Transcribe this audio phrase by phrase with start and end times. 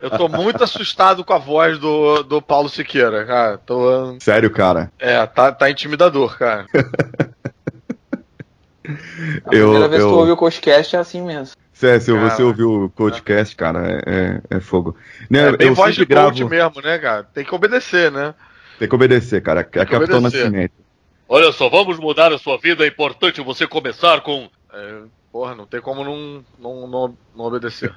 [0.00, 3.58] Eu tô muito assustado com a voz do, do Paulo Siqueira, cara.
[3.58, 4.16] Tô...
[4.20, 4.92] Sério, cara?
[4.98, 6.66] É, tá, tá intimidador, cara.
[9.44, 10.08] A primeira eu, vez eu...
[10.08, 11.54] que eu ouvi o podcast é assim mesmo.
[11.82, 14.96] É, se cara, você ouviu o podcast, cara, é, é, é fogo.
[15.30, 16.30] Né, é bem eu voz de gravo...
[16.30, 17.24] coach mesmo, né, cara?
[17.24, 18.34] Tem que obedecer, né?
[18.78, 19.62] Tem que obedecer, cara.
[19.62, 20.72] Tem é Capitão Nascimento.
[21.28, 22.84] Olha só, vamos mudar a sua vida.
[22.84, 24.48] É importante você começar com.
[24.72, 25.02] É,
[25.32, 27.94] porra, não tem como não, não, não, não obedecer.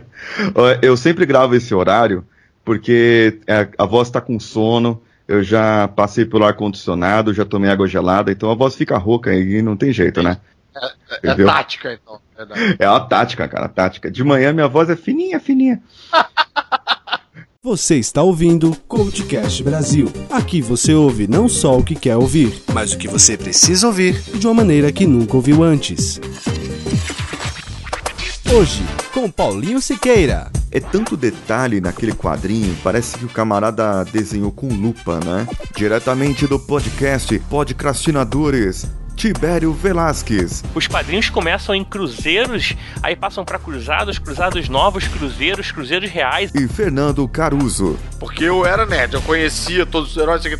[0.82, 2.26] eu sempre gravo esse horário
[2.64, 5.02] porque a, a voz tá com sono.
[5.26, 9.62] Eu já passei pelo ar-condicionado, já tomei água gelada, então a voz fica rouca e
[9.62, 10.38] não tem jeito, né?
[10.76, 12.20] É, é, é tática, então.
[12.36, 12.76] Verdade.
[12.78, 14.10] É uma tática, cara, tática.
[14.10, 15.82] De manhã minha voz é fininha, fininha.
[17.64, 20.12] Você está ouvindo Coachcast Brasil.
[20.28, 24.20] Aqui você ouve não só o que quer ouvir, mas o que você precisa ouvir
[24.34, 26.20] de uma maneira que nunca ouviu antes.
[28.54, 28.82] Hoje,
[29.14, 30.52] com Paulinho Siqueira.
[30.70, 35.48] É tanto detalhe naquele quadrinho, parece que o camarada desenhou com lupa, né?
[35.74, 38.86] Diretamente do podcast Podcrastinadores
[39.16, 40.62] Tibério Velasquez.
[40.74, 46.50] Os quadrinhos começam em cruzeiros, aí passam para cruzados, cruzados novos, cruzeiros, cruzeiros reais.
[46.54, 47.98] E Fernando Caruso.
[48.18, 50.56] Porque eu era nerd, eu conhecia todos os heróis aqui,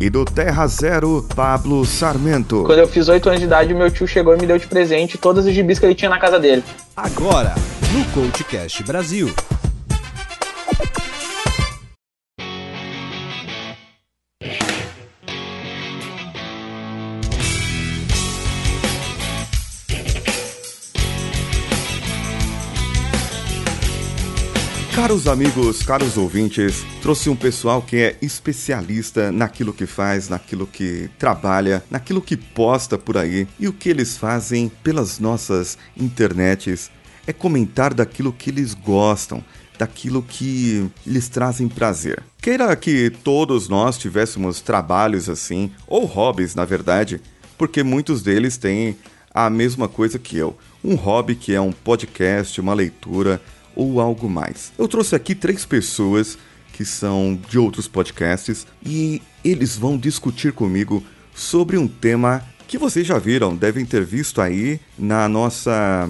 [0.00, 2.62] e do Terra Zero, Pablo Sarmento.
[2.64, 5.18] Quando eu fiz 8 anos de idade, meu tio chegou e me deu de presente
[5.18, 6.62] todas as gibis que ele tinha na casa dele.
[6.96, 7.54] Agora,
[7.92, 9.34] no Coachcast Brasil.
[24.98, 31.08] Caros amigos, caros ouvintes, trouxe um pessoal que é especialista naquilo que faz, naquilo que
[31.16, 33.46] trabalha, naquilo que posta por aí.
[33.60, 36.90] E o que eles fazem pelas nossas internets
[37.28, 39.42] é comentar daquilo que eles gostam,
[39.78, 42.20] daquilo que lhes trazem prazer.
[42.42, 47.20] Queira que todos nós tivéssemos trabalhos assim, ou hobbies, na verdade,
[47.56, 48.96] porque muitos deles têm
[49.32, 50.58] a mesma coisa que eu.
[50.82, 53.40] Um hobby que é um podcast, uma leitura,
[53.78, 54.72] ou algo mais.
[54.76, 56.36] Eu trouxe aqui três pessoas
[56.72, 61.02] que são de outros podcasts e eles vão discutir comigo
[61.34, 66.06] sobre um tema que vocês já viram, devem ter visto aí na nossa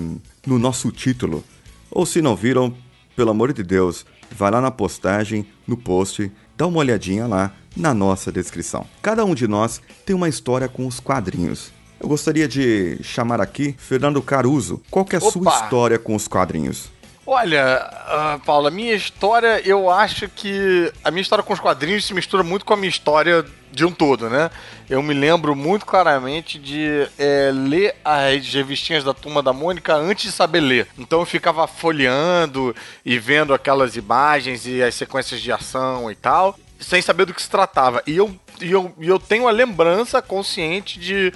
[0.46, 1.44] no nosso título.
[1.90, 2.74] Ou se não viram,
[3.14, 7.92] pelo amor de Deus, vai lá na postagem, no post, dá uma olhadinha lá na
[7.92, 8.86] nossa descrição.
[9.02, 11.70] Cada um de nós tem uma história com os quadrinhos.
[12.00, 14.80] Eu gostaria de chamar aqui Fernando Caruso.
[14.90, 15.30] Qual é a Opa.
[15.30, 16.90] sua história com os quadrinhos?
[17.30, 22.06] Olha, uh, Paula, a minha história, eu acho que a minha história com os quadrinhos
[22.06, 24.50] se mistura muito com a minha história de um todo, né?
[24.88, 30.24] Eu me lembro muito claramente de é, ler as revistinhas da Turma da Mônica antes
[30.24, 30.88] de saber ler.
[30.96, 32.74] Então eu ficava folheando
[33.04, 37.42] e vendo aquelas imagens e as sequências de ação e tal, sem saber do que
[37.42, 38.02] se tratava.
[38.06, 41.34] E eu, e eu, e eu tenho a lembrança consciente de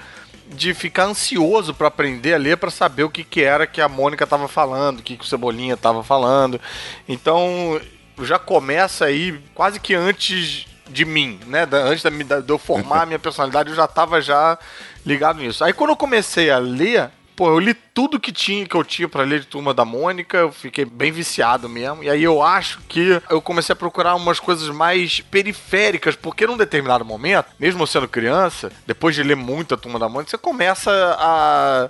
[0.53, 3.89] de ficar ansioso para aprender a ler para saber o que, que era que a
[3.89, 6.61] Mônica estava falando, o que, que o Cebolinha estava falando.
[7.09, 7.81] Então
[8.23, 11.67] já começa aí quase que antes de mim, né?
[11.73, 14.59] Antes de eu formar a minha personalidade, eu já estava já
[15.05, 15.65] ligado nisso.
[15.65, 17.11] Aí quando eu comecei a ler,
[17.43, 20.37] Pô, eu li tudo que tinha que eu tinha para ler de Turma da Mônica,
[20.37, 22.05] eu fiquei bem viciado mesmo.
[22.05, 26.57] E aí eu acho que eu comecei a procurar umas coisas mais periféricas, porque num
[26.57, 30.93] determinado momento, mesmo sendo criança, depois de ler muito a Turma da Mônica, você começa
[31.19, 31.89] a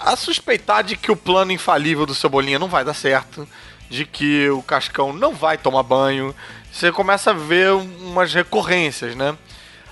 [0.00, 3.48] a suspeitar de que o plano infalível do Cebolinha não vai dar certo,
[3.88, 6.34] de que o Cascão não vai tomar banho.
[6.72, 9.38] Você começa a ver umas recorrências, né?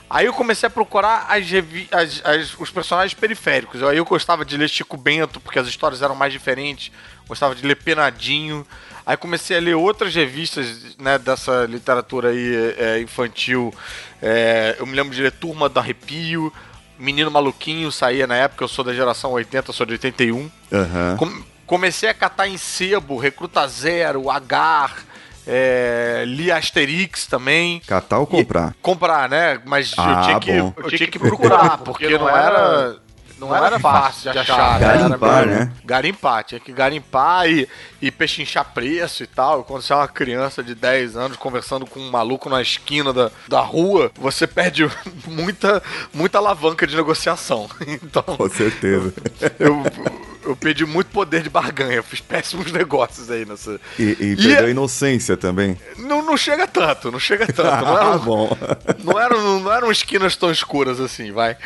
[0.09, 1.45] Aí eu comecei a procurar as,
[1.91, 3.83] as, as, os personagens periféricos.
[3.83, 6.93] Aí eu gostava de ler Chico Bento, porque as histórias eram mais diferentes.
[7.27, 8.67] Gostava de ler Penadinho.
[9.07, 13.73] Aí comecei a ler outras revistas né, dessa literatura aí é, infantil.
[14.23, 16.53] É, eu me lembro de ler Turma do Arrepio.
[16.99, 20.37] Menino Maluquinho saía na época, eu sou da geração 80, sou de 81.
[20.37, 20.51] Uhum.
[21.19, 24.95] Com, comecei a catar em sebo, Recruta Zero, Agar
[25.47, 27.81] é, li Asterix também.
[27.81, 28.71] Catar ou comprar?
[28.71, 29.61] E, comprar, né?
[29.65, 30.51] Mas ah, eu, tinha que,
[30.81, 32.97] eu tinha que procurar, porque, porque não era.
[33.37, 34.79] Não era fácil de achar.
[34.79, 35.73] Garimpar, era, né?
[35.85, 37.69] Garimpar, tinha que garimpar e,
[38.01, 39.65] e pechinchar preço e tal.
[39.65, 43.31] Quando você é uma criança de 10 anos conversando com um maluco na esquina da,
[43.49, 44.89] da rua, você perde
[45.27, 45.83] muita,
[46.13, 47.69] muita alavanca de negociação.
[48.05, 49.13] Então, com certeza.
[49.59, 49.83] Eu, eu
[50.61, 53.81] perdi muito poder de barganha, fiz péssimos negócios aí nessa.
[53.99, 55.79] E, e perdeu a inocência também.
[55.97, 57.65] Não, não chega tanto, não chega tanto.
[57.85, 58.57] Não eram, bom.
[59.03, 61.57] não, eram, não eram esquinas tão escuras assim, vai.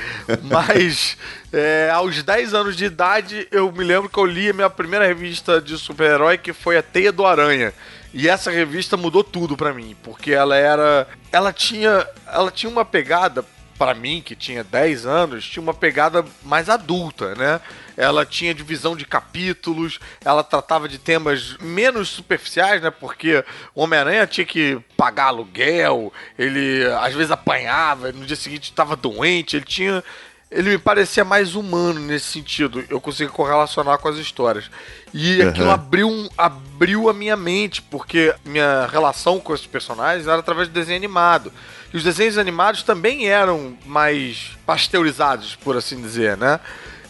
[0.42, 1.16] Mas
[1.52, 5.06] é, aos 10 anos de idade, eu me lembro que eu li a minha primeira
[5.06, 7.72] revista de super-herói, que foi a Teia do Aranha.
[8.12, 11.06] E essa revista mudou tudo pra mim, porque ela era.
[11.30, 12.06] Ela tinha.
[12.26, 13.44] Ela tinha uma pegada.
[13.78, 17.60] Pra mim, que tinha 10 anos, tinha uma pegada mais adulta, né?
[18.00, 22.90] Ela tinha divisão de capítulos, ela tratava de temas menos superficiais, né?
[22.92, 28.94] Porque o Homem-Aranha tinha que pagar aluguel, ele às vezes apanhava, no dia seguinte estava
[28.94, 30.02] doente, ele tinha.
[30.50, 32.82] Ele me parecia mais humano nesse sentido.
[32.88, 34.70] Eu conseguia correlacionar com as histórias.
[35.12, 35.48] E Uhum.
[35.50, 40.66] aquilo abriu, um- abriu a minha mente, porque minha relação com esses personagens era através
[40.68, 41.52] de desenho animado.
[41.92, 46.58] E os desenhos animados também eram mais pasteurizados, por assim dizer, né?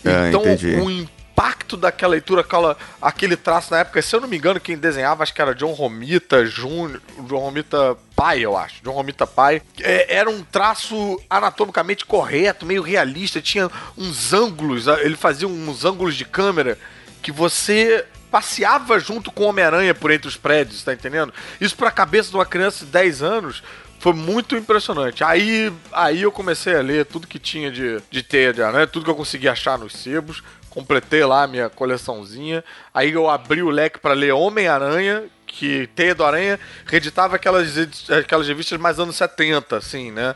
[0.04, 0.76] Ah, então, entendi.
[0.76, 4.76] o impacto daquela leitura, aquela, aquele traço na época, se eu não me engano, quem
[4.76, 9.62] desenhava, acho que era John Romita Júnior, John Romita Pai, eu acho, John Romita Pai,
[9.80, 16.16] É, era um traço anatomicamente correto, meio realista, tinha uns ângulos, ele fazia uns ângulos
[16.16, 16.76] de câmera
[17.22, 21.32] que você passeava junto com o Homem-Aranha por entre os prédios, tá entendendo?
[21.60, 23.62] Isso pra cabeça de uma criança de 10 anos
[23.98, 25.24] foi muito impressionante.
[25.24, 29.04] Aí, aí eu comecei a ler tudo que tinha de, de teia de aranha, tudo
[29.04, 30.42] que eu conseguia achar nos sebos.
[30.70, 32.62] Completei lá a minha coleçãozinha.
[32.94, 37.74] Aí eu abri o leque pra ler Homem-Aranha, que Teia do Aranha reeditava aquelas,
[38.10, 40.34] aquelas revistas mais anos 70, assim, né?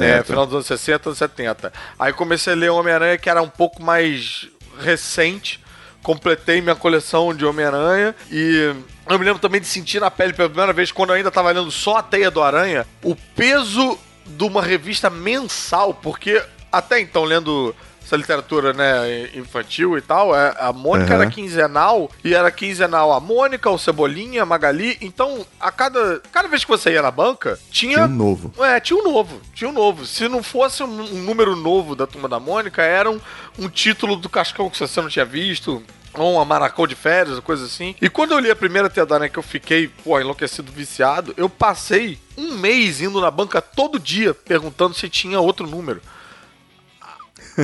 [0.00, 1.72] É, final dos anos 60, anos 70.
[1.98, 4.48] Aí comecei a ler Homem-Aranha, que era um pouco mais
[4.80, 5.60] recente.
[6.06, 8.72] Completei minha coleção de Homem-Aranha e
[9.08, 11.50] eu me lembro também de sentir na pele pela primeira vez, quando eu ainda estava
[11.50, 17.24] lendo só a Teia do Aranha, o peso de uma revista mensal, porque até então,
[17.24, 17.74] lendo
[18.06, 21.22] essa literatura né, infantil e tal, é, a Mônica Aham.
[21.22, 24.96] era quinzenal e era quinzenal a Mônica, o Cebolinha, a Magali.
[25.00, 28.64] Então, a cada, cada vez que você ia na banca, tinha Tinha um novo.
[28.64, 30.06] é, tinha um novo, tinha um novo.
[30.06, 33.20] Se não fosse um, um número novo da Turma da Mônica, era um,
[33.58, 35.82] um título do Cascão que você não tinha visto,
[36.14, 37.94] ou uma Maracão de férias, coisa assim.
[38.00, 42.18] E quando eu li a primeira Teodaranha que eu fiquei, pô, enlouquecido, viciado, eu passei
[42.38, 46.00] um mês indo na banca todo dia perguntando se tinha outro número.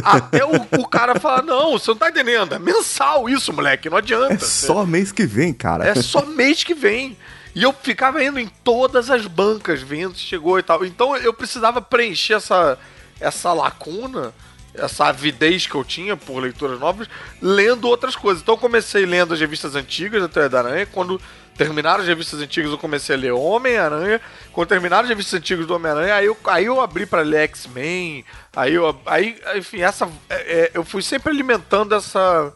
[0.02, 3.98] Até o, o cara falar, não, você não tá entendendo, é mensal isso, moleque, não
[3.98, 4.34] adianta.
[4.34, 5.86] É só mês que vem, cara.
[5.86, 7.16] É só mês que vem.
[7.54, 10.84] E eu ficava indo em todas as bancas, vendo se chegou e tal.
[10.84, 12.78] Então eu precisava preencher essa,
[13.20, 14.32] essa lacuna,
[14.74, 17.08] essa avidez que eu tinha por leituras novas,
[17.40, 18.42] lendo outras coisas.
[18.42, 20.86] Então eu comecei lendo as revistas antigas da Teia da Aranha.
[20.86, 21.20] Quando
[21.56, 24.20] terminaram as revistas antigas, eu comecei a ler Homem-Aranha.
[24.52, 28.24] Quando terminaram as revistas antigas do Homem-Aranha, aí eu, aí eu abri pra ler X-Men.
[28.54, 28.98] Aí eu.
[29.06, 30.08] Aí, enfim, essa.
[30.30, 32.52] é, é, eu fui sempre alimentando essa.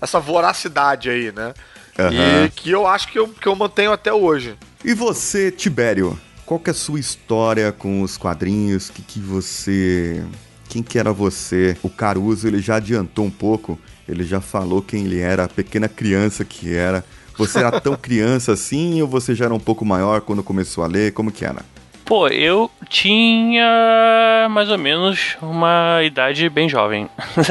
[0.00, 1.52] Essa voracidade aí, né?
[1.98, 2.44] Aham.
[2.44, 4.56] E que eu acho que eu, que eu mantenho até hoje.
[4.84, 6.16] E você, Tibério?
[6.46, 8.88] Qual que é a sua história com os quadrinhos?
[8.88, 10.24] Que que você...
[10.68, 11.76] Quem que era você?
[11.82, 13.78] O Caruso, ele já adiantou um pouco.
[14.06, 17.04] Ele já falou quem ele era, a pequena criança que era.
[17.36, 20.86] Você era tão criança assim ou você já era um pouco maior quando começou a
[20.86, 21.12] ler?
[21.12, 21.64] Como que era?
[22.08, 27.06] Pô, eu tinha mais ou menos uma idade bem jovem.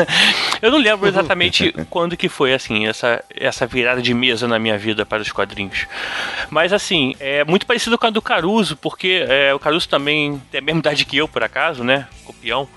[0.59, 4.75] eu não lembro exatamente quando que foi, assim, essa, essa virada de mesa na minha
[4.75, 5.85] vida para os quadrinhos.
[6.49, 10.57] Mas, assim, é muito parecido com a do Caruso, porque é, o Caruso também tem
[10.57, 12.07] a mesma idade que eu, por acaso, né?
[12.25, 12.67] Copião.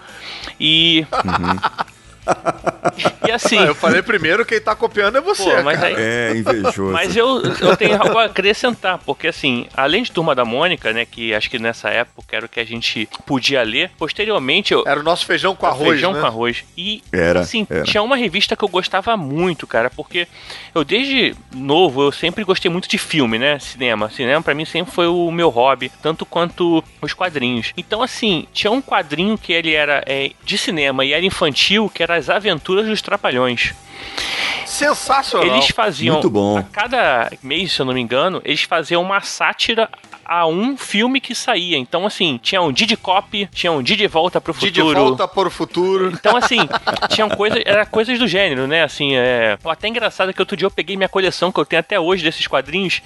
[0.61, 1.07] E...
[3.27, 3.59] e assim...
[3.59, 5.45] Ah, eu falei primeiro, quem tá copiando é você.
[5.45, 5.89] Pô, mas cara.
[5.89, 6.93] aí, É, invejoso.
[6.93, 11.05] mas eu, eu tenho algo a acrescentar, porque assim, além de Turma da Mônica, né,
[11.05, 14.85] que acho que nessa época era o que a gente podia ler, posteriormente eu.
[14.87, 16.21] Era o nosso feijão com arroz, feijão né?
[16.21, 16.65] com arroz.
[16.77, 17.85] E, Era, assim, era.
[17.85, 20.27] tinha uma revista que eu gostava muito, cara, porque
[20.75, 24.11] eu desde novo, eu sempre gostei muito de filme, né, cinema.
[24.11, 27.73] Cinema pra mim sempre foi o meu hobby, tanto quanto os quadrinhos.
[27.77, 32.03] Então, assim, tinha um quadrinho que ele era é, de cinema e era infantil, que
[32.03, 33.73] era As Aventuras dos Trapalhões.
[34.67, 35.47] Sensacional.
[35.49, 36.15] Eles faziam.
[36.15, 36.59] Muito bom.
[36.59, 39.89] A cada mês, se eu não me engano, eles faziam uma sátira
[40.25, 41.77] a um filme que saía.
[41.77, 45.01] Então, assim, tinha um Didi Cop, tinha um Didi Volta pro De Futuro.
[45.01, 46.13] volta para o futuro.
[46.13, 46.59] Então, assim,
[47.09, 48.85] tinham coisas, era coisas do gênero, né?
[48.85, 49.59] Assim, é.
[49.65, 52.47] Até engraçado que outro dia eu peguei minha coleção, que eu tenho até hoje desses
[52.47, 53.03] quadrinhos,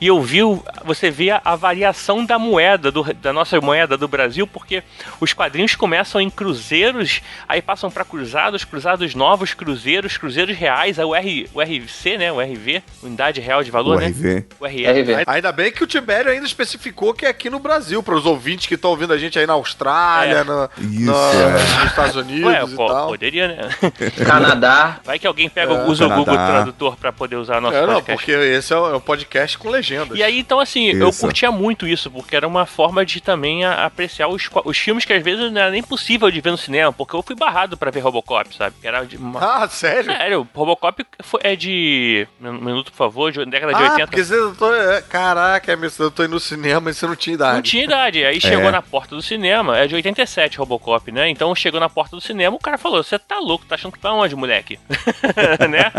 [0.00, 0.38] e eu vi,
[0.84, 4.84] você via a variação da moeda, do- da nossa moeda do Brasil, porque
[5.20, 10.98] os quadrinhos começam em cruzeiros, aí passam pra cruzados, cruzados novos, cruzeiros, cruzeiros cruzeiros reais,
[10.98, 12.30] o, R, o RC, né?
[12.32, 14.06] O RV, Unidade Real de Valor, O né?
[14.08, 14.44] RV.
[14.60, 14.86] O RV.
[15.02, 15.24] RV.
[15.26, 18.66] Ainda bem que o Tibério ainda especificou que é aqui no Brasil, para os ouvintes
[18.66, 20.44] que estão ouvindo a gente aí na Austrália, É.
[20.44, 21.52] na- Isso, na- é.
[21.52, 23.08] nos Estados Unidos Ué, e pô, tal.
[23.08, 23.68] poderia, né?
[24.26, 25.00] Canadá.
[25.04, 26.34] Vai que alguém pega, É, usa o Google.
[26.36, 28.24] Tradutor pra poder usar nosso É, não, podcast.
[28.24, 30.16] porque esse é o é o podcast com legendas.
[30.16, 31.20] E aí, então, assim, eu Isso.
[31.20, 35.12] curtia muito isso, porque era uma forma de também a- apreciar os, os filmes que
[35.12, 37.90] às vezes não era nem possível de ver no cinema, porque eu fui barrado pra
[37.90, 38.76] ver Robocop, sabe?
[38.82, 39.40] Era de uma...
[39.64, 40.10] Ah, sério?
[40.28, 42.28] Sério, Robocop foi- é de.
[42.42, 44.06] Um minuto, por favor, de década de ah, 80.
[44.08, 47.32] porque você tô, é, caraca, Emerson, eu tô indo no cinema e você não tinha
[47.32, 47.54] idade.
[47.54, 48.22] Não tinha idade.
[48.22, 48.70] Aí chegou É.
[48.70, 51.30] na porta do cinema, é de 87 Robocop, né?
[51.30, 53.98] Então chegou na porta do cinema, o cara falou: Você tá louco, tá achando que
[53.98, 54.78] tá onde, moleque?
[55.70, 55.90] né?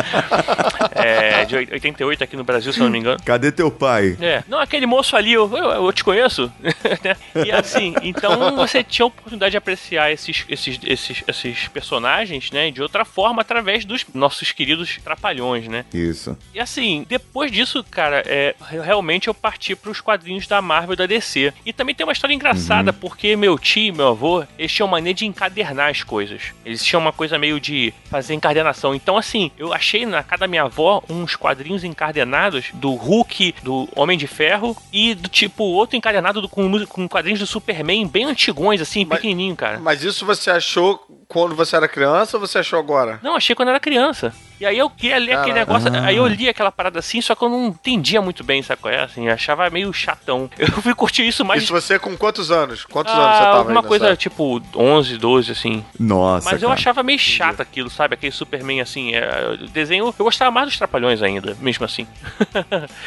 [0.94, 3.20] É, de 88 aqui no Brasil, se eu não me engano.
[3.26, 4.16] Cadê teu pai?
[4.22, 4.44] É.
[4.48, 6.52] Não, aquele moço ali, eu, eu, eu te conheço.
[7.04, 7.16] Né?
[7.46, 12.72] e assim, então você tinha a oportunidade de apreciar esses, esses, esses, esses personagens, né?
[12.72, 15.86] De outra forma, através dos nossos queridos trapalhões, né?
[15.94, 16.38] Isso.
[16.54, 21.06] E assim, depois disso, cara, é, realmente eu parti pros quadrinhos da Marvel e da
[21.06, 21.54] DC.
[21.66, 25.16] E também tem uma história engraçada, porque meu tio e meu avô, eles tinham maneira
[25.18, 26.42] de encadernar as coisas.
[26.66, 28.94] Eles tinham uma coisa meio de fazer encadernação.
[28.94, 33.88] Então, assim, eu achei na casa da minha avó uns quadrinhos encadernados do Hulk, do
[33.96, 38.26] Homem de Ferro e do tipo outro encadernado do- com, com quadrinhos do Superman bem
[38.26, 39.80] antigões, assim, Mas- pequenininho, cara.
[39.80, 43.20] Mas isso você achou quando você era criança ou você achou agora?
[43.22, 44.34] Não, achei quando era criança.
[44.60, 47.44] E aí eu queria ler aquele negócio, aí eu li aquela parada assim, só que
[47.44, 49.04] eu não entendia muito bem, sabe qual é?
[49.04, 50.50] Assim, achava meio chatão.
[50.60, 51.64] Eu fui curtir isso mais...
[51.64, 52.84] Isso você com quantos anos?
[52.84, 54.18] Quantos ah, anos você tava alguma coisa época?
[54.18, 55.86] tipo 11, 12, assim.
[55.98, 56.80] Nossa, Mas eu cara.
[56.80, 58.16] achava meio chato aquilo, sabe?
[58.16, 59.14] Aquele Superman assim.
[59.16, 60.14] É, desenho.
[60.18, 62.06] Eu gostava mais dos Trapalhões ainda, mesmo assim.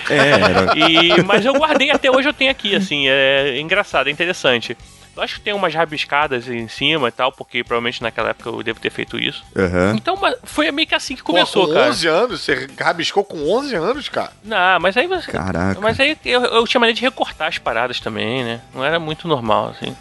[0.08, 0.72] É, era...
[0.78, 3.08] E, mas eu guardei até hoje, eu tenho aqui, assim.
[3.08, 4.76] É engraçado, é interessante.
[5.14, 8.62] Eu acho que tem umas rabiscadas em cima e tal, porque provavelmente naquela época eu
[8.62, 9.44] devo ter feito isso.
[9.54, 9.92] Aham.
[9.94, 11.90] Então foi meio que assim que Pô, começou, com cara.
[11.90, 12.40] 11 anos?
[12.40, 14.32] Você rabiscou com 11 anos, cara?
[14.42, 15.30] Não, mas aí você.
[15.30, 15.78] Caraca.
[15.80, 18.60] Mas aí eu, eu tinha maneira de recortar as paradas também, né?
[18.74, 19.94] Não era muito normal, assim.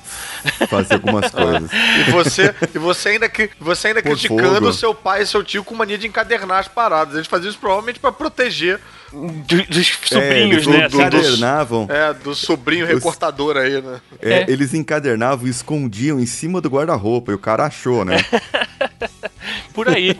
[0.69, 1.69] Fazer algumas coisas.
[2.07, 4.73] E você, e você ainda, cri- você ainda Por criticando fogo.
[4.73, 7.15] seu pai e seu tio com mania de encadernar as paradas.
[7.15, 8.79] Eles faziam isso provavelmente pra proteger
[9.11, 10.85] Do- dos é, sobrinhos, eles né?
[10.85, 11.87] assim, dos- encadernavam.
[11.89, 13.99] é, do sobrinho recortador aí, né?
[14.21, 14.45] é, É.
[14.47, 17.31] Eles encadernavam e escondiam em cima do guarda-roupa.
[17.31, 18.17] E o cara achou, né?
[19.73, 20.17] Por aí.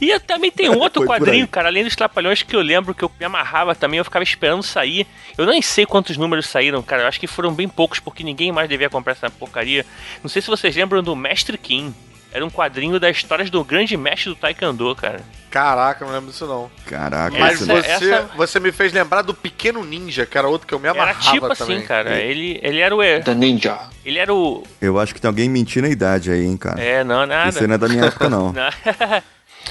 [0.00, 3.02] E também tem um outro Foi quadrinho, cara, além dos Trapalhões, que eu lembro que
[3.04, 5.06] eu me amarrava também, eu ficava esperando sair.
[5.36, 7.02] Eu nem sei quantos números saíram, cara.
[7.02, 9.84] Eu acho que foram bem poucos, porque ninguém mais devia comprar essa porcaria.
[10.22, 11.94] Não sei se vocês lembram do Mestre Kim.
[12.38, 15.20] Era um quadrinho das histórias do grande mestre do Taekwondo, cara.
[15.50, 16.70] Caraca, não lembro disso não.
[16.86, 20.46] Caraca, Mas esse- Essa- você, essa- você me fez lembrar do Pequeno Ninja, que era
[20.46, 21.78] outro que eu me Era amarrava tipo também.
[21.78, 22.16] assim, cara.
[22.20, 23.02] Ele, ele era o.
[23.02, 23.78] he- The Ninja.
[24.04, 24.62] Ele era o.
[24.80, 26.80] eu acho que tem alguém mentindo a idade aí, hein, cara.
[26.80, 27.48] É, não, nada.
[27.48, 28.52] Esse não é da minha época, não.
[28.54, 28.68] Não.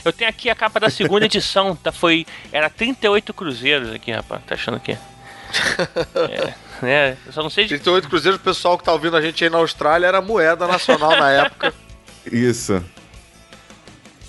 [0.05, 1.91] Eu tenho aqui a capa da segunda edição, tá?
[1.91, 2.25] Foi.
[2.51, 4.41] Era 38 cruzeiros aqui, rapaz.
[4.45, 4.97] Tá achando aqui?
[6.29, 6.53] É,
[6.86, 7.17] né?
[7.25, 9.50] Eu só não sei de 38 Cruzeiros, o pessoal que tá ouvindo a gente aí
[9.50, 11.74] na Austrália era moeda nacional na época.
[12.31, 12.84] Isso.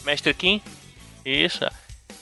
[0.04, 0.60] Mestre Kim.
[1.24, 1.64] Isso.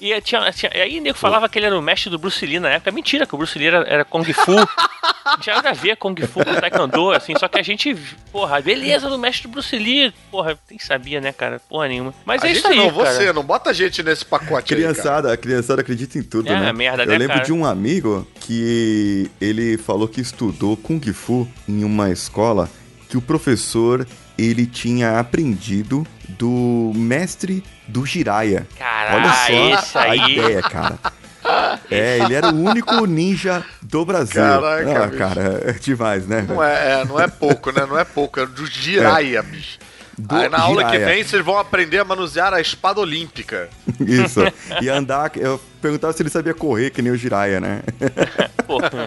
[0.01, 2.45] E tinha, tinha, e aí o nego falava que ele era o mestre do Bruce
[2.45, 2.93] Lee na época.
[2.93, 4.53] Mentira, que o Bruce Lee era, era Kung Fu.
[4.53, 7.33] Não tinha nada a ver Kung Fu com Taekwondo, assim.
[7.39, 7.97] Só que a gente,
[8.31, 10.13] porra, beleza do mestre do Bruce Lee.
[10.31, 11.61] Porra, nem sabia, né, cara?
[11.67, 12.13] Porra nenhuma.
[12.27, 13.11] Mas a é gente isso aí, não, cara.
[13.15, 14.93] você, não bota a gente nesse pacote aí, cara.
[14.93, 16.73] Criançada, a criançada acredita em tudo, É, né?
[16.75, 17.47] merda, Eu né, lembro cara?
[17.47, 22.69] de um amigo que ele falou que estudou Kung Fu em uma escola
[23.09, 24.07] que o professor
[24.39, 28.67] ele tinha aprendido do mestre do Jiraya.
[28.79, 30.33] Caralho, Olha só a aí.
[30.33, 30.99] ideia, cara.
[31.91, 34.43] É, ele era o único ninja do Brasil.
[34.43, 36.45] Caraca, ah, cara, é demais, né?
[36.49, 37.87] Não é, é, não é pouco, né?
[37.87, 39.79] Não é pouco, é do Jiraya, bicho.
[40.19, 43.69] Do Aí na aula que vem vocês vão aprender a manusear a espada olímpica.
[44.01, 44.41] Isso.
[44.81, 47.83] E andar, eu perguntava se ele sabia correr, que nem o Jiraya, né?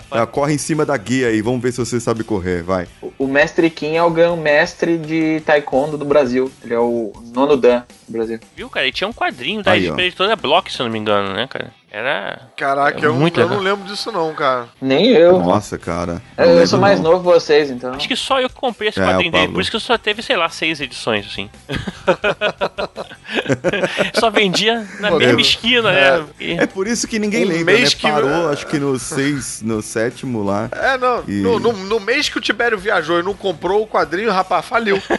[0.09, 2.87] Ah, corre em cima da guia aí, vamos ver se você sabe correr, vai.
[3.01, 6.49] O- O mestre Kim é o grão-mestre de taekwondo do Brasil.
[6.63, 8.39] Ele é o nono dan do Brasil.
[8.55, 8.87] viu, cara?
[8.87, 11.71] E tinha um quadrinho da Aí, editora Block, se eu não me engano, né, cara?
[11.91, 12.41] Era.
[12.55, 13.57] Caraca, É eu, muito eu legal.
[13.57, 14.67] não lembro disso não, cara.
[14.79, 15.39] Nem eu.
[15.39, 16.21] Nossa, cara.
[16.37, 17.11] Eu, eu sou mais não.
[17.13, 17.93] novo que vocês, então.
[17.95, 20.21] Acho que só eu que comprei esse É, quadrinho dele, por isso que só teve,
[20.21, 21.49] sei lá, seis edições, assim.
[24.13, 26.25] só vendia na Pô, mesma é, esquina, né?
[26.39, 27.79] E- É por isso que ninguém Um lembra, né?
[27.79, 30.69] mês que- Parou, acho que no seis, no sétimo lá.
[30.71, 31.23] É, não.
[31.27, 34.65] E- No, no- no mês que o Tibério viajou e não comprou o quadrinho, rapaz,
[34.65, 34.99] faliu.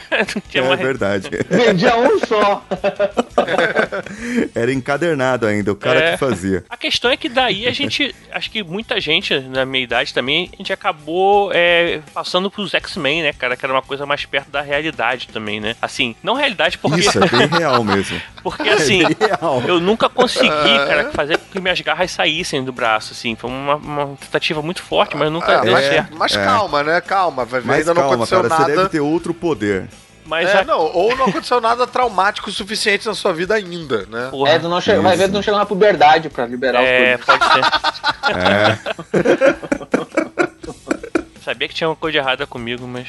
[0.54, 1.28] É uma- verdade.
[1.48, 2.62] Vendia um só.
[4.54, 6.12] Era encadernado ainda, o cara É.
[6.12, 6.59] que fazia.
[6.68, 10.50] A questão é que daí a gente, acho que muita gente na minha idade também,
[10.52, 13.56] a gente acabou é, passando pros X-Men, né, cara?
[13.56, 15.74] Que era uma coisa mais perto da realidade também, né?
[15.80, 17.00] Assim, não realidade porque.
[17.00, 18.20] Isso, é bem real mesmo.
[18.42, 19.62] Porque assim, Real.
[19.68, 23.36] eu nunca consegui, cara, fazer com que minhas garras saíssem do braço, assim.
[23.36, 26.16] Foi uma, uma tentativa muito forte, mas nunca É, deu mas, certo.
[26.16, 26.42] mas É.
[26.42, 27.00] calma, né?
[27.02, 27.44] Calma.
[27.44, 28.76] Vai ver, Mas ainda não calma, aconteceu cara, você nada.
[28.76, 29.88] deve ter outro poder.
[30.30, 34.06] Mas É, a- não, ou não aconteceu nada traumático o suficiente na sua vida ainda,
[34.08, 34.28] né?
[34.30, 34.94] porra, É, tu não che...
[34.94, 37.26] vai ver tu não chegar na puberdade pra liberar é, os poderes.
[37.26, 37.64] pode ser.
[38.36, 38.78] É,
[41.44, 43.08] Sabia que tinha uma coisa errada comigo, mas.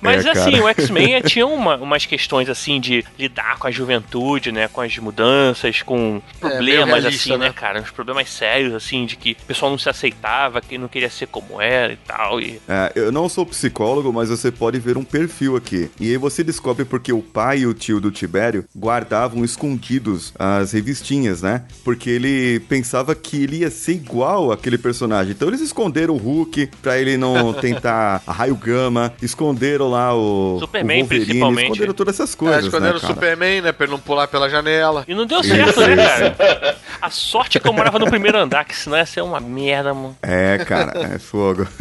[0.00, 4.50] Mas É, assim, o X-Men tinha uma, umas questões assim de lidar com a juventude,
[4.50, 4.68] né?
[4.68, 7.52] Com as mudanças, com problemas, realista, assim, né, né?
[7.52, 7.80] cara?
[7.80, 11.26] Uns problemas sérios, assim, de que o pessoal não se aceitava, que não queria ser
[11.26, 12.40] como era e tal.
[12.40, 15.90] E É, eu não sou psicólogo, mas você pode ver um perfil aqui.
[16.00, 20.72] E aí você descobre porque o pai e o tio do Tibério guardavam escondidos as
[20.72, 21.64] revistinhas, né?
[21.84, 25.32] Porque ele pensava que ele ia ser igual aquele personagem.
[25.32, 30.58] Então eles esconderam o Hulk pra ele não tentar a raio gama, esconderam lá o,
[30.60, 31.64] Superman, o principalmente.
[31.64, 33.14] esconderam todas essas É, coisas, esconderam né, o cara?
[33.14, 33.72] Superman, né?
[33.72, 35.04] Pra ele não pular pela janela.
[35.08, 36.34] E não deu Isso, certo, né, isso.
[36.36, 36.76] cara?
[37.02, 39.92] A sorte é que eu morava no primeiro andar, que senão ia ser uma merda,
[39.92, 40.16] mano.
[40.22, 41.66] É, cara, é fogo.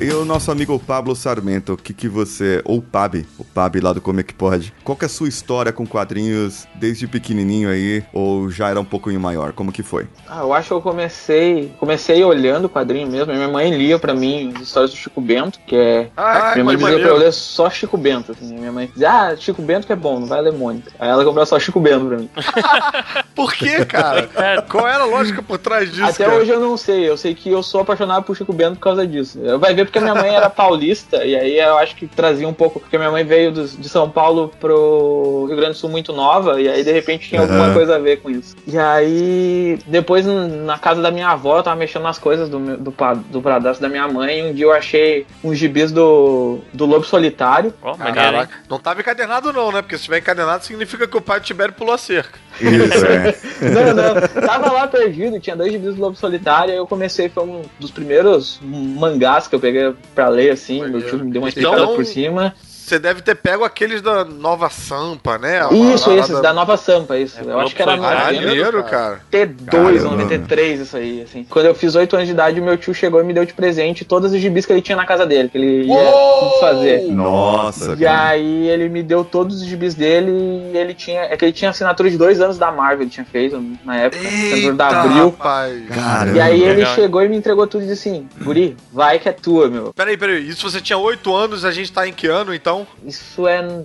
[0.00, 2.62] E o nosso amigo Pablo Sarmento, o que que você...
[2.64, 4.72] Ou Pab, o Pab lá do Como é que Pode.
[4.84, 8.04] Qual que é a sua história com quadrinhos desde pequenininho aí?
[8.12, 9.52] Ou já era um pouquinho maior?
[9.52, 10.06] Como que foi?
[10.28, 13.32] Ah, eu acho que eu comecei, comecei olhando o quadrinho mesmo.
[13.34, 16.76] Minha mãe lia pra mim as histórias do Chico Bento, que é Ah, minha mãe
[16.76, 17.16] que dizia pra eu maneiro.
[17.24, 18.30] ler só Chico Bento.
[18.30, 18.54] Assim.
[18.56, 20.92] Minha mãe dizia, ah, Chico Bento que é bom, não vai ler Mônica.
[21.00, 22.30] Aí ela comprou só Chico Bento pra mim.
[23.34, 24.28] Por quê, cara?
[24.70, 26.36] Qual era a lógica por trás disso, Até cara?
[26.38, 29.06] hoje eu não sei, eu sei que eu sou apaixonado por Chico Bento por causa
[29.06, 29.38] disso.
[29.60, 32.78] Vai ver porque minha mãe era paulista, e aí eu acho que trazia um pouco,
[32.80, 36.60] porque minha mãe veio dos- de São Paulo pro Rio Grande do Sul muito nova,
[36.60, 38.56] e aí de repente tinha alguma coisa a ver com isso.
[38.66, 42.76] E aí, depois na casa da minha avó, eu tava mexendo nas coisas do, meu-
[42.76, 42.92] do,
[43.30, 43.40] do
[43.80, 47.72] da minha mãe, e um dia eu achei uns gibis do, do Lobo Solitário.
[48.08, 48.14] Hein?
[48.14, 49.82] Caraca, não tava encadernado não, né?
[49.82, 52.38] Porque se tiver encadernado significa que o pai do Tibério pulou a cerca.
[52.60, 53.36] Isso, é.
[53.60, 54.46] Não, não.
[54.46, 57.90] Tava lá perdido, tinha dois gibis do Lobo Solitário, aí eu comecei, foi um dos
[57.90, 61.96] primeiros mangás que eu peguei pra ler, assim, meu tio me deu uma explicada Então-
[61.96, 62.54] por cima.
[62.88, 65.60] Você deve ter pego aqueles da Nova Sampa, né?
[65.70, 67.38] Isso, esses, parada- da Nova Sampa, isso.
[67.38, 67.96] É, eu acho que era.
[67.96, 69.20] Maneiro, cara.
[69.30, 70.22] 92 ou Caramba.
[70.24, 71.44] 93, isso aí, assim.
[71.48, 74.04] Quando eu fiz 8 anos de idade, meu tio chegou e me deu de presente
[74.04, 76.12] todos os gibis que ele tinha na casa dele, que ele ia
[76.60, 77.02] fazer.
[77.12, 78.28] Nossa, E cara.
[78.28, 80.30] aí ele me deu todos os gibis dele
[80.72, 81.22] e ele tinha.
[81.22, 84.26] É que ele tinha assinatura de dois anos da Marvel, ele tinha feito na época,
[84.26, 85.24] assinatura da Eita, Abril.
[85.30, 85.88] rapaz.
[85.88, 86.36] Caramba.
[86.36, 86.94] E aí ele Legal.
[86.94, 89.92] chegou e me entregou tudo e disse assim, Guri, vai que é tua, meu.
[89.94, 90.48] Peraí, peraí.
[90.48, 92.77] Isso você tinha 8 anos, a gente tá em que ano, então?
[93.04, 93.84] Isso é.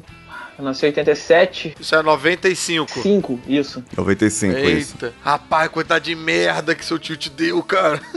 [0.58, 3.02] Eu nasci em 87, Isso é 95.
[3.02, 3.84] 5, isso.
[3.98, 4.94] 95, isso.
[4.94, 5.14] Eita.
[5.22, 8.00] Rapaz, coitado de merda que seu tio te deu, cara.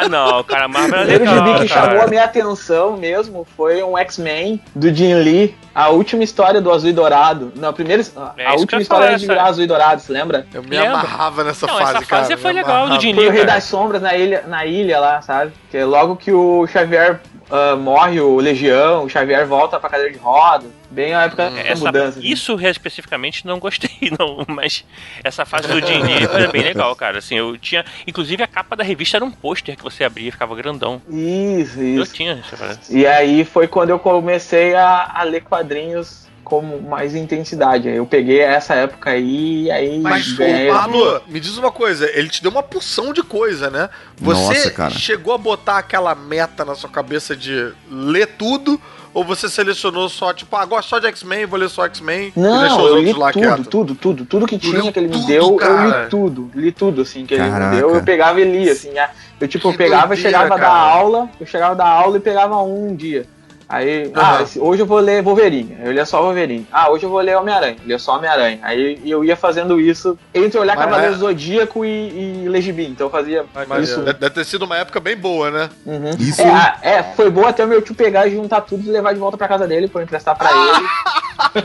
[0.00, 1.86] Ah, não, cara, Marvel O primeiro legal, gibi que cara.
[1.90, 6.70] chamou a minha atenção mesmo foi um X-Men do Jim Lee, a última história do
[6.72, 7.52] Azul e Dourado.
[7.56, 8.02] Não, a primeira.
[8.16, 10.46] A, É a última ia história de essa- virar Azul e Dourado, se lembra?
[10.52, 10.90] Eu me Lembra?
[11.00, 12.22] amarrava nessa Não, fase, essa cara.
[12.22, 13.00] fase me foi legal do.
[13.00, 15.52] Jim Foi o Rei das Sombras na ilha, na ilha lá, sabe?
[15.70, 17.20] Que é logo que o Xavier
[17.52, 20.64] ah, morre, o Legião, o Xavier volta pra cadeira de roda.
[20.90, 22.18] Bem a época da Essa, mudança.
[22.18, 22.28] assim.
[22.28, 24.84] isso especificamente não gostei, não, mas
[25.22, 27.18] essa fase do Lee foi bem legal, cara.
[27.18, 27.84] Assim, eu tinha.
[28.06, 31.00] Inclusive a capa da revista era um pôster que você abria e ficava grandão.
[31.10, 32.14] Isso, Eu isso.
[32.14, 32.80] tinha essa parada.
[32.88, 37.88] E aí foi quando eu comecei a, a ler quadrinhos com mais intensidade.
[37.88, 42.10] Eu peguei essa época aí e aí Mas, ganhei- ô, Pablo, me diz uma coisa,
[42.14, 43.88] ele te deu uma porção de coisa, né?
[44.18, 44.90] Você Nossa, cara.
[44.90, 48.78] chegou a botar aquela meta na sua cabeça de ler tudo?
[49.14, 52.40] Ou você selecionou só, tipo, ah, gosto só de X-Men, vou ler só X-Men e
[52.40, 53.64] Não, deixou os eu li outros lá tudo, quieto?
[53.70, 56.04] tudo, tudo, tudo que tinha que ele me tudo, deu, eu cara?
[56.04, 57.70] li tudo, li tudo, assim, que ele Caraca.
[57.74, 59.10] me deu, eu pegava e lia, assim, a-
[59.40, 60.78] eu tipo, Que eu pegava, doideira, chegava da cara.
[60.78, 63.26] aula, eu chegava da aula e pegava um dia.
[63.72, 66.66] Aí, ah, hoje eu vou ler Wolverine, eu lia só Wolverine.
[66.70, 68.58] Ah, hoje eu vou ler Homem-Aranha, eu lia só Homem-Aranha.
[68.60, 73.10] Aí eu ia fazendo isso entre olhar Mas- Cavaleiro Zodíaco e, e Legibi, então eu
[73.10, 74.02] fazia Mas isso.
[74.02, 75.70] Deve ter sido uma época bem boa, né?
[75.86, 76.10] Uhum.
[76.18, 78.90] Isso- É, a- é, foi bom até o meu tio pegar e juntar tudo e
[78.90, 80.86] levar de volta pra casa dele pra eu emprestar pra ele.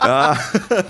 [0.02, 0.34] Ah,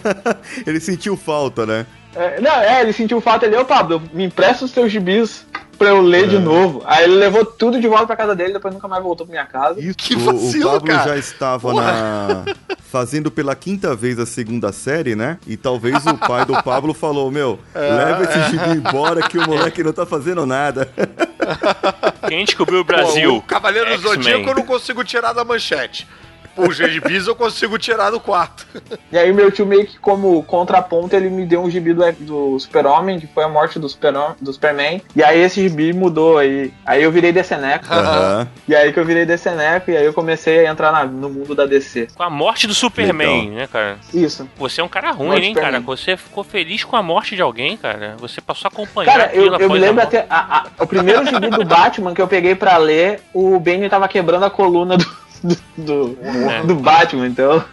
[0.68, 1.88] ele sentiu falta, né?
[2.18, 5.46] É, não, é, ele sentiu falta ele, ô Pablo, me empresta os teus gibis
[5.78, 6.28] pra eu ler É.
[6.28, 6.82] de novo.
[6.86, 9.46] Aí ele levou tudo de volta pra casa dele, depois nunca mais voltou pra minha
[9.46, 9.80] casa.
[9.80, 11.10] Isso, Que o- vacilo, o Pablo cara.
[11.10, 12.44] já estava na
[12.92, 15.38] fazendo pela quinta vez a segunda série, né?
[15.46, 19.84] E talvez o pai do Pablo falou: Meu, leva esse gibi embora que o moleque
[19.84, 20.90] não tá fazendo nada.
[22.28, 23.36] Quem descobriu o Pô, Brasil?
[23.36, 23.98] o Cavaleiro do.
[24.10, 26.08] Zodíaco eu não consigo tirar da manchete.
[26.58, 28.66] Os gibis eu consigo tirar do quarto.
[29.12, 32.60] E aí meu tio meio que como contraponto, ele me deu um gibi do, do
[32.60, 35.02] Super-Homem, que foi a morte do, Super do Superman.
[35.16, 36.74] E aí esse gibi mudou aí.
[36.86, 37.86] Aí eu virei Deceneco.
[37.90, 38.48] Aham.
[38.68, 41.54] E aí que eu virei Deceneco, e aí eu comecei a entrar na- no mundo
[41.54, 42.08] da DC.
[42.16, 43.56] Com a morte do Superman, Legal.
[43.58, 43.98] né, cara?
[44.14, 44.50] Isso.
[44.58, 45.80] Você é um cara ruim, Morte hein, cara?
[45.82, 48.16] Você ficou feliz com a morte de alguém, cara.
[48.20, 50.26] Você passou a acompanhar Cara, aquilo eu, eu me lembro até.
[50.30, 54.08] a- a- o primeiro gibi do Batman que eu peguei pra ler, o Bane tava
[54.08, 55.06] quebrando a coluna do,
[55.44, 56.18] do, do,
[56.50, 56.64] É.
[56.64, 57.64] do Batman, então.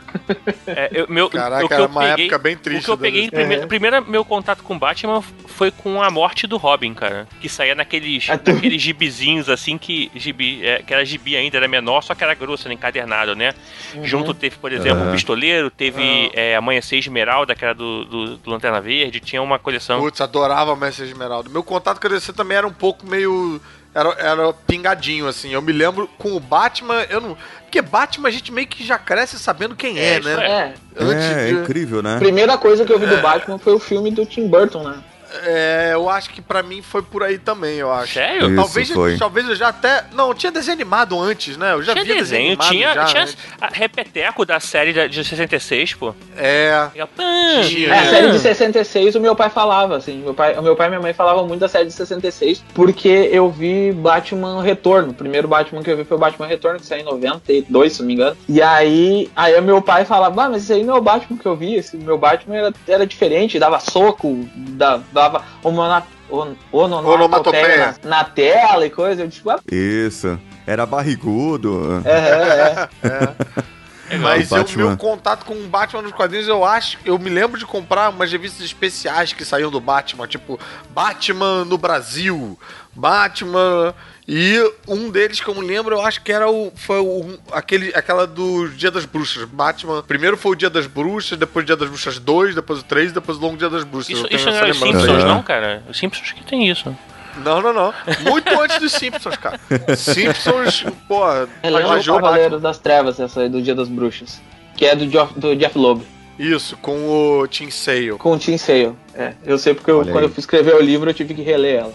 [0.67, 2.85] É, eu, meu, Caraca, o que era eu uma peguei, época bem O triste.
[2.85, 3.67] que eu peguei, primeiro, É.
[3.67, 7.27] primeiro meu contato com Batman foi com a morte do Robin, cara.
[7.41, 11.57] Que saía naqueles, Ah, tu- naqueles gibizinhos assim que gibi, é, que era gibi ainda,
[11.57, 13.53] era menor, só que era grosso, era encadernado, né?
[13.95, 14.05] Uhum.
[14.05, 18.51] Junto teve, por exemplo, o Pistoleiro, teve é, Amanhecer Esmeralda, que era do, do, do
[18.51, 20.01] Lanterna Verde, tinha uma coleção.
[20.01, 21.49] Putz, adorava Mestre Esmeralda.
[21.51, 23.61] Meu contato com a DC também era um pouco meio.
[23.95, 25.51] Era, era pingadinho, assim.
[25.53, 27.37] Eu me lembro com o Batman, eu não.
[27.63, 30.47] Porque Batman a gente meio que já cresce sabendo quem é, É, isso né?
[30.51, 30.75] É.
[30.99, 32.17] Antes É, é de- incrível, né?
[32.17, 34.99] A primeira coisa que eu vi do Batman foi o filme do Tim Burton, né?
[35.43, 38.15] É, eu acho que pra mim foi por aí também, eu acho.
[38.15, 38.47] Sério?
[38.47, 39.19] Isso, Talvez, foi.
[39.19, 40.05] talvez eu já até.
[40.13, 41.73] Não, tinha desenho animado antes, né?
[41.73, 43.33] Eu já Tinha via desenho, tinha, já, tinha né?
[43.61, 46.15] a Repeteco da série de 66, pô.
[46.37, 46.89] É.
[46.95, 47.25] E pã,
[47.69, 47.89] Tinha.
[47.95, 50.19] É, a série de 66 o meu pai falava, assim.
[50.19, 53.09] Meu pai, o meu pai e minha mãe falavam muito da série de 66, porque
[53.33, 55.11] eu vi Batman Retorno.
[55.11, 58.01] O primeiro Batman que eu vi foi o Batman Retorno, que saiu em 92, se
[58.01, 58.37] não me engano.
[58.49, 61.39] E aí, aí o meu pai falava, ah, mas esse aí não é o Batman
[61.39, 66.55] que eu vi, esse meu Batman era, era diferente, dava soco, da- dava homona- on-
[66.73, 69.23] onomatopeia na, na tela e coisa.
[69.23, 70.39] Eu tipo, ah, Isso.
[70.67, 72.03] Era barrigudo.
[72.05, 73.65] é, é, é.
[74.21, 76.99] Mas O meu contato com o Batman nos quadrinhos, eu acho.
[77.05, 80.61] Eu me lembro de comprar umas revistas especiais que saíam do Batman, tipo
[80.91, 82.59] Batman no Brasil,
[82.95, 83.95] Batman.
[84.27, 84.59] E
[84.89, 86.73] um deles que eu me lembro, eu acho que era o.
[86.75, 89.45] Foi o, aquele, aquela do Dia das Bruxas.
[89.45, 90.03] Batman.
[90.03, 93.13] Primeiro foi o Dia das Bruxas, depois o Dia das Bruxas 2, depois o 3,
[93.13, 94.17] depois o Longo Dia das Bruxas.
[94.17, 94.79] Isso, isso não era os.
[94.79, 95.25] Simpsons, É.
[95.27, 95.83] não, cara?
[95.91, 96.97] Os Simpsons que tem isso.
[97.45, 97.93] Não, não, não.
[98.31, 99.61] Muito antes dos Simpsons, cara.
[99.97, 101.21] Simpsons, pô,
[101.63, 102.31] Relembra o plagiou o Batman.
[102.31, 104.41] Cavaleiros das Trevas, essa aí do Dia das Bruxas.
[104.77, 106.03] Que é do, Jo- do Jeff Loeb.
[106.39, 108.13] Isso, com o Tim Sale.
[108.13, 108.93] Com o Tim Sale.
[109.15, 111.81] É, eu sei porque eu- quando eu fui escrever o livro eu tive que reler
[111.81, 111.95] ela.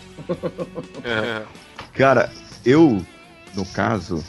[1.04, 1.42] É.
[2.00, 2.32] Cara,
[2.66, 3.06] eu,
[3.54, 4.24] no caso,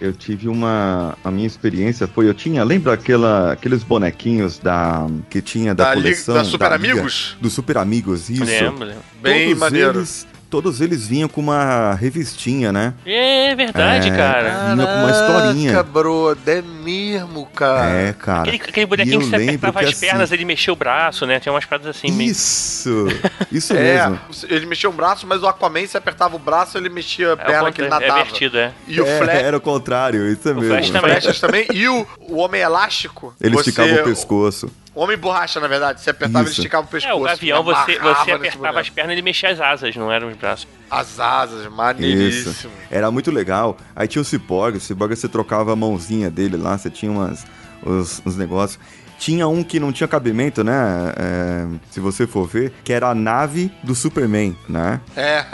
[0.00, 1.14] eu tive uma.
[1.22, 2.26] A minha experiência foi.
[2.26, 2.64] Eu tinha.
[2.64, 5.06] Lembra aquela, aqueles bonequinhos da.
[5.28, 6.34] Que tinha da, Da, Liga- coleção.
[6.34, 7.36] da Super Liga- Amigos?
[7.38, 8.42] Do Super Amigos, isso.
[8.44, 9.02] Lembro, lembro.
[9.20, 9.98] Bem todos maneiro.
[9.98, 12.92] Eles, todos eles vinham com uma revistinha, né?
[13.06, 14.14] É verdade, É.
[14.14, 14.74] cara.
[14.74, 15.82] Vinha com uma historinha.
[15.82, 17.90] Brother, é mesmo, cara.
[17.90, 18.42] É, cara.
[18.42, 21.40] Aquele, aquele bonequinho que você apertava que as assim- pernas, ele mexia o braço, né?
[21.40, 22.30] Tinha umas paradas assim meio.
[22.30, 23.06] Isso!
[23.50, 24.18] Isso É, mesmo.
[24.50, 27.36] ele mexia o braço, mas o Aquaman, se apertava o braço, ele mexia a É,
[27.36, 28.22] perna que ele é nadava.
[28.22, 28.72] vertido, é.
[28.86, 30.68] E o É, Flash, Era o contrário, isso é O mesmo.
[30.74, 31.10] Flash o também.
[31.12, 31.66] Flechas também.
[31.72, 33.34] E o, o Homem Elástico.
[33.40, 34.70] Ele você- esticava o pescoço.
[34.94, 36.00] O Homem Borracha, na verdade.
[36.02, 36.60] Você apertava, ele Isso.
[36.60, 37.16] esticava o É, pescoço.
[37.16, 40.36] o gavião, ele você, você apertava as pernas ele mexia as asas, não eram os
[40.36, 40.68] braços.
[40.90, 42.70] As asas, maneiríssimo.
[42.90, 43.76] Era muito legal.
[43.96, 47.46] Aí tinha o Cyborg, o Cyborg você trocava a mãozinha dele lá, você tinha umas,
[47.84, 48.78] uns, uns negócios.
[49.18, 50.74] Tinha um que não tinha cabimento, né?
[51.16, 55.00] É, se você for ver, que era a nave do Superman, né?
[55.16, 55.44] É.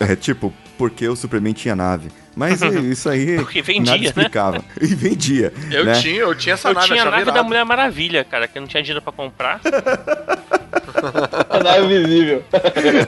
[0.00, 2.10] É tipo, porque o Superman tinha nave.
[2.34, 4.04] Mas é, isso aí Porque vendia, nada né?
[4.08, 4.64] explicava.
[4.80, 5.52] E vendia.
[5.70, 5.92] Eu né?
[5.94, 7.44] tinha, eu tinha essa eu nave, tinha a nave da irado.
[7.44, 9.60] Mulher Maravilha, cara, que eu não tinha dinheiro pra comprar.
[11.50, 12.42] A nave invisível.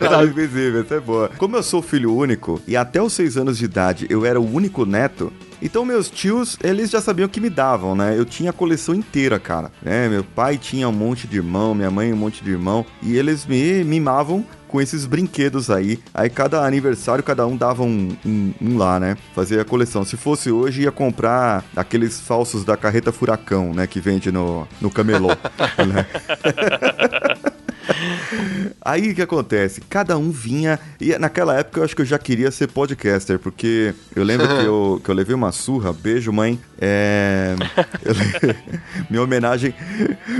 [0.01, 1.31] Nave invisível, essa é boa.
[1.37, 4.55] Como eu sou filho único e até os seis anos de idade eu era o
[4.55, 8.15] único neto, então meus tios, eles já sabiam o que me davam, né?
[8.17, 9.71] Eu tinha a coleção inteira, cara.
[9.83, 10.09] né?
[10.09, 13.47] meu pai tinha um monte de irmão, minha mãe um monte de irmão, e eles
[13.47, 16.01] me mimavam com esses brinquedos aí.
[16.13, 19.17] Aí cada aniversário, cada um dava um, um- um lá, né?
[19.33, 20.05] Fazia a coleção.
[20.05, 23.87] Se fosse hoje, ia comprar aqueles falsos da carreta furacão, né?
[23.87, 25.29] Que vende no, no camelô.
[25.87, 26.07] né?
[28.81, 29.81] Aí o que acontece?
[29.89, 30.79] Cada um vinha.
[31.01, 34.65] E naquela época eu acho que eu já queria ser podcaster, porque eu lembro que
[34.65, 36.59] eu, que eu levei uma surra, beijo, mãe.
[36.81, 37.55] É.
[38.05, 38.57] le-
[39.09, 39.75] minha homenagem.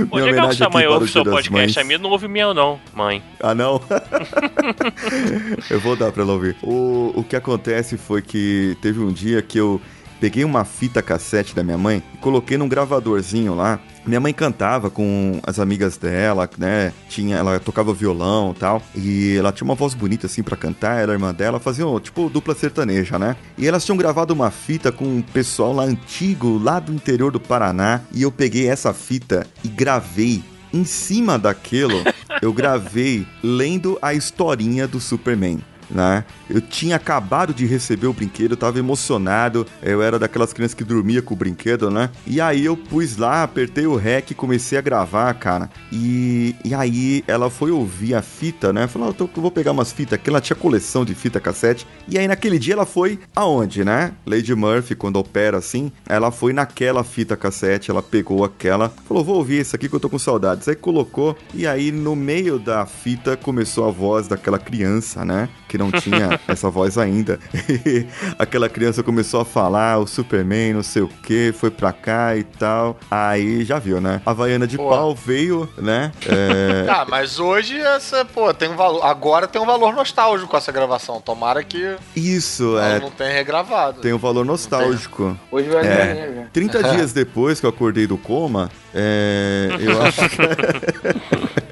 [0.09, 1.51] Pô, minha legal que sua mãe para o ouve seu podcast.
[1.51, 1.77] Mães.
[1.77, 3.23] A minha não ouve meu, não, mãe.
[3.39, 3.81] Ah, não?
[5.69, 6.55] eu vou dar pra ela ouvir.
[6.61, 9.81] O, o que acontece foi que teve um dia que eu
[10.25, 13.79] peguei uma fita cassete da minha mãe e coloquei num gravadorzinho lá.
[14.07, 16.91] Minha mãe cantava com as amigas dela, né?
[17.07, 18.81] Tinha, ela tocava violão e tal.
[18.95, 22.27] E ela tinha uma voz bonita assim pra cantar, era a irmã dela, faziam tipo
[22.27, 23.35] dupla sertaneja, né?
[23.55, 27.39] E elas tinham gravado uma fita com um pessoal lá antigo, lá do interior do
[27.39, 28.01] Paraná.
[28.11, 32.03] E eu peguei essa fita e gravei em cima daquilo,
[32.41, 35.59] eu gravei lendo a historinha do Superman.
[35.89, 36.23] Né?
[36.49, 39.65] Eu tinha acabado de receber o brinquedo, eu tava emocionado.
[39.81, 42.09] Eu era daquelas crianças que dormia com o brinquedo, né?
[42.25, 45.69] E aí eu pus lá, apertei o REC e comecei a gravar, cara.
[45.91, 48.87] E, e aí ela foi ouvir a fita, né?
[48.87, 51.87] Falou, oh, eu vou pegar umas fitas, que ela tinha coleção de fita cassete.
[52.07, 54.13] E aí naquele dia ela foi aonde, né?
[54.25, 59.37] Lady Murphy, quando opera assim, ela foi naquela fita cassete, ela pegou aquela, falou, vou
[59.37, 60.67] ouvir esse aqui que eu tô com saudades.
[60.67, 65.49] Aí colocou, e aí no meio da fita começou a voz daquela criança, né?
[65.75, 67.37] Que não tinha essa voz ainda.
[67.69, 68.05] E
[68.39, 72.43] aquela criança começou a falar, o Superman, não sei o que, foi pra cá e
[72.43, 72.97] tal.
[73.11, 74.21] Aí já viu, né?
[74.25, 74.87] A Havaiana de pô.
[74.87, 76.13] pau veio, né?
[76.25, 76.87] É...
[76.89, 79.03] ah, mas hoje essa, pô, tem um valor.
[79.03, 81.19] Agora tem um valor nostálgico essa gravação.
[81.19, 81.97] Tomara que.
[82.15, 82.97] Isso, é.
[83.01, 83.99] Não tenha regravado.
[83.99, 85.37] Tem um valor nostálgico.
[85.51, 90.21] Hoje vai é, ganhar, 30 dias depois que eu acordei do coma, é, eu acho
[90.29, 91.64] que.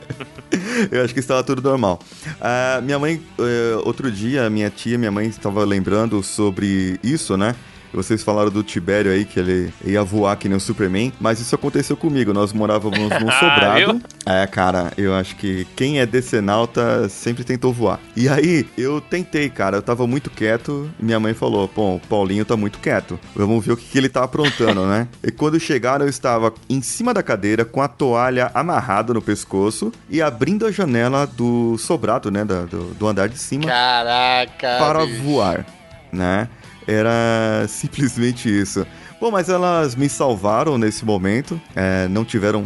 [0.94, 2.00] Eu acho que estava tudo normal.
[2.40, 7.56] Uh, minha mãe, uh, outro dia, minha tia, minha mãe estava lembrando sobre isso, né?
[7.94, 11.56] Vocês falaram do Tibério aí, que ele ia voar que nem o Superman, mas isso
[11.56, 12.34] aconteceu comigo.
[12.34, 14.02] Nós morávamos num sobrado.
[14.26, 18.00] é, cara, eu acho que quem é decenalta sempre tentou voar.
[18.16, 22.56] E aí, eu tentei, cara, eu tava muito quieto minha mãe falou: o Paulinho tá
[22.56, 23.20] muito quieto.
[23.36, 25.08] Vamos ver o que, que ele tá aprontando, né?
[25.24, 29.92] E quando chegaram, eu estava em cima da cadeira com a toalha amarrada no pescoço
[30.10, 32.44] e abrindo a janela do sobrado, né?
[32.46, 33.66] Do, do andar de cima.
[33.66, 34.78] Caraca!
[34.80, 35.22] Para bicho.
[35.24, 35.66] voar,
[36.12, 36.48] né?
[36.88, 38.86] Era simplesmente isso.
[39.20, 41.60] Bom, mas elas me salvaram nesse momento.
[41.76, 42.64] É, não tiveram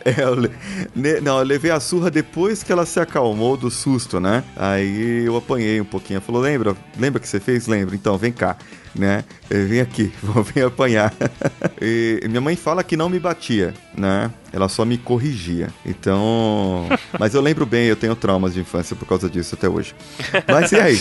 [0.04, 4.44] é, eu, não, eu levei a surra depois que ela se acalmou do susto, né?
[4.56, 6.18] Aí eu apanhei um pouquinho.
[6.18, 6.76] Ela falou: Lembra?
[6.98, 7.66] Lembra que você fez?
[7.66, 7.94] Lembra?
[7.94, 8.56] Então, vem cá
[8.94, 9.24] né?
[9.48, 11.12] Vem aqui, vou vir apanhar.
[11.80, 14.30] e minha mãe fala que não me batia, né?
[14.52, 15.68] Ela só me corrigia.
[15.84, 16.86] Então.
[17.18, 19.94] Mas eu lembro bem, eu tenho traumas de infância por causa disso até hoje.
[20.46, 21.00] Mas e aí?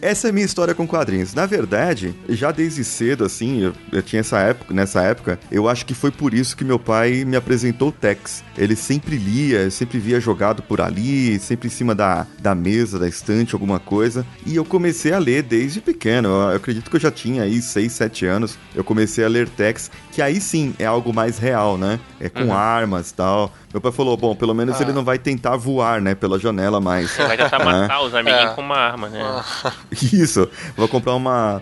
[0.00, 1.34] Essa é a minha história com quadrinhos.
[1.34, 5.86] Na verdade, já desde cedo, assim, eu, eu tinha essa época, nessa época, eu acho
[5.86, 8.42] que foi por isso que meu pai me apresentou o Tex.
[8.56, 13.08] Ele sempre lia, sempre via jogado por ali, sempre em cima da, da mesa, da
[13.08, 14.26] estante, alguma coisa.
[14.44, 16.28] E eu comecei a ler desde pequeno.
[16.28, 19.28] Eu, eu acredito que eu já tinha tinha aí 6, 7 anos, eu comecei a
[19.28, 22.00] ler Tex, que aí sim é algo mais real, né?
[22.18, 22.52] É com uhum.
[22.52, 23.52] armas e tal.
[23.72, 24.82] Meu pai falou, bom, pelo menos ah.
[24.82, 27.16] ele não vai tentar voar, né, pela janela mais.
[27.18, 27.64] Ele vai tentar né?
[27.64, 28.54] matar os amiguinhos é.
[28.54, 29.20] com uma arma, né?
[29.22, 29.72] Ah.
[30.12, 31.60] Isso, vou comprar uma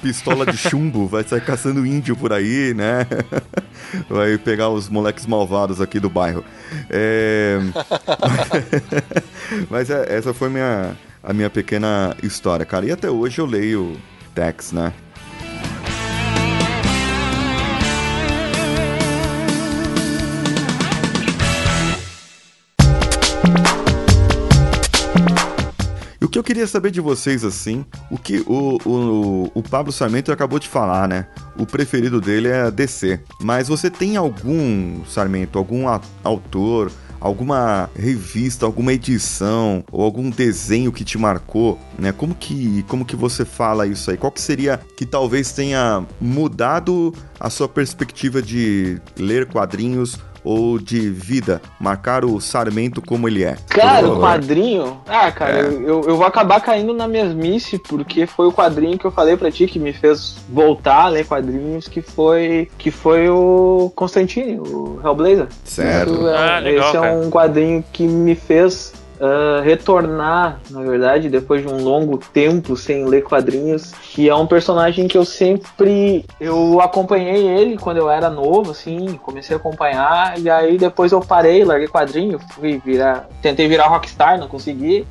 [0.00, 3.06] pistola de chumbo, vai sair caçando índio por aí, né?
[4.08, 6.42] Vai pegar os moleques malvados aqui do bairro.
[6.88, 7.58] É...
[9.68, 12.86] Mas é, essa foi minha, a minha pequena história, cara.
[12.86, 14.00] E até hoje eu leio
[14.34, 14.92] Dex, né?
[26.20, 29.90] E o que eu queria saber de vocês, assim, o que o, o, o Pablo
[29.90, 31.26] Sarmento acabou de falar, né?
[31.56, 33.20] O preferido dele é DC.
[33.40, 35.86] Mas você tem algum, Sarmento, algum
[36.22, 42.12] autor, alguma revista, alguma edição ou algum desenho que te marcou, né?
[42.12, 44.16] Como que, como que você fala isso aí?
[44.16, 51.10] Qual que seria que talvez tenha mudado a sua perspectiva de ler quadrinhos ou de
[51.10, 51.60] vida?
[51.78, 53.56] Marcar o Sarmento como ele é?
[53.68, 55.00] Cara, o quadrinho.
[55.06, 55.62] Ah, cara, é.
[55.62, 59.50] eu, eu vou acabar caindo na mesmice, porque foi o quadrinho que eu falei para
[59.50, 65.00] ti que me fez voltar a ler quadrinhos, que foi que foi o Constantine, o
[65.04, 65.48] Hellblazer.
[65.64, 66.28] Certo.
[66.28, 67.14] É, ah, legal, esse é cara.
[67.14, 73.04] um quadrinho que me fez uh, retornar, na verdade, depois de um longo tempo sem
[73.04, 78.30] ler quadrinhos, que é um personagem que eu sempre eu acompanhei ele quando eu era
[78.30, 83.68] novo, assim, comecei a acompanhar e aí depois eu parei, larguei quadrinho, fui virar, tentei
[83.68, 85.06] virar rockstar, não consegui.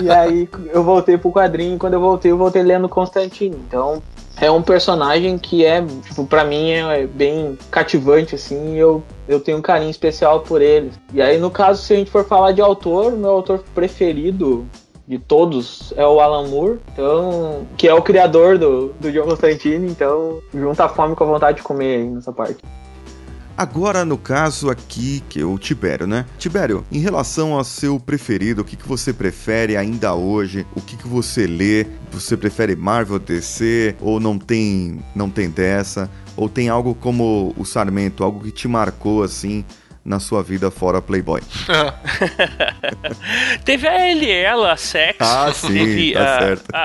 [0.00, 3.56] E aí eu voltei pro quadrinho, e quando eu voltei, eu voltei lendo Constantine.
[3.56, 4.00] Então,
[4.44, 9.58] é um personagem que é, tipo, pra mim é bem cativante, assim, eu, eu tenho
[9.58, 10.92] um carinho especial por ele.
[11.12, 14.66] E aí, no caso, se a gente for falar de autor, meu autor preferido
[15.06, 19.86] de todos é o Alan Moore, então, que é o criador do, do John Constantine,
[19.90, 22.58] então junta a fome com a vontade de comer aí nessa parte.
[23.56, 26.26] Agora, no caso aqui, que é o Tibério, né?
[26.38, 30.66] Tibério, em relação ao seu preferido, o que, que você prefere ainda hoje?
[30.74, 31.86] O que, que você lê?
[32.10, 33.94] Você prefere Marvel, DC?
[34.00, 36.10] Ou não tem, não tem dessa?
[36.36, 39.64] Ou tem algo como o Sarmento, algo que te marcou assim?
[40.04, 41.40] Na sua vida fora Playboy?
[43.64, 45.18] teve a ele, ela, sexo.
[45.20, 46.64] Ah, sim, teve tá a, certo.
[46.72, 46.84] A,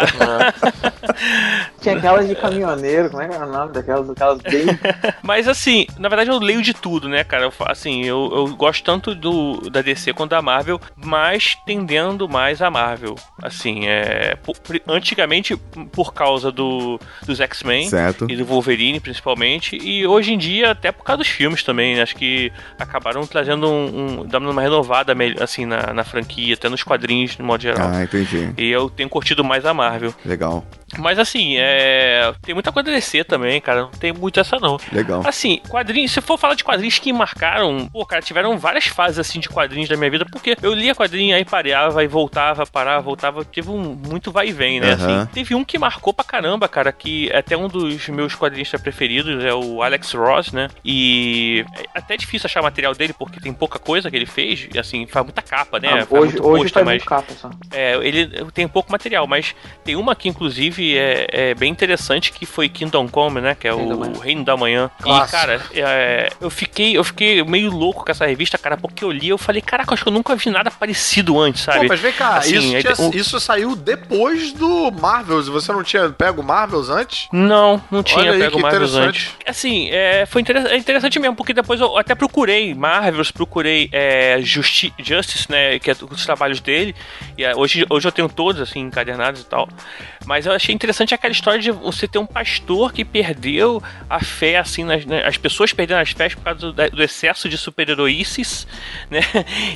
[1.82, 4.10] Tinha aquelas de caminhoneiro, como é que era o nome daquelas?
[4.10, 4.66] Aquelas bem.
[5.24, 7.46] Mas assim, na verdade eu leio de tudo, né, cara?
[7.46, 12.62] Eu, assim, eu, eu gosto tanto do da DC quanto da Marvel, mas tendendo mais
[12.62, 13.16] a Marvel.
[13.42, 14.36] Assim, é.
[14.36, 14.56] por-
[14.88, 15.56] antigamente,
[15.92, 18.28] por causa do, dos X-Men Certo.
[18.30, 22.02] e do Wolverine, principalmente, e hoje em dia, até por causa dos filmes também, né?
[22.02, 24.22] acho que acabaram trazendo um.
[24.22, 27.90] um dando uma renovada assim na, na franquia, até nos quadrinhos, no modo geral.
[27.92, 28.54] Ah, entendi.
[28.58, 30.14] E eu tenho curtido mais a Marvel.
[30.26, 30.64] Legal,
[30.98, 32.34] Mas assim, é.
[32.42, 33.82] Tem muita coisa DC também, cara.
[33.82, 34.78] Não tem muito essa não.
[34.92, 35.22] legal.
[35.26, 39.40] Assim, quadrinhos, se for falar de quadrinhos que marcaram, pô, cara, tiveram várias fases assim
[39.40, 43.46] de quadrinhos da minha vida, porque eu lia quadrinho aí pareava e voltava, parava, voltava,
[43.46, 44.94] teve um muito vai e vem, né?
[44.94, 45.22] Aham.
[45.22, 48.82] Assim, teve um que marcou pra caramba, cara, que é até um dos meus quadrinistas
[48.82, 50.70] preferidos é o Alex Ross, né?
[50.84, 54.78] E é até difícil achar material dele porque tem pouca coisa que ele fez, e
[54.78, 55.88] assim, faz muita capa, né?
[55.90, 57.50] Ah, faz hoje muito hoje pôster, faz mas muito capa só.
[57.72, 62.46] é, ele tem pouco material, mas tem uma que inclusive é, é bem interessante que
[62.46, 63.56] foi Kingdom Come, né?
[63.60, 64.20] Que é Reino o.
[64.20, 64.92] Reino da Manhã.
[65.02, 65.28] Clássico.
[65.28, 69.12] E cara, é, eu fiquei eu fiquei meio louco com essa revista, cara, porque eu
[69.12, 71.80] li, eu falei, caraca, acho que eu nunca vi nada parecido antes, sabe?
[71.80, 75.48] Pô, mas vem cá, Assim, isso, é- tinha- o- isso saiu depois do Marvels.
[75.48, 77.28] Você não tinha pego Marvels antes?
[77.32, 79.08] Não, não tinha Olha aí, pego que Marvels interessante.
[79.38, 79.48] antes.
[79.48, 82.89] Assim, é, foi inter- é interessante mesmo, porque depois eu até procurei Marvels,
[83.32, 86.96] procurei é, Justi Justice, né, que é os trabalhos dele,
[87.38, 89.68] e é, hoje, hoje eu tenho todos, assim, encadernados e tal.
[90.26, 94.58] Mas eu achei interessante aquela história de você ter um pastor que perdeu a fé,
[94.58, 98.68] assim, nas, né, as pessoas perdendo as fés por causa do, do excesso de super-heroices,
[99.10, 99.22] né,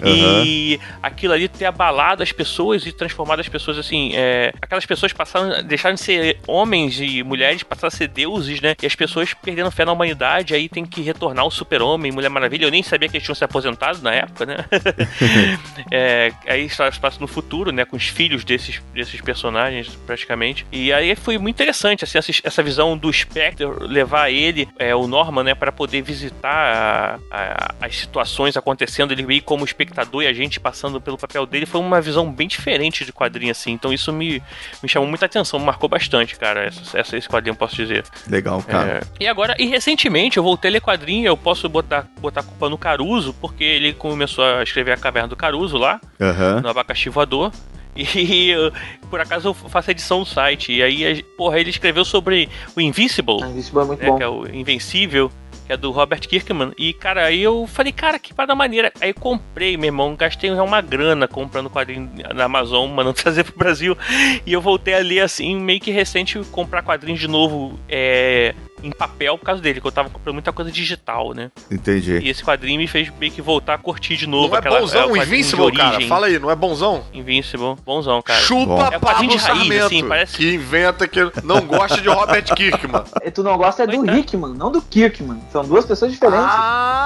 [0.05, 5.13] e aquilo ali ter abalado as pessoas e transformado as pessoas, assim, é, aquelas pessoas
[5.13, 9.33] passaram, deixaram de ser homens e mulheres, passaram a ser deuses, né, e as pessoas
[9.33, 13.02] perdendo fé na humanidade, aí tem que retornar o super-homem, Mulher Maravilha, eu nem sabia
[13.09, 14.57] que eles tinham se aposentado na época, né,
[15.91, 19.89] é, aí a história se passa no futuro, né, com os filhos desses, desses personagens,
[20.05, 20.65] praticamente.
[20.71, 25.07] E aí foi muito interessante, assim, essa, essa visão do Spectre, levar ele, é, o
[25.07, 30.27] Norman, né, para poder visitar a- a- as situações acontecendo, ele meio como espectador e
[30.27, 33.71] a gente passando pelo papel dele, foi uma visão bem diferente de quadrinho, assim.
[33.71, 34.41] Então isso me,
[34.81, 38.03] me chamou muita atenção, me marcou bastante, cara, essa, essa- esse quadrinho, posso dizer.
[38.27, 38.99] Legal, cara.
[39.19, 42.43] É, E agora, e recentemente eu voltei a ler quadrinho, eu posso botar, botar a
[42.43, 46.61] culpa no Caruso, porque ele começou a escrever a Caverna do Caruso lá, Aham.
[46.61, 47.51] no Abacaxi Voador.
[47.95, 48.71] E eu,
[49.07, 50.71] por acaso eu faço edição do site.
[50.73, 54.17] E aí, porra, ele escreveu sobre o Invincible, Ah, Isso é muito né, bom.
[54.17, 55.31] que é o Invencível,
[55.67, 56.71] que é do Robert Kirkman.
[56.75, 58.91] E, cara, aí eu falei, cara, que parada maneira.
[58.99, 63.55] Aí eu comprei, meu irmão, gastei uma grana comprando quadrinho na Amazon, mandando trazer pro
[63.59, 63.95] Brasil.
[64.43, 68.91] E eu voltei a ler, assim, meio que recente, comprar quadrinhos de novo é, em
[68.91, 71.49] papel por causa dele, que eu tava comprando muita coisa digital, né?
[71.71, 72.19] Entendi.
[72.19, 74.79] E esse quadrinho me fez meio que voltar a curtir de novo não é aquela
[74.81, 76.01] bonzão é, o quadrinho de Invincible, cara?
[76.07, 77.03] Fala aí, não é bonzão?
[77.13, 78.39] Invincible, bonzão, cara.
[78.41, 78.45] Bom.
[78.45, 82.09] Chupa É quadrinho Pablo de raiz, Sarmento, assim, parece- que inventa que não gosta de
[82.09, 83.03] Robert Kirkman.
[83.23, 84.17] E Tu não gosta é do Coitado.
[84.19, 85.41] Hickman, não do Kirkman.
[85.51, 86.45] São duas pessoas diferentes.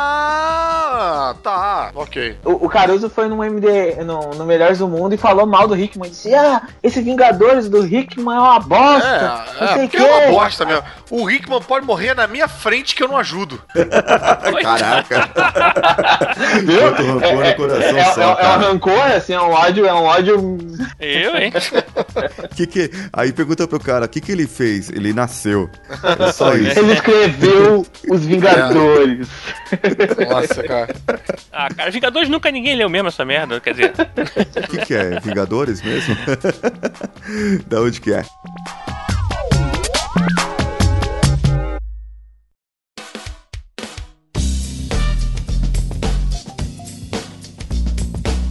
[0.09, 2.37] Ah, tá, ok.
[2.43, 5.75] O, o Caruso foi no MD, no, no Melhores do Mundo e falou mal do
[5.77, 6.09] Hickman.
[6.09, 9.07] Disse: Ah, esse Vingadores do Hickman é uma bosta.
[9.07, 10.03] É, não é sei o porque quê.
[10.03, 10.83] é uma bosta mesmo.
[11.09, 13.61] O Hickman pode morrer na minha frente que eu não ajudo.
[14.61, 15.29] Caraca.
[16.65, 19.93] Rancor É, no coração é, só, é, é um rancor, assim, é um ódio, é
[19.93, 20.57] um ódio.
[20.99, 21.51] Eu, hein?
[22.55, 22.89] Que que...
[23.13, 24.89] Aí pergunta pro cara, o que, que ele fez?
[24.89, 25.69] Ele nasceu.
[26.19, 26.79] É só isso.
[26.79, 29.27] Ele escreveu Os Vingadores.
[30.29, 30.95] Nossa, cara.
[31.51, 33.93] Ah, cara, Vingadores nunca ninguém leu mesmo essa merda, quer dizer.
[34.55, 35.19] O que, que é?
[35.19, 36.15] Vingadores mesmo?
[37.67, 38.23] da onde que é?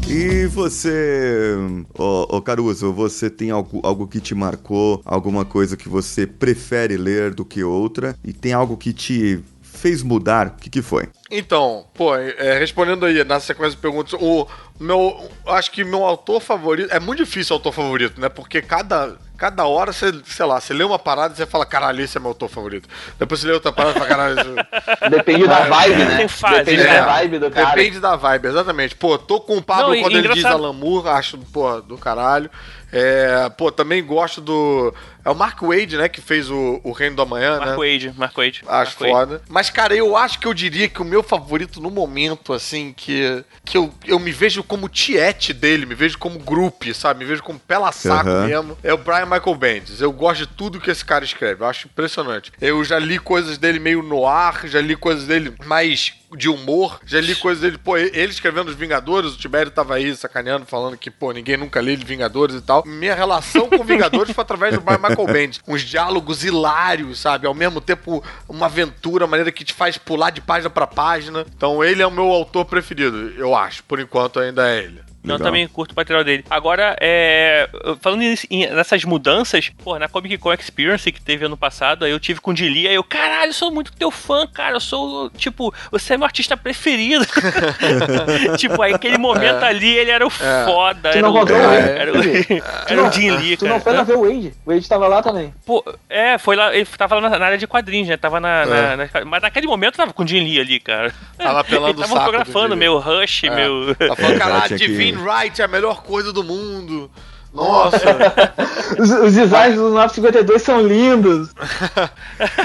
[0.09, 1.57] E você,
[1.99, 6.97] ô, ô Caruso, você tem algo, algo que te marcou, alguma coisa que você prefere
[6.97, 8.17] ler do que outra?
[8.25, 10.47] E tem algo que te fez mudar?
[10.47, 11.09] O que, que foi?
[11.31, 14.47] Então, pô, é, respondendo aí na sequência de perguntas, o
[14.79, 15.29] meu.
[15.47, 16.93] Acho que meu autor favorito.
[16.93, 18.29] É muito difícil o autor favorito, né?
[18.29, 19.17] Porque cada.
[19.37, 22.21] Cada hora você, sei lá, você lê uma parada e você fala, caralho, esse é
[22.21, 22.89] meu autor favorito.
[23.19, 24.55] Depois você lê outra parada e fala, caralho, isso...
[25.11, 26.17] Depende da vibe, né?
[26.17, 26.95] Tem fase, Depende né?
[26.95, 27.67] da vibe do cara.
[27.77, 28.95] Depende da vibe, exatamente.
[28.97, 31.83] Pô, tô com o Pablo Não, e- quando ele diz engraçado- Alan Moore, acho, pô,
[31.83, 32.49] do caralho.
[32.91, 34.95] É, pô, também gosto do.
[35.23, 37.93] É o Mark Wade, né, que fez o, o Reino do Amanhã, Marco né?
[37.93, 38.63] Wade, Marco Wade.
[38.67, 39.13] Acho Wade.
[39.13, 39.43] foda.
[39.49, 42.93] Mas, cara, eu acho que eu diria que o meu meu favorito no momento, assim,
[42.95, 47.21] que, que eu, eu me vejo como tiete dele, me vejo como grupo, sabe?
[47.21, 48.47] Me vejo como pela saco Aham.
[48.47, 48.79] mesmo.
[48.83, 50.01] É o Brian Michael Bendis.
[50.03, 51.63] Eu gosto de tudo que esse cara escreve.
[51.63, 52.53] Eu acho impressionante.
[52.61, 57.01] Eu já li coisas dele meio no ar, já li coisas dele mais de humor,
[57.05, 60.97] já li coisas dele, pô, ele escrevendo os Vingadores, o Tibério tava aí sacaneando, falando
[60.97, 62.85] que, pô, ninguém nunca lê de Vingadores e tal.
[62.87, 65.61] Minha relação com Vingadores foi através do Michael Bendis.
[65.67, 67.47] Uns diálogos hilários, sabe?
[67.47, 71.45] Ao mesmo tempo, uma aventura, uma maneira que te faz pular de página pra página.
[71.57, 73.85] Então, ele é o meu autor preferido, eu acho.
[73.85, 75.01] Por enquanto, ainda é ele.
[75.27, 75.47] Não, Legal.
[75.49, 76.45] também curto o material dele.
[76.49, 77.69] Agora, é,
[78.01, 82.21] falando em- nessas mudanças, pô, na Comic Con Experience que teve ano passado, aí eu
[82.21, 85.29] tive com o Dili, aí eu, caralho, eu sou muito teu fã, cara, eu sou,
[85.31, 87.27] tipo, você é meu artista preferido.
[88.59, 91.11] tipo, aí aquele momento ali, ele era o foda.
[91.11, 91.99] Tu Era não o, rodou, era, né?
[91.99, 92.17] era o,
[92.93, 93.97] era o Jim Lee, Tu não foi cara.
[93.99, 94.53] lá ver o Wade?
[94.65, 95.53] O Wade tava lá também.
[95.65, 98.17] Pô, é, foi lá, ele tava lá na, na área de quadrinhos, né?
[98.17, 101.13] Tava na, na- na- Mas naquele momento tava com o Jim Lee ali, cara.
[101.37, 103.51] Tava pelando ele o tava saco do fotografando meu Rush, É.
[103.51, 103.95] meu.
[104.17, 104.79] Falou, É, caralho,
[105.17, 107.11] que- Divine Right é a melhor coisa do mundo.
[107.53, 107.97] Nossa.
[109.01, 111.51] Os, os designs dos 952 são lindos.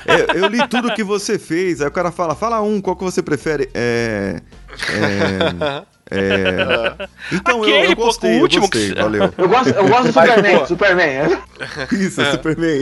[0.06, 1.80] É, eu li tudo que você fez.
[1.82, 3.70] Aí o cara fala, fala um, qual que você prefere?
[3.74, 4.42] É.
[4.90, 5.84] É.
[6.12, 9.34] é então eu, Aquele, eu pô, gostei, o eu último que gostei, você- valeu.
[9.38, 10.66] Eu gosto, eu gosto do Superman.
[10.68, 11.42] Superman.
[11.92, 12.80] Isso, é Superman.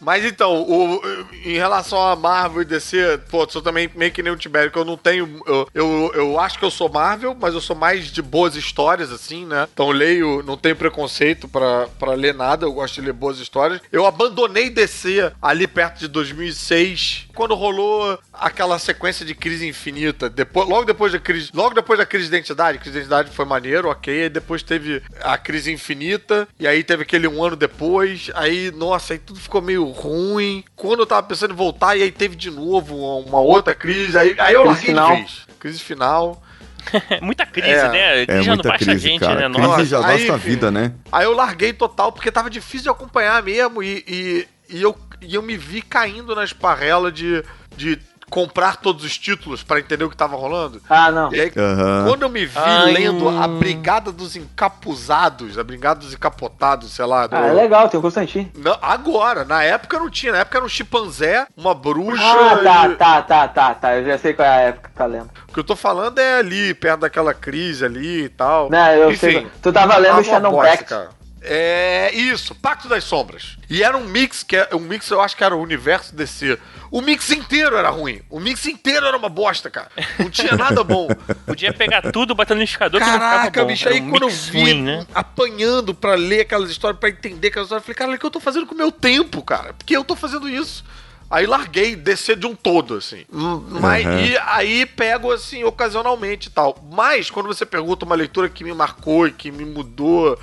[0.00, 1.00] Mas então, o-
[1.44, 4.78] em relação a Marvel e DC, pô, sou também meio que nem o Tibério, que
[4.78, 5.40] eu não tenho.
[5.46, 9.12] Eu, eu, eu acho que eu sou Marvel, mas eu sou mais de boas histórias,
[9.12, 9.66] assim, né?
[9.72, 13.38] Então eu leio, não tenho preconceito pra, pra ler nada, eu gosto de ler boas
[13.38, 13.80] histórias.
[13.92, 20.30] Eu abandonei DC ali perto de 2006, quando rolou aquela sequência de crise infinita.
[20.30, 21.50] Depois, logo depois da crise.
[21.52, 24.22] Logo depois da crise de identidade, crise de identidade foi maneiro, ok.
[24.22, 28.30] Aí depois teve a crise infinita, e aí teve aquele um ano depois.
[28.34, 30.64] Aí, nossa, aí tudo ficou meio ruim.
[30.76, 34.16] Quando eu tava pensando em voltar, e aí teve de novo uma, uma outra crise.
[34.16, 35.10] Aí, aí eu Crise larguei final.
[35.10, 35.46] de vez.
[35.58, 36.42] Crise final.
[37.22, 38.22] Muita crise, É, né?
[38.24, 39.48] É já não muita basta crise, gente, cara.
[39.48, 39.54] né?
[39.54, 39.84] Crise Nossa.
[39.86, 40.92] já Aí, a vida, né?
[41.10, 43.82] Aí eu larguei total, porque tava difícil de acompanhar mesmo.
[43.82, 44.94] E, e, e eu,
[45.26, 47.44] e eu me vi caindo na esparrela de,
[47.76, 47.98] de
[48.30, 50.80] comprar todos os títulos pra entender o que tava rolando.
[50.88, 51.32] Ah, não.
[51.32, 52.04] E aí, Aham.
[52.08, 53.42] quando eu me vi Ai, lendo hum.
[53.42, 57.26] a Brigada dos Encapuzados, a Brigada dos Encapotados, sei lá.
[57.26, 58.50] do- Ah, é legal, tem o Constantine.
[58.56, 60.32] Não, agora, na época não tinha.
[60.32, 62.22] Na época era um chimpanzé, uma bruxa.
[62.24, 63.96] Ah, tá, e- tá, tá, tá, tá.
[63.96, 65.30] Eu já sei qual é a época que tá lendo.
[65.48, 68.68] O que eu tô falando é ali, perto daquela crise ali e tal.
[68.70, 69.46] Não, eu Enfim, sei.
[69.62, 70.84] Tu tava lendo o bosta, Pact.
[70.84, 71.10] cara.
[71.46, 73.56] É isso, Pacto das Sombras.
[73.68, 76.58] E era um mix que é um mix, eu acho que era o universo DC.
[76.90, 78.22] O mix inteiro era ruim.
[78.30, 79.90] O mix inteiro era uma bosta, cara.
[80.18, 81.08] Não tinha nada bom.
[81.46, 83.66] Podia pegar tudo, botar no liquidificador que não ficava Caraca, bom.
[83.66, 85.06] bicho, aí um quando eu vi ruim, né?
[85.14, 88.30] apanhando pra ler aquelas histórias, pra entender aquelas histórias, eu falei, cara, o que eu
[88.30, 89.74] tô fazendo com o meu tempo, cara?
[89.74, 90.84] Por que eu tô fazendo isso?
[91.30, 93.24] Aí larguei, descer de um todo, assim.
[93.32, 94.18] Hum, Mas, Uhum.
[94.20, 96.78] E aí pego, assim, ocasionalmente e tal.
[96.92, 100.38] Mas, quando você pergunta uma leitura que me marcou e que me mudou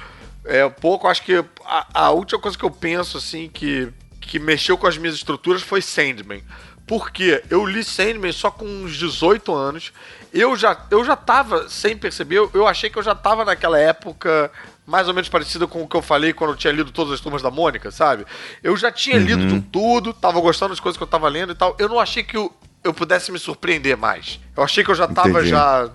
[0.45, 4.39] é, um pouco, acho que a, a última coisa que eu penso, assim, que, que
[4.39, 6.43] mexeu com as minhas estruturas foi Sandman.
[6.87, 9.93] Porque eu li Sandman só com uns 18 anos.
[10.33, 13.79] Eu já, eu já tava, sem perceber, eu, eu achei que eu já tava naquela
[13.79, 14.51] época
[14.85, 17.21] mais ou menos parecida com o que eu falei quando eu tinha lido todas as
[17.21, 18.25] turmas da Mônica, sabe?
[18.61, 21.55] Eu já tinha lido de tudo, tava gostando das coisas que eu tava lendo e
[21.55, 21.75] tal.
[21.79, 22.51] Eu não achei que eu,
[22.83, 24.39] eu pudesse me surpreender mais.
[24.55, 25.49] Eu achei que eu já tava Entendi.
[25.49, 25.89] já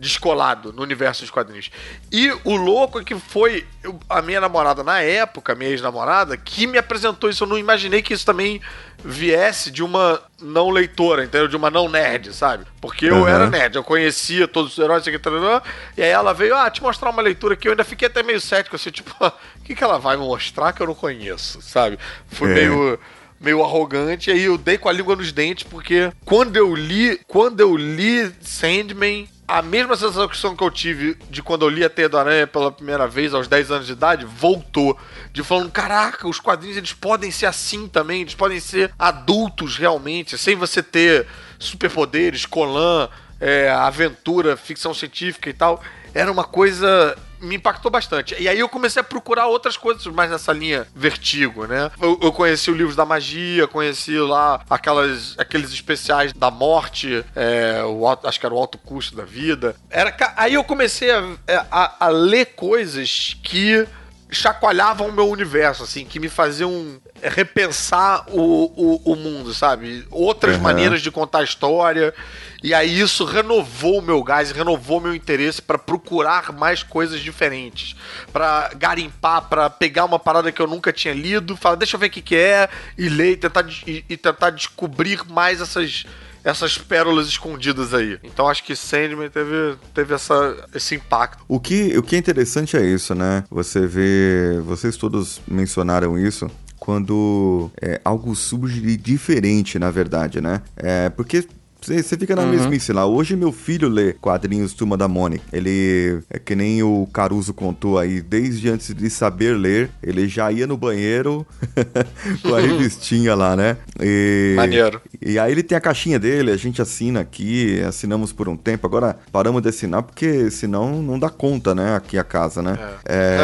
[0.00, 1.70] descolado no universo dos quadrinhos.
[2.10, 3.66] E o louco é que foi
[4.08, 7.44] a minha namorada na época, minha ex-namorada, que me apresentou isso.
[7.44, 8.60] Eu não imaginei que isso também
[9.04, 11.46] viesse de uma não leitora, entendeu?
[11.48, 12.64] De uma não nerd, sabe?
[12.80, 13.28] Porque eu Uhum.
[13.28, 15.62] era nerd, eu conhecia todos os heróis, tarará,
[15.96, 18.40] e aí ela veio, ah, te mostrar uma leitura que eu ainda fiquei até meio
[18.40, 19.32] cético, assim, tipo, o
[19.64, 21.98] que, que ela vai me mostrar que eu não conheço, sabe?
[22.28, 22.54] Foi É.
[22.54, 22.98] meio
[23.42, 27.18] meio arrogante, e aí eu dei com a língua nos dentes, porque quando eu li,
[27.26, 31.90] quando eu li Sandman, a mesma sensação que eu tive de quando eu li a
[31.90, 34.96] Teia do Aranha pela primeira vez aos 10 anos de idade, voltou.
[35.32, 40.38] De falando, caraca, os quadrinhos eles podem ser assim também, eles podem ser adultos realmente,
[40.38, 41.26] sem você ter
[41.58, 43.08] superpoderes, colan,
[43.40, 45.82] é, aventura, ficção científica e tal.
[46.14, 48.36] Era uma coisa me impactou bastante.
[48.38, 51.90] E aí eu comecei a procurar outras coisas mais nessa linha vertigo, né?
[52.00, 57.82] Eu, eu conheci o livros da magia, conheci lá aquelas, aqueles especiais da morte, é,
[57.84, 59.74] o acho que era o alto custo da vida.
[59.88, 61.24] Era, aí eu comecei a,
[61.70, 63.86] a- a ler coisas que
[64.30, 68.40] chacoalhavam o meu universo, assim, que me faziam repensar o,
[68.76, 70.06] o, o mundo, sabe?
[70.10, 70.62] Outras Uhum.
[70.62, 72.14] maneiras de contar a história.
[72.62, 77.20] E aí isso renovou o meu gás, renovou o meu interesse pra procurar mais coisas
[77.20, 77.96] diferentes,
[78.32, 82.06] Pra garimpar, pra pegar uma parada que eu nunca tinha lido, falar, deixa eu ver
[82.06, 86.04] o que, que é, e ler tentar, e, e tentar descobrir mais essas
[86.44, 88.18] essas pérolas escondidas aí.
[88.22, 91.44] Então acho que Sandman teve, teve essa, esse impacto.
[91.48, 93.44] O que, o que é interessante é isso, né?
[93.50, 94.60] Você vê.
[94.64, 100.62] Vocês todos mencionaram isso quando é, algo surge diferente, na verdade, né?
[100.76, 101.46] É, porque
[101.80, 102.50] você fica na uhum.
[102.50, 103.06] mesmice lá.
[103.06, 105.44] Hoje meu filho lê quadrinhos Turma da Mônica.
[105.52, 110.50] Ele é que nem o Caruso contou aí, desde antes de saber ler, ele já
[110.52, 111.46] ia no banheiro
[112.42, 113.76] com a revistinha lá, né?
[114.00, 115.00] E, Maneiro.
[115.20, 118.86] E aí ele tem a caixinha dele, a gente assina aqui, assinamos por um tempo.
[118.86, 121.96] Agora paramos de assinar porque senão não dá conta, né?
[121.96, 122.78] Aqui a casa, né?
[123.04, 123.38] É.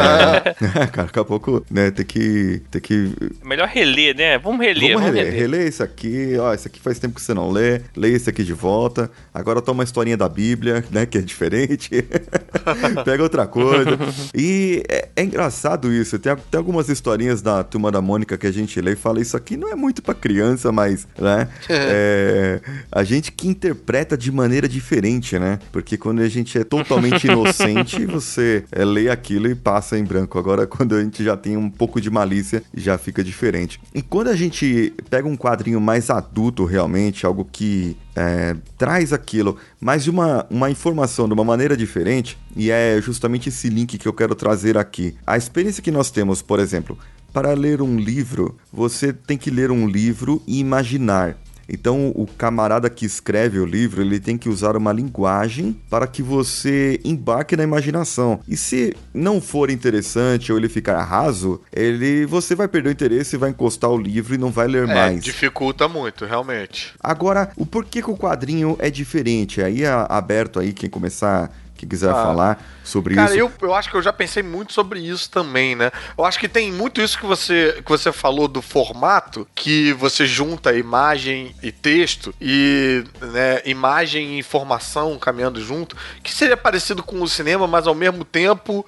[0.61, 0.87] é...
[0.87, 1.91] cara, daqui a pouco, né?
[1.91, 2.61] Tem que.
[2.69, 3.11] Tem que...
[3.43, 4.37] Melhor reler, né?
[4.37, 4.93] Vamos reler.
[4.93, 5.33] Vamos, vamos reler.
[5.33, 5.67] reler.
[5.67, 6.53] Isso aqui, ó.
[6.53, 7.81] Isso aqui faz tempo que você não lê.
[7.95, 9.09] Lê esse aqui de volta.
[9.33, 11.05] Agora toma uma historinha da Bíblia, né?
[11.05, 11.89] Que é diferente.
[13.05, 13.97] Pega outra coisa.
[14.35, 16.17] E é, é engraçado isso.
[16.19, 19.37] Tem, tem, algumas historinhas da Turma da Mônica que a gente lê e fala: Isso
[19.37, 21.47] aqui não é muito pra criança, mas, né?
[21.89, 22.59] É,
[22.91, 25.59] a gente que interpreta de maneira diferente, né?
[25.71, 30.37] Porque quando a gente é totalmente inocente, você é, lê aquilo e passa em branco.
[30.37, 33.79] Agora, quando a gente já tem um pouco de malícia, já fica diferente.
[33.93, 39.57] E quando a gente pega um quadrinho mais adulto, realmente, algo que é, traz aquilo,
[39.79, 44.07] mas de uma, uma informação de uma maneira diferente, e é justamente esse link que
[44.07, 45.15] eu quero trazer aqui.
[45.25, 46.97] A experiência que nós temos, por exemplo,
[47.31, 51.37] para ler um livro, você tem que ler um livro e imaginar.
[51.69, 56.21] Então, o camarada que escreve o livro, ele tem que usar uma linguagem para que
[56.21, 58.39] você embarque na imaginação.
[58.47, 63.37] E se não for interessante ou ele ficar raso, ele você vai perder o interesse,
[63.37, 65.23] vai encostar o livro e não vai ler é, mais.
[65.23, 66.93] Dificulta muito, realmente.
[66.99, 69.61] Agora, o porquê que o quadrinho é diferente?
[69.61, 73.37] Aí é aberto aí quem começar que quiser ah, falar sobre cara, isso.
[73.37, 75.91] Cara, eu, eu acho que eu já pensei muito sobre isso também, né?
[76.17, 80.25] Eu acho que tem muito isso que você, que você falou do formato, que você
[80.25, 87.21] junta imagem e texto, e né, imagem e informação caminhando junto, que seria parecido com
[87.21, 88.85] o cinema, mas ao mesmo tempo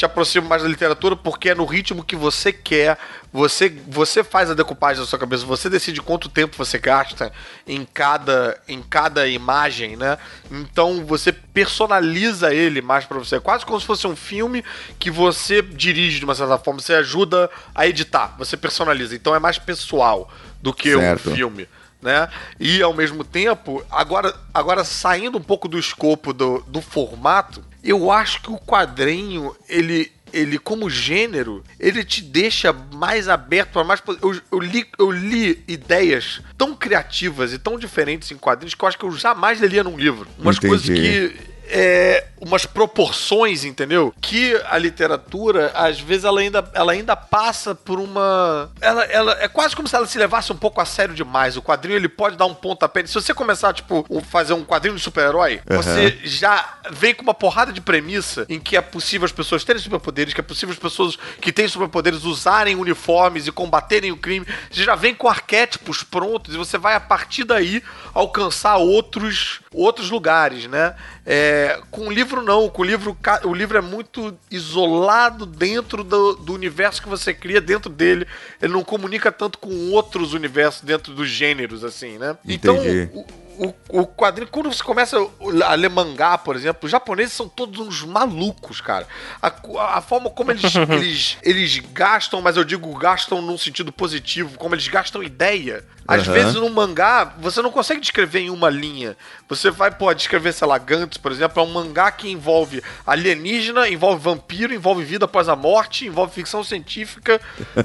[0.00, 2.96] te aproxima mais da literatura porque é no ritmo que você quer.
[3.30, 7.30] Você, você faz a decupagem da sua cabeça, você decide quanto tempo você gasta
[7.66, 10.16] em cada, em cada imagem, né?
[10.50, 13.36] Então você personaliza ele mais para você.
[13.36, 14.64] É quase como se fosse um filme
[14.98, 19.14] que você dirige de uma certa forma, você ajuda a editar, você personaliza.
[19.14, 20.32] Então é mais pessoal
[20.62, 21.28] do que certo.
[21.28, 21.68] um filme
[22.00, 22.30] né?
[22.58, 28.10] E ao mesmo tempo, agora, agora saindo um pouco do escopo do, do formato, eu
[28.10, 34.02] acho que o quadrinho, ele ele como gênero, ele te deixa mais aberto para mais.
[34.22, 38.88] Eu, eu, li, eu li ideias tão criativas e tão diferentes em quadrinhos que eu
[38.88, 40.28] acho que eu jamais leria num livro.
[40.38, 40.68] Umas Entendi.
[40.68, 44.12] coisas que é, umas proporções, entendeu?
[44.20, 48.70] Que a literatura, às vezes, ela ainda, ela ainda passa por uma.
[48.80, 51.56] Ela, ela é quase como se ela se levasse um pouco a sério demais.
[51.56, 53.06] O quadrinho ele pode dar um pontapé.
[53.06, 55.76] Se você começar, tipo, fazer um quadrinho de super-herói, uhum.
[55.76, 59.80] você já vem com uma porrada de premissa em que é possível as pessoas terem
[59.80, 64.46] superpoderes, que é possível as pessoas que têm superpoderes usarem uniformes e combaterem o crime.
[64.70, 67.82] Você já vem com arquétipos prontos e você vai, a partir daí,
[68.14, 70.94] alcançar outros, outros lugares, né?
[71.24, 76.34] É, com o livro não, com o livro o livro é muito isolado dentro do,
[76.34, 78.26] do, universo que você cria dentro dele.
[78.60, 82.36] Ele não comunica tanto com outros universos dentro dos gêneros assim, né?
[82.44, 83.10] Então, Entendi.
[83.12, 83.49] Então o,
[83.90, 85.18] o quadrinho, quando você começa
[85.66, 89.06] a ler mangá, por exemplo, os japoneses são todos uns malucos, cara.
[89.42, 89.52] A,
[89.96, 94.74] a forma como eles, eles, eles gastam, mas eu digo gastam num sentido positivo, como
[94.74, 95.84] eles gastam ideia.
[96.08, 96.32] Às uhum.
[96.32, 99.14] vezes no mangá, você não consegue descrever em uma linha.
[99.48, 103.88] Você vai, pode descrever, sei lá, Gantz, por exemplo, é um mangá que envolve alienígena,
[103.88, 107.40] envolve vampiro, envolve vida após a morte, envolve ficção científica,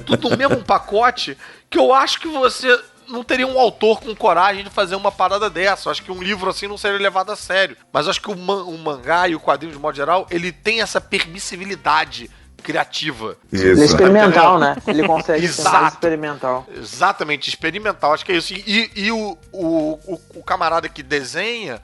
[0.06, 1.36] tudo no mesmo pacote,
[1.68, 5.48] que eu acho que você não teria um autor com coragem de fazer uma parada
[5.48, 5.88] dessa.
[5.88, 7.76] Eu acho que um livro assim não seria levado a sério.
[7.92, 10.80] Mas acho que o, man, o mangá e o quadrinho, de modo geral, ele tem
[10.80, 12.30] essa permissibilidade
[12.62, 13.36] criativa.
[13.52, 13.64] Isso.
[13.64, 14.76] Ele é experimental, né?
[14.88, 16.66] Ele consegue ser mais experimental.
[16.74, 18.12] Exatamente, experimental.
[18.12, 18.54] Acho que é isso.
[18.54, 21.80] E, e o, o, o, o camarada que desenha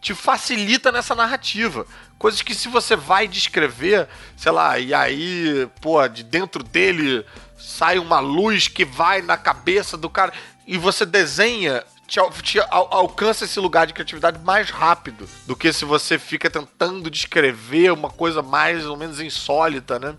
[0.00, 1.86] te facilita nessa narrativa.
[2.18, 7.24] Coisas que se você vai descrever, sei lá, e aí, pô, de dentro dele
[7.58, 10.32] sai uma luz que vai na cabeça do cara
[10.66, 15.72] e você desenha te, te al, alcança esse lugar de criatividade mais rápido do que
[15.72, 20.14] se você fica tentando descrever uma coisa mais ou menos insólita, né?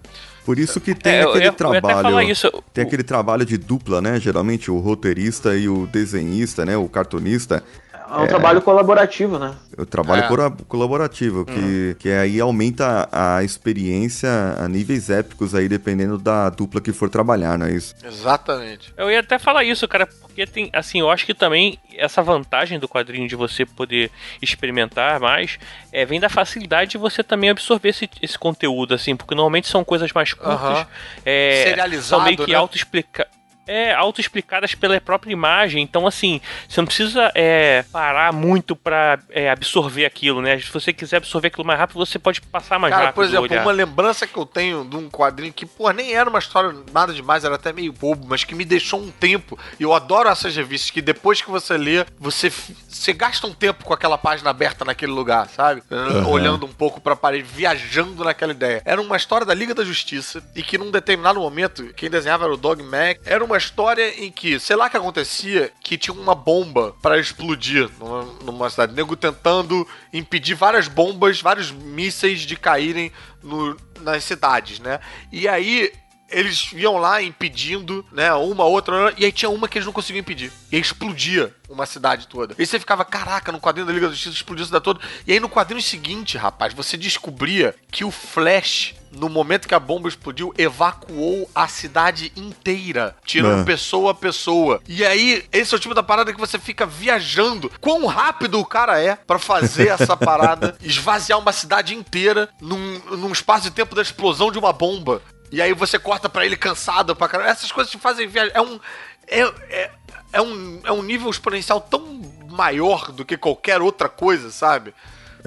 [0.45, 2.21] Por isso que tem é, aquele eu, trabalho.
[2.21, 4.17] Eu tem aquele trabalho de dupla, né?
[4.17, 6.77] Geralmente o roteirista e o desenhista, né?
[6.77, 7.61] O cartunista
[8.09, 9.53] É um é, trabalho colaborativo, né?
[9.77, 10.51] O trabalho é.
[10.67, 11.95] colaborativo, que, uhum.
[11.99, 17.57] que aí aumenta a experiência a níveis épicos aí, dependendo da dupla que for trabalhar,
[17.57, 17.93] não é isso?
[18.03, 18.93] Exatamente.
[18.95, 22.79] Eu ia até falar isso, cara, porque tem, assim, eu acho que também essa vantagem
[22.79, 24.09] do quadrinho de você poder
[24.41, 25.59] experimentar mais
[25.91, 29.83] é, vem da facilidade de você também absorver esse, esse conteúdo, assim, porque normalmente são
[29.83, 30.85] coisas mais curtas, uhum.
[31.25, 32.57] é, são meio que né?
[32.57, 33.36] auto-explicadas
[33.67, 35.83] é, auto-explicadas pela própria imagem.
[35.83, 40.57] Então, assim, você não precisa é, parar muito pra é, absorver aquilo, né?
[40.59, 43.15] Se você quiser absorver aquilo mais rápido, você pode passar mais Cara, rápido.
[43.15, 43.61] Por exemplo, olhar.
[43.61, 47.13] uma lembrança que eu tenho de um quadrinho que, pô, nem era uma história nada
[47.13, 49.59] demais, era até meio bobo, mas que me deixou um tempo.
[49.79, 52.49] E eu adoro essas revistas que depois que você lê, você,
[52.87, 55.83] você gasta um tempo com aquela página aberta naquele lugar, sabe?
[55.91, 56.29] Uhum.
[56.29, 58.81] Olhando um pouco pra parede, viajando naquela ideia.
[58.85, 62.53] Era uma história da Liga da Justiça e que num determinado momento, quem desenhava era
[62.53, 66.13] o Dog Mac, era uma história em que, sei lá o que acontecia, que tinha
[66.13, 68.93] uma bomba para explodir numa, numa cidade.
[68.93, 73.11] Nego tentando impedir várias bombas, vários mísseis de caírem
[73.43, 74.99] no, nas cidades, né?
[75.31, 75.91] E aí
[76.29, 80.21] eles iam lá impedindo, né, uma outra, e aí tinha uma que eles não conseguiam
[80.21, 80.51] impedir.
[80.71, 82.53] E aí explodia uma cidade toda.
[82.57, 84.99] E você ficava, caraca, no quadrinho da Liga da Justiça explodiu a cidade toda.
[85.25, 89.79] E aí no quadrinho seguinte, rapaz, você descobria que o Flash no momento que a
[89.79, 93.65] bomba explodiu, evacuou a cidade inteira, tirando é.
[93.65, 94.81] pessoa a pessoa.
[94.87, 97.71] E aí, esse é o tipo da parada que você fica viajando.
[97.81, 103.31] Quão rápido o cara é para fazer essa parada, esvaziar uma cidade inteira num, num
[103.31, 105.21] espaço de tempo da explosão de uma bomba.
[105.51, 107.49] E aí você corta para ele cansado pra caramba.
[107.49, 108.51] Essas coisas te fazem viajar.
[108.53, 108.79] É um.
[109.27, 109.91] É, é,
[110.33, 114.93] é, um, é um nível exponencial tão maior do que qualquer outra coisa, sabe?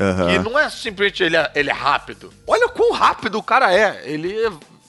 [0.01, 0.27] Uhum.
[0.29, 2.33] Que não é simplesmente ele é, ele é rápido.
[2.47, 4.03] Olha quão rápido o cara é.
[4.05, 4.35] Ele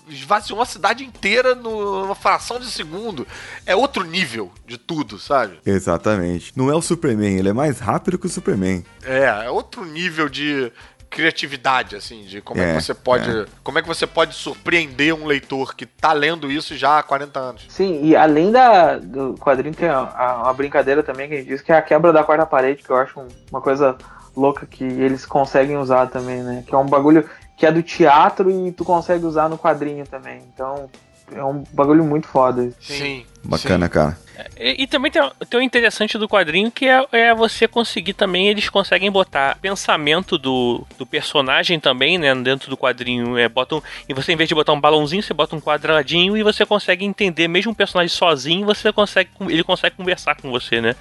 [0.07, 3.28] esvaziou a cidade inteira numa fração de segundo.
[3.66, 5.59] É outro nível de tudo, sabe?
[5.66, 6.51] Exatamente.
[6.55, 8.84] Não é o Superman, ele é mais rápido que o Superman.
[9.03, 10.72] É, é outro nível de,
[11.12, 13.30] criatividade, assim, de como é, é que você pode.
[13.30, 13.45] É.
[13.62, 17.39] Como é que você pode surpreender um leitor que tá lendo isso já há 40
[17.39, 17.66] anos.
[17.68, 21.72] Sim, e além da, do quadrinho tem uma brincadeira também que a gente diz que
[21.72, 23.97] é a quebra da quarta parede, que eu acho uma coisa
[24.36, 26.64] louca que eles conseguem usar também, né?
[26.66, 30.42] Que é um bagulho que é do teatro e tu consegue usar no quadrinho também.
[30.54, 30.90] Então,
[31.32, 32.72] é um bagulho muito foda.
[32.80, 33.26] Sim.
[33.44, 33.92] Bacana, sim.
[33.92, 34.18] cara.
[34.60, 38.48] E, e, também tem, tem o interessante do quadrinho que é, é, você conseguir também,
[38.48, 42.34] eles conseguem botar pensamento do, do personagem também, né?
[42.36, 43.38] Dentro do quadrinho.
[43.38, 46.44] É, botam, e você, em vez de botar um balãozinho, você bota um quadradinho e
[46.44, 49.30] você consegue entender, mesmo um personagem sozinho, você consegue.
[49.42, 50.96] Ele consegue conversar com você, né?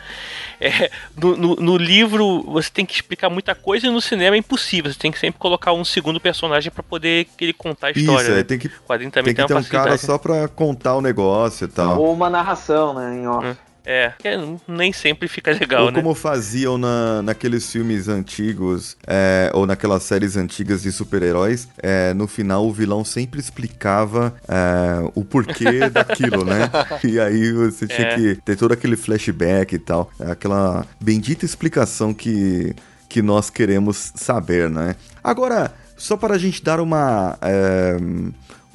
[0.60, 4.38] É, no, no, no, livro você tem que explicar muita coisa e no cinema é
[4.38, 4.92] impossível.
[4.92, 8.22] Você tem que sempre colocar um segundo personagem para poder ele contar a história.
[8.22, 8.42] Isso, é, né?
[8.42, 11.00] tem que, o quadrinho também tem, que tem ter um cara só pra contar o
[11.00, 11.98] negócio e tal.
[11.98, 13.16] Ou uma narração, né?
[13.16, 13.56] Em off.
[13.84, 14.12] É.
[14.22, 14.36] É,
[14.68, 16.00] nem sempre fica legal, ou né?
[16.00, 22.26] como faziam na, naqueles filmes antigos, é, ou naquelas séries antigas de super-heróis, é, no
[22.26, 26.70] final o vilão sempre explicava é, o porquê daquilo, né?
[27.02, 28.14] E aí você tinha é.
[28.14, 30.10] que ter todo aquele flashback e tal.
[30.20, 32.74] Aquela bendita explicação que,
[33.08, 34.94] que nós queremos saber, né?
[35.24, 37.96] Agora, só para a gente dar uma, é,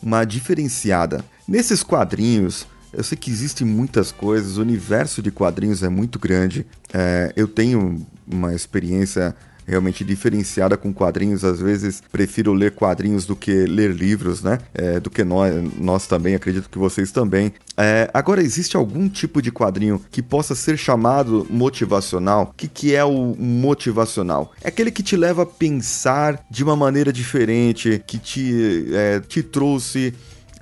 [0.01, 1.23] uma diferenciada.
[1.47, 6.65] Nesses quadrinhos, eu sei que existem muitas coisas, o universo de quadrinhos é muito grande.
[6.93, 9.35] É, eu tenho uma experiência
[9.67, 11.43] realmente diferenciada com quadrinhos.
[11.43, 14.59] Às vezes prefiro ler quadrinhos do que ler livros, né?
[14.73, 17.53] É, do que nós, nós também, acredito que vocês também.
[17.75, 22.43] É, agora, existe algum tipo de quadrinho que possa ser chamado motivacional?
[22.43, 24.53] O que, que é o motivacional?
[24.61, 29.41] É aquele que te leva a pensar de uma maneira diferente, que te, é, te
[29.41, 30.13] trouxe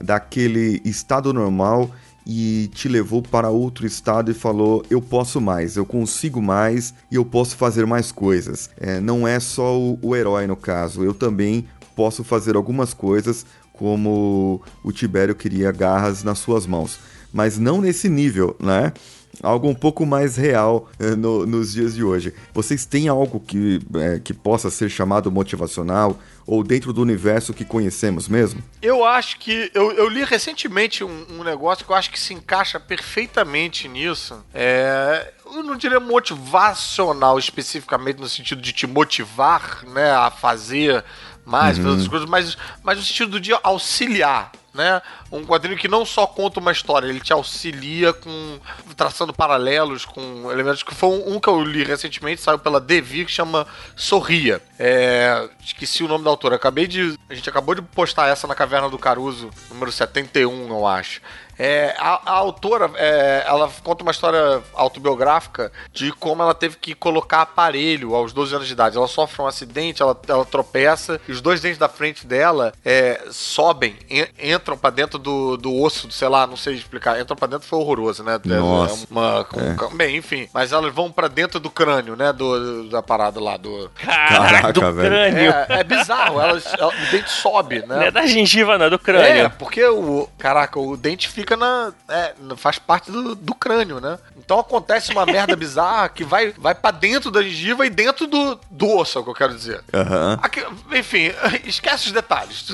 [0.01, 1.91] daquele estado normal
[2.26, 7.15] e te levou para outro estado e falou: Eu posso mais, eu consigo mais e
[7.15, 8.69] eu posso fazer mais coisas.
[8.78, 11.65] É, não é só o, o herói no caso, eu também
[11.95, 16.99] posso fazer algumas coisas, como o Tibério queria garras nas suas mãos.
[17.32, 18.93] Mas não nesse nível, né?
[19.41, 22.34] Algo um pouco mais real é, no, nos dias de hoje.
[22.53, 27.63] Vocês têm algo que, é, que possa ser chamado motivacional ou dentro do universo que
[27.65, 28.61] conhecemos mesmo?
[28.81, 29.71] Eu acho que.
[29.73, 34.43] Eu, eu li recentemente um, um, negócio que eu acho que se encaixa perfeitamente nisso.
[34.53, 35.31] É.
[35.45, 41.03] Eu não diria motivacional especificamente no sentido de te motivar né, a fazer
[41.45, 41.89] mais, uhum.
[41.89, 45.01] outras coisas, mas, mas no sentido de auxiliar né?
[45.34, 48.59] Um quadrinho que não só conta uma história, ele te auxilia com
[48.95, 53.25] traçando paralelos com elementos que foi um, um que eu li recentemente, saiu pela Devi
[53.25, 53.65] que chama
[53.95, 54.61] Sorria.
[54.77, 56.55] É, esqueci o nome da autora.
[56.55, 60.86] Acabei de a gente acabou de postar essa na Caverna do Caruso, número 71, eu
[60.86, 61.19] acho.
[61.57, 66.95] É, a, a autora, é, ela conta uma história autobiográfica de como ela teve que
[66.95, 68.97] colocar aparelho aos 12 anos de idade.
[68.97, 73.21] Ela sofre um acidente, ela, ela tropeça, e os dois dentes da frente dela é,
[73.31, 77.19] sobem, en, entram para dentro do, do osso, sei lá, não sei explicar.
[77.19, 78.39] Entram para dentro foi horroroso, né?
[78.45, 79.07] Nossa.
[79.09, 79.47] Uma,
[79.91, 80.47] um, bem, enfim.
[80.53, 82.32] Mas elas vão para dentro do crânio, né?
[82.32, 83.57] Do, da parada lá.
[83.57, 83.89] Do...
[83.95, 85.09] Caraca, do velho.
[85.09, 85.51] crânio.
[85.51, 87.86] É, é bizarro, elas, ela- o dente sobe, né?
[87.88, 89.49] Não é da gengiva, não, é do É, crânio.
[89.57, 90.28] porque o.
[90.38, 91.93] Caraca, o dente fica na.
[92.09, 94.19] é, faz parte do, do crânio, né?
[94.38, 98.59] Então acontece uma merda bizarra que vai, vai pra dentro da gengiva e dentro do,
[98.69, 99.82] do osso, é o que eu quero dizer.
[99.93, 100.39] Aham.
[100.41, 101.32] Aqui, enfim,
[101.65, 102.65] esquece os detalhes.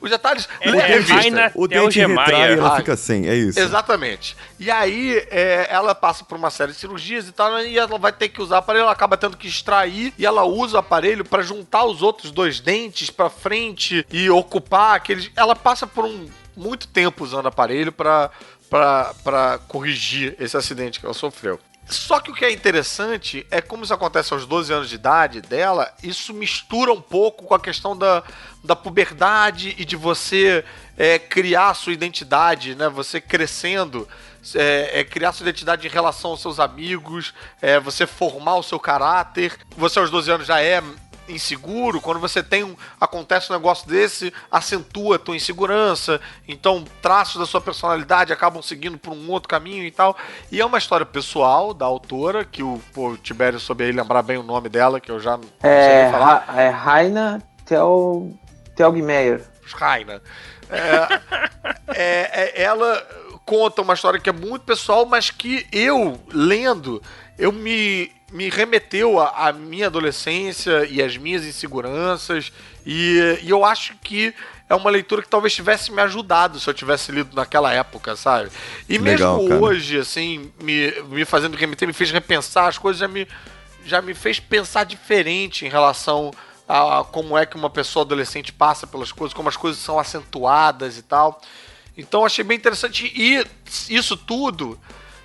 [0.00, 0.48] Os detalhes.
[0.60, 1.52] É, lê a é, revista.
[1.54, 2.18] O dente Telgemeier.
[2.26, 3.58] retrai e ela Ah, fica sem, é isso.
[3.58, 4.36] Exatamente.
[4.58, 8.12] E aí, é, ela passa por uma série de cirurgias e tal, e ela vai
[8.12, 11.24] ter que usar o aparelho, ela acaba tendo que extrair, e ela usa o aparelho
[11.24, 15.30] pra juntar os outros dois dentes pra frente e ocupar aqueles.
[15.36, 18.30] Ela passa por um muito tempo usando o aparelho pra,
[18.70, 21.58] pra corrigir esse acidente que ela sofreu.
[21.88, 25.40] Só que o que é interessante é como isso acontece aos 12 anos de idade
[25.40, 28.22] dela, isso mistura um pouco com a questão da,
[28.62, 30.62] da puberdade e de você
[30.98, 32.90] é, criar sua identidade, né?
[32.90, 34.06] Você crescendo,
[34.54, 37.32] é, é, criar sua identidade em relação aos seus amigos,
[37.62, 39.58] é, você formar o seu caráter.
[39.74, 40.82] Você aos 12 anos já é
[41.28, 47.38] inseguro, quando você tem um acontece um negócio desse, acentua a tua insegurança, então traços
[47.38, 50.16] da sua personalidade acabam seguindo por um outro caminho e tal.
[50.50, 54.22] E é uma história pessoal da autora, que o, pô, o Tibério soube aí lembrar
[54.22, 56.44] bem o nome dela, que eu já não sei É, nem falar.
[56.46, 58.32] Ra- é Raina Tel,
[58.74, 59.44] Telgmeyer.
[59.74, 60.22] Raina.
[60.70, 61.08] É,
[61.94, 63.06] é- é- ela
[63.44, 67.02] conta uma história que é muito pessoal, mas que eu, lendo,
[67.38, 72.52] eu me, me remeteu à minha adolescência e às minhas inseguranças.
[72.84, 74.34] E, e eu acho que
[74.68, 78.50] é uma leitura que talvez tivesse me ajudado se eu tivesse lido naquela época, sabe?
[78.88, 79.62] E Legal, mesmo cara.
[79.62, 83.26] hoje, assim, me, me fazendo remeter, me fez repensar as coisas, já me,
[83.84, 86.30] já me fez pensar diferente em relação
[86.68, 90.98] a como é que uma pessoa adolescente passa pelas coisas, como as coisas são acentuadas
[90.98, 91.40] e tal.
[91.96, 93.44] Então achei bem interessante e
[93.88, 94.78] isso tudo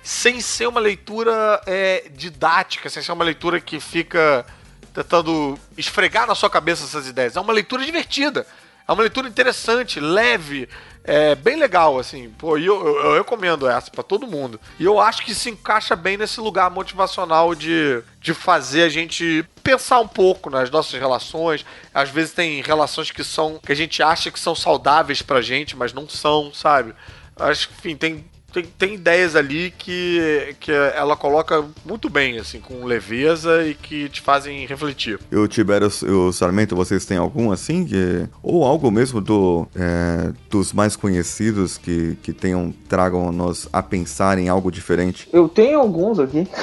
[0.04, 4.44] sem ser uma leitura é, didática, sem ser uma leitura que fica
[4.92, 7.36] tentando esfregar na sua cabeça essas ideias.
[7.36, 8.46] É uma leitura divertida.
[8.86, 10.68] É uma leitura interessante, leve,
[11.02, 12.28] é bem legal, assim.
[12.36, 14.60] Pô, eu, eu, eu recomendo essa pra todo mundo.
[14.78, 19.42] E eu acho que se encaixa bem nesse lugar motivacional de, de fazer a gente
[19.62, 21.64] pensar um pouco nas nossas relações.
[21.94, 25.74] Às vezes tem relações que são que a gente acha que são saudáveis pra gente,
[25.74, 26.94] mas não são, sabe?
[27.36, 28.24] Acho que, enfim, tem
[28.54, 34.08] tem, tem ideias ali que, que ela coloca muito bem, assim, com leveza e que
[34.08, 35.18] te fazem refletir.
[35.30, 37.84] E o Tibério e o Sarmento, vocês têm algum assim?
[37.84, 38.28] Que...
[38.40, 44.48] Ou algo mesmo do, é, dos mais conhecidos que, que tenham, tragam-nos a pensar em
[44.48, 45.28] algo diferente?
[45.32, 46.46] Eu tenho alguns aqui.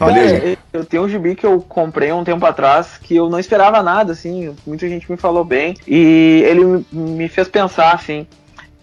[0.00, 3.82] É, eu tenho um gibi que eu comprei um tempo atrás que eu não esperava
[3.82, 4.54] nada, assim.
[4.66, 5.74] Muita gente me falou bem.
[5.86, 8.26] E ele me fez pensar, assim,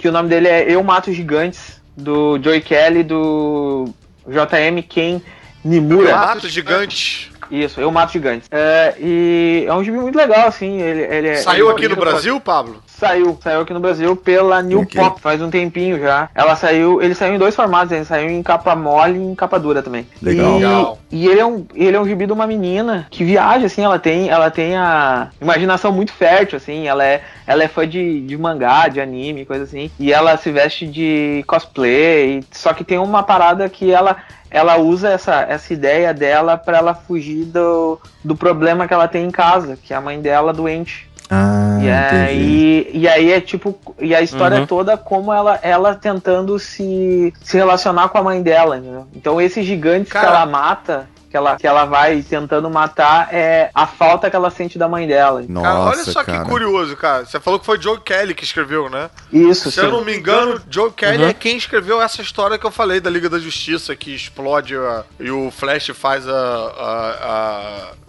[0.04, 3.88] que o nome dele é Eu Mato Gigantes, do Joey Kelly, do
[4.28, 5.22] JM Ken
[5.64, 6.14] Nimura.
[6.14, 7.32] Mato gigante.
[7.49, 8.49] Isso, Eu Mato Gigantes.
[8.51, 10.82] É, e é um gibi muito legal, assim.
[10.82, 12.84] Ele, ele é- Saiu ele- aqui no Brasil, Pablo?
[13.04, 15.01] Saiu, saiu aqui no Brasil pela New Ok.
[15.01, 16.30] Pop, faz um tempinho já.
[16.34, 19.60] Ela saiu, ele saiu em dois formatos, ele saiu em capa mole e em capa
[19.60, 20.08] dura também.
[20.22, 20.51] Legal.
[20.51, 20.99] E, Legal.
[21.12, 23.99] e ele é um, ele é um gibi de uma menina que viaja assim, ela
[23.99, 28.38] tem, ela tem a imaginação muito fértil assim, ela é, ela é fã de, de
[28.38, 29.91] mangá, de anime, coisa assim.
[29.99, 34.18] E ela se veste de cosplay, só que tem uma parada que ela
[34.54, 39.26] ela usa essa, essa ideia dela pra ela fugir do, do problema que ela tem
[39.26, 41.10] em casa, que é a mãe dela doente.
[41.30, 41.92] Ah, E entendi.
[41.92, 43.78] aí, e aí é tipo.
[44.00, 44.66] E a história Uhum.
[44.68, 49.08] toda como ela, ela tentando se, se relacionar com a mãe dela, entendeu?
[49.16, 53.72] Então esses gigantes Cara- que ela mata, que ela, que ela vai tentando matar, é
[53.74, 55.44] a falta que ela sente da mãe dela.
[55.50, 56.44] Nossa, Cara, olha só cara.
[56.44, 57.26] que curioso, cara.
[57.26, 59.10] Você falou que foi Joe Kelly que escreveu, né?
[59.32, 59.92] Isso, Se eu sim.
[59.92, 61.30] não me engano, Joe Kelly Uhum.
[61.30, 65.04] é quem escreveu essa história que eu falei da Liga da Justiça, que explode a-
[65.20, 67.16] e o Flash faz a, a,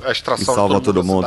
[0.05, 1.27] a, a extração E salva todo todo mundo.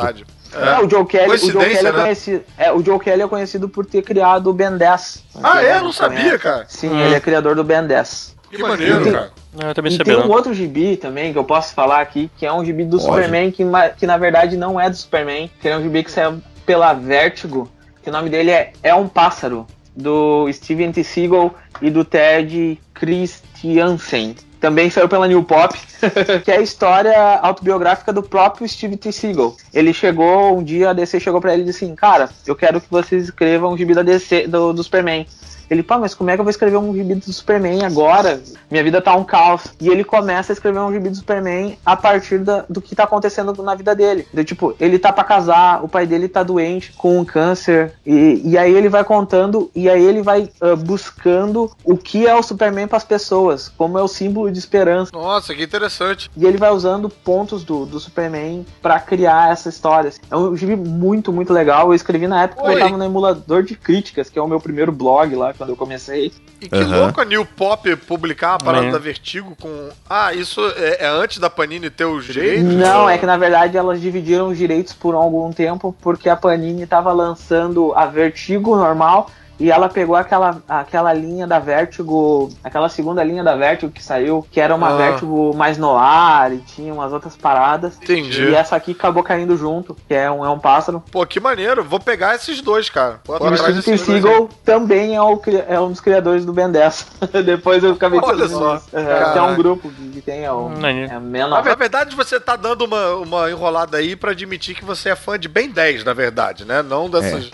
[0.50, 0.68] Cidade.
[0.80, 1.92] É, o Joe Kelly, o Joe Kelly é, né?
[1.92, 5.24] conhecido, é, o Joe Kelly é conhecido por ter criado o Ben 10.
[5.42, 5.74] Ah, é?
[5.74, 6.64] Quem Não sabia, cara.
[6.68, 7.00] Sim, Hum.
[7.00, 8.36] ele é criador do Ben 10.
[8.50, 9.30] Que maneiro, Tem- cara.
[9.60, 10.14] Eu também sabia.
[10.16, 12.98] tem um outro gibi também que eu posso falar aqui, que é um gibi do
[12.98, 13.08] Pode.
[13.10, 13.64] Superman, que,
[13.98, 17.68] que na verdade não é do Superman, que é um gibi que saiu pela Vertigo,
[18.02, 21.02] que o nome dele é É um Pássaro, do Steven T.
[21.02, 24.36] Seagal e do Ted Christiansen.
[24.60, 25.78] Também saiu pela New Pop,
[26.44, 29.12] que é a história autobiográfica do próprio Steve T.
[29.12, 29.56] Seagal.
[29.72, 32.80] Ele chegou, um dia a DC chegou para ele e disse assim, cara, eu quero
[32.80, 35.26] que vocês escrevam um gibi da DC, do, do Superman.
[35.70, 38.40] Ele, pá, mas como é que eu vou escrever um gibi do Superman agora?
[38.70, 39.64] Minha vida tá um caos.
[39.80, 43.04] E ele começa a escrever um gibi do Superman a partir da, do que tá
[43.04, 44.26] acontecendo na vida dele.
[44.32, 48.40] Então, tipo, ele tá para casar, o pai dele tá doente com um câncer, e,
[48.44, 52.42] e aí ele vai contando, e aí ele vai uh, buscando o que é o
[52.42, 55.10] Superman para as pessoas, como é o símbolo de esperança.
[55.12, 56.30] Nossa, que interessante.
[56.36, 60.12] E ele vai usando pontos do, do Superman para criar essa história.
[60.30, 61.88] É um gibi muito, muito legal.
[61.88, 62.68] Eu escrevi na época Oi.
[62.68, 65.70] que eu tava no emulador de críticas, que é o meu primeiro blog lá, quando
[65.70, 66.32] eu comecei.
[66.60, 67.02] E que uhum.
[67.02, 68.90] louco a New Pop publicar a parada é.
[68.92, 69.90] da Vertigo com.
[70.08, 72.72] Ah, isso é, é, antes da Panini ter os direitos?
[72.74, 76.84] Não, é que na verdade elas dividiram os direitos por algum tempo, porque a Panini
[76.84, 83.24] estava lançando a Vertigo normal e ela pegou aquela, aquela linha da Vertigo, aquela segunda
[83.24, 84.96] linha da Vertigo que saiu, que era uma ah.
[84.96, 87.96] Vertigo mais no ar e tinha umas outras paradas.
[88.00, 88.44] Entendi.
[88.44, 91.02] E essa aqui acabou caindo junto, que é um, é um pássaro.
[91.10, 91.82] Pô, que maneiro.
[91.82, 93.20] Vou pegar esses dois, cara.
[93.24, 97.06] Vou o Steve Seagal também é, o, é um dos criadores do Ben 10.
[97.44, 98.80] Depois eu acabei Olha só.
[98.92, 101.64] É, que é um grupo que tem é, um, é menor.
[101.64, 105.38] Na verdade, você tá dando uma, uma enrolada aí pra admitir que você é fã
[105.38, 106.80] de Ben 10, na verdade, né?
[106.82, 107.50] Não dessas.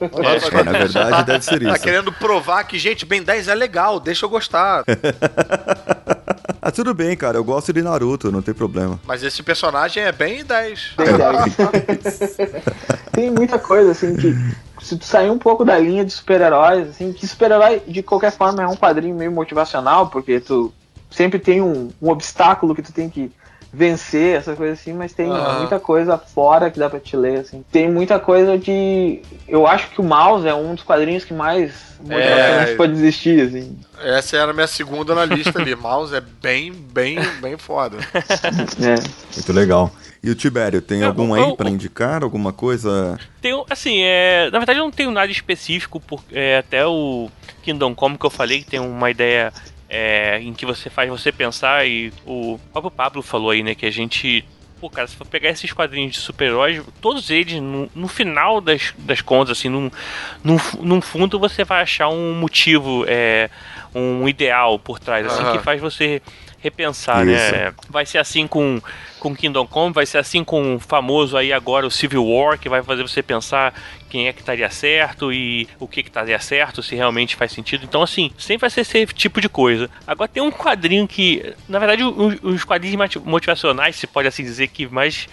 [0.00, 0.04] É.
[0.60, 1.72] é na verdade, deve ser isso.
[1.72, 4.84] Tá querendo provar que, gente, Ben 10 é legal, deixa eu gostar.
[6.60, 7.38] ah, tudo bem, cara.
[7.38, 9.00] Eu gosto de Naruto, não tem problema.
[9.06, 10.94] Mas esse personagem é bem 10.
[10.96, 12.36] Bem 10.
[13.12, 14.34] tem muita coisa, assim, que
[14.82, 18.62] se tu sair um pouco da linha de super-heróis, assim, que super-herói, de qualquer forma,
[18.62, 20.72] é um quadrinho meio motivacional, porque tu
[21.10, 23.32] sempre tem um, um obstáculo que tu tem que
[23.76, 25.58] vencer, essa coisa assim, mas tem uhum.
[25.58, 27.62] muita coisa fora que dá pra te ler, assim.
[27.70, 29.20] Tem muita coisa de.
[29.46, 31.74] Eu acho que o Mouse é um dos quadrinhos que mais
[32.08, 33.78] é, pode existir, assim.
[34.02, 35.74] Essa era a minha segunda na lista ali.
[35.76, 37.98] Mouse é bem, bem, bem foda.
[38.14, 38.94] É.
[39.34, 39.92] Muito legal.
[40.22, 42.24] E o Tibério, tem eu, algum aí para indicar?
[42.24, 43.18] Alguma coisa?
[43.42, 47.28] Tenho, assim, é, na verdade eu não tenho nada específico, porque é, até o
[47.62, 49.52] Kingdom Come que eu falei, que tem uma ideia
[49.88, 53.86] é, em que você faz você pensar, e o próprio Pablo falou aí, né, que
[53.86, 54.44] a gente
[54.80, 58.92] pô, cara, se for pegar esses quadrinhos de super-heróis, todos eles, no, no, final das,
[58.98, 59.90] das contas, assim, num,
[60.44, 63.48] num, num, fundo você vai achar um motivo, é,
[63.94, 66.20] um ideal por trás, assim, que faz você
[66.58, 67.34] repensar, né?
[67.34, 67.52] Isso.
[67.52, 67.74] né?
[67.88, 68.80] Vai ser assim com,
[69.20, 72.68] com Kingdom Come, vai ser assim com o famoso aí agora o Civil War, que
[72.68, 73.72] vai fazer você pensar
[74.16, 77.84] quem é que estaria certo e o que que estaria certo, se realmente faz sentido.
[77.84, 79.90] Então, assim, sempre vai ser esse tipo de coisa.
[80.06, 84.68] Agora tem um quadrinho que, na verdade, os, os quadrinhos motivacionais, se pode assim dizer,
[84.68, 85.28] que mais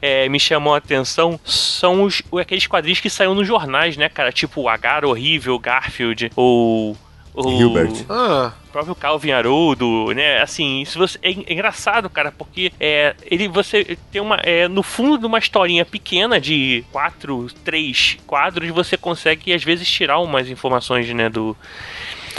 [0.00, 4.32] é, me chamam a atenção são os, aqueles quadrinhos que saíram nos jornais, né, cara?
[4.32, 6.96] Tipo o Agar Horrível, Garfield, ou
[7.34, 8.04] o Hilbert.
[8.08, 8.52] Ah.
[8.70, 10.40] próprio Calvin Haroldo, né?
[10.40, 14.82] Assim, isso você, é, é, engraçado, cara, porque é, ele você tem uma é, no
[14.82, 20.48] fundo de uma historinha pequena de quatro, três quadros, você consegue às vezes tirar umas
[20.48, 21.56] informações, né, do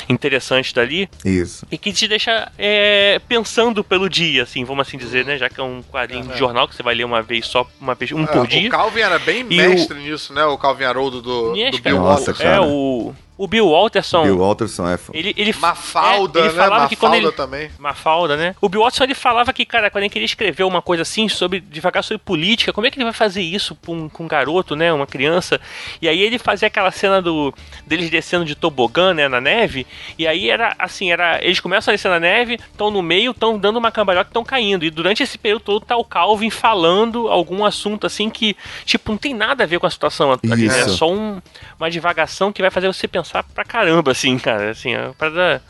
[0.09, 1.09] interessantes dali.
[1.23, 1.65] Isso.
[1.71, 5.37] E que te deixa é, pensando pelo dia, assim, vamos assim dizer, né?
[5.37, 7.95] Já que é um quadrinho de jornal que você vai ler uma vez só, uma
[7.95, 8.67] vez, um é, por dia.
[8.67, 10.01] O Calvin era bem mestre o...
[10.01, 10.43] nisso, né?
[10.45, 12.55] O Calvin Haroldo do, do Bill Nossa, cara.
[12.55, 14.23] É, o o Bill Walterson.
[14.23, 14.99] Bill Walterson é.
[15.11, 16.89] Ele, ele, Mafalda, é, ele falava né?
[16.89, 17.71] que quando ele, também.
[17.79, 18.55] Mafalda, né?
[18.61, 21.59] O Bill Walterson ele falava que, cara, quando ele queria escrever uma coisa assim, sobre
[21.59, 24.75] devagar sobre política, como é que ele vai fazer isso com um, com um garoto,
[24.75, 24.93] né?
[24.93, 25.59] Uma criança.
[25.99, 27.51] E aí ele fazia aquela cena do
[27.87, 29.27] deles descendo de tobogã, né?
[29.27, 29.87] Na neve.
[30.17, 31.43] E aí era assim, era.
[31.43, 34.43] Eles começam a descer na neve, estão no meio, estão dando uma cambalhota e estão
[34.43, 34.85] caindo.
[34.85, 38.55] E durante esse período todo tá o Calvin falando algum assunto assim que,
[38.85, 40.81] tipo, não tem nada a ver com a situação ali, né?
[40.81, 41.41] É só um,
[41.79, 43.22] uma divagação que vai fazer você pensar
[43.53, 44.71] pra caramba, assim, cara.
[44.71, 45.61] Assim, é uma parada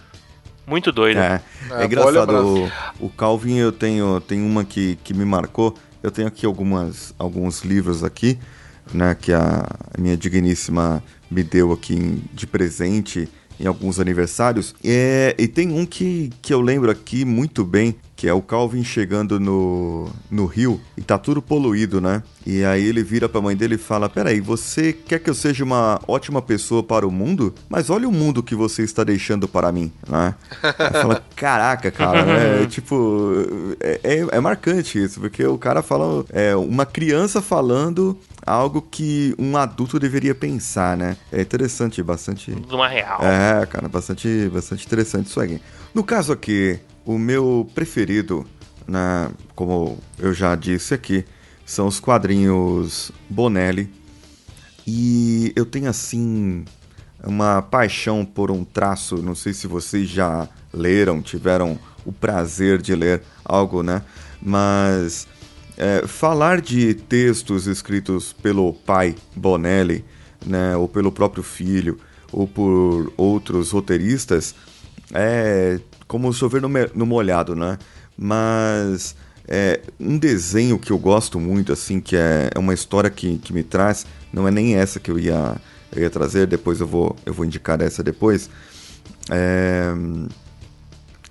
[0.65, 1.41] muito doida.
[1.69, 2.71] É, é, é engraçado.
[2.99, 5.75] O, o, Calvin, eu tenho, tenho uma que, que me marcou.
[6.01, 8.37] Eu tenho aqui algumas, alguns livros aqui,
[8.93, 9.65] né, que a
[9.97, 11.01] minha digníssima
[11.31, 13.29] me deu aqui de presente
[13.59, 14.75] em alguns aniversários.
[14.83, 18.85] É, e tem um que, que eu lembro aqui muito bem, que é o Calvin
[18.85, 22.23] chegando no, no rio e tá tudo poluído, né?
[22.47, 25.61] E aí ele vira pra mãe dele e fala: Peraí, você quer que eu seja
[25.61, 27.53] uma ótima pessoa para o mundo?
[27.67, 30.35] Mas olha o mundo que você está deixando para mim, né?
[30.61, 32.65] Aí fala: Caraca, cara, né?
[32.71, 33.33] tipo,
[33.81, 39.35] é, é, é, marcante isso, porque o cara fala, é uma criança falando algo que
[39.37, 41.17] um adulto deveria pensar, né?
[41.29, 42.55] É interessante, bastante.
[42.71, 43.19] Uma real.
[43.21, 45.59] É, cara, bastante, bastante interessante isso aqui.
[45.93, 48.45] No caso aqui, o meu preferido,
[48.87, 51.25] né, como eu já disse aqui,
[51.65, 53.89] são os quadrinhos Bonelli.
[54.85, 56.65] E eu tenho assim
[57.23, 62.93] uma paixão por um traço, não sei se vocês já leram, tiveram o prazer de
[62.93, 64.01] ler algo, né?
[64.41, 65.25] Mas
[65.77, 70.03] é, falar de textos escritos pelo pai Bonelli,
[70.45, 71.97] né, ou pelo próprio filho,
[72.31, 74.53] ou por outros roteiristas,
[75.13, 75.79] é
[76.13, 77.79] como chover no, no molhado, né?
[78.15, 79.15] Mas
[79.47, 83.51] é, um desenho que eu gosto muito, assim, que é, é uma história que, que
[83.51, 85.55] me traz, não é nem essa que eu ia,
[85.91, 88.47] eu ia trazer, depois eu vou, eu vou indicar essa depois.
[89.31, 89.91] É,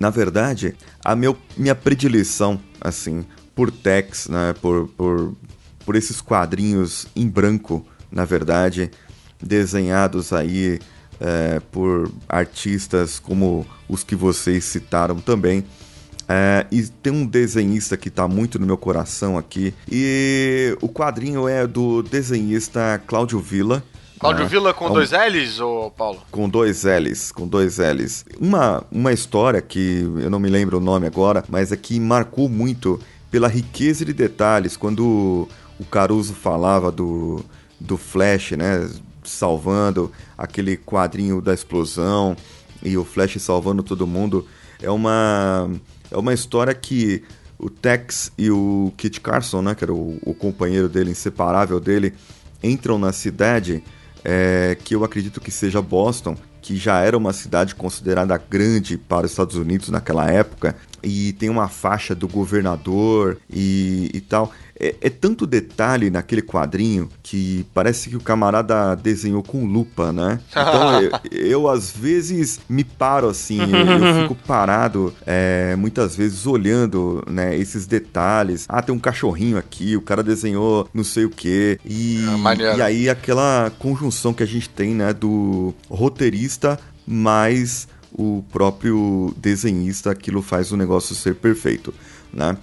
[0.01, 3.25] na verdade, a meu, minha predileção, assim,
[3.55, 5.33] por Tex, né, por, por,
[5.85, 8.91] por esses quadrinhos em branco, na verdade,
[9.41, 10.77] desenhados aí
[11.23, 15.63] é, por artistas como os que vocês citaram também.
[16.27, 19.73] É, e tem um desenhista que está muito no meu coração aqui.
[19.89, 23.83] E o quadrinho é do desenhista Cláudio Villa.
[24.19, 24.49] Cláudio né?
[24.49, 24.93] Villa com é um...
[24.93, 26.21] dois L's, ou Paulo?
[26.31, 28.25] Com dois L's, com dois L's.
[28.39, 32.47] Uma, uma história que eu não me lembro o nome agora, mas é que marcou
[32.47, 32.99] muito
[33.29, 34.77] pela riqueza de detalhes.
[34.77, 35.47] Quando
[35.79, 37.43] o Caruso falava do,
[37.79, 38.89] do Flash, né?
[39.29, 42.35] Salvando aquele quadrinho da explosão
[42.81, 44.47] e o Flash salvando todo mundo.
[44.81, 45.69] É uma,
[46.11, 47.23] é uma história que
[47.57, 49.75] o Tex e o Kit Carson, né?
[49.75, 52.13] Que era o, o companheiro dele, inseparável dele,
[52.61, 53.83] entram na cidade
[54.23, 59.25] é, que eu acredito que seja Boston, que já era uma cidade considerada grande para
[59.25, 64.51] os Estados Unidos naquela época, e tem uma faixa do governador e, e tal.
[64.79, 70.39] É, é, tanto detalhe naquele quadrinho que parece que o camarada desenhou com lupa, né?
[70.73, 76.47] Então eu, eu, às vezes me paro assim, eu, eu fico parado é, muitas vezes
[76.47, 78.65] olhando né, esses detalhes.
[78.67, 81.79] Ah, tem um cachorrinho aqui, o cara desenhou não sei o que.
[81.85, 82.25] E,
[82.59, 89.33] é, e aí aquela conjunção que a gente tem, né, do roteirista mais o próprio
[89.37, 91.93] desenhista, aquilo faz o negócio ser perfeito,
[92.31, 92.57] né?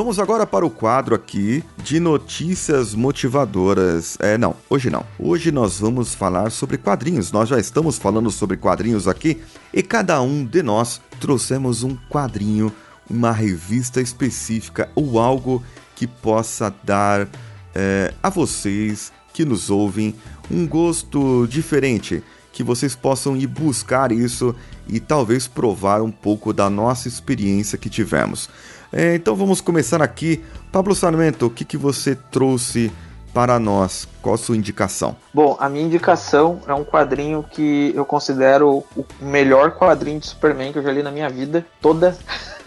[0.00, 4.16] Vamos agora para o quadro aqui de notícias motivadoras.
[4.18, 5.04] É, não, hoje não.
[5.18, 7.30] Hoje nós vamos falar sobre quadrinhos.
[7.30, 9.42] Nós já estamos falando sobre quadrinhos aqui
[9.74, 12.72] e cada um de nós trouxemos um quadrinho,
[13.10, 15.62] uma revista específica ou algo
[15.94, 17.28] que possa dar
[17.74, 20.14] é, a vocês que nos ouvem
[20.50, 22.24] um gosto diferente,
[22.54, 24.56] que vocês possam ir buscar isso
[24.88, 28.48] e talvez provar um pouco da nossa experiência que tivemos.
[28.92, 30.42] É, então vamos começar aqui.
[30.72, 32.92] Pablo Sarmento, o que, que você trouxe
[33.32, 34.08] para nós?
[34.20, 35.16] Qual a sua indicação?
[35.32, 40.72] Bom, a minha indicação é um quadrinho que eu considero o melhor quadrinho de Superman
[40.72, 42.16] que eu já li na minha vida toda,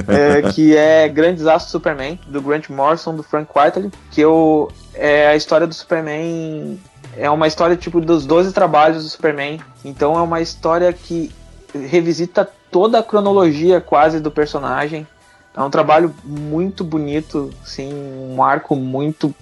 [0.09, 5.29] é, que é Grandes Astros Superman, do Grant Morrison, do Frank Quitely, que eu, é
[5.29, 6.79] a história do Superman,
[7.17, 11.33] é uma história tipo dos 12 trabalhos do Superman, então é uma história que
[11.75, 15.07] revisita toda a cronologia quase do personagem,
[15.57, 19.35] é um trabalho muito bonito, assim, um arco muito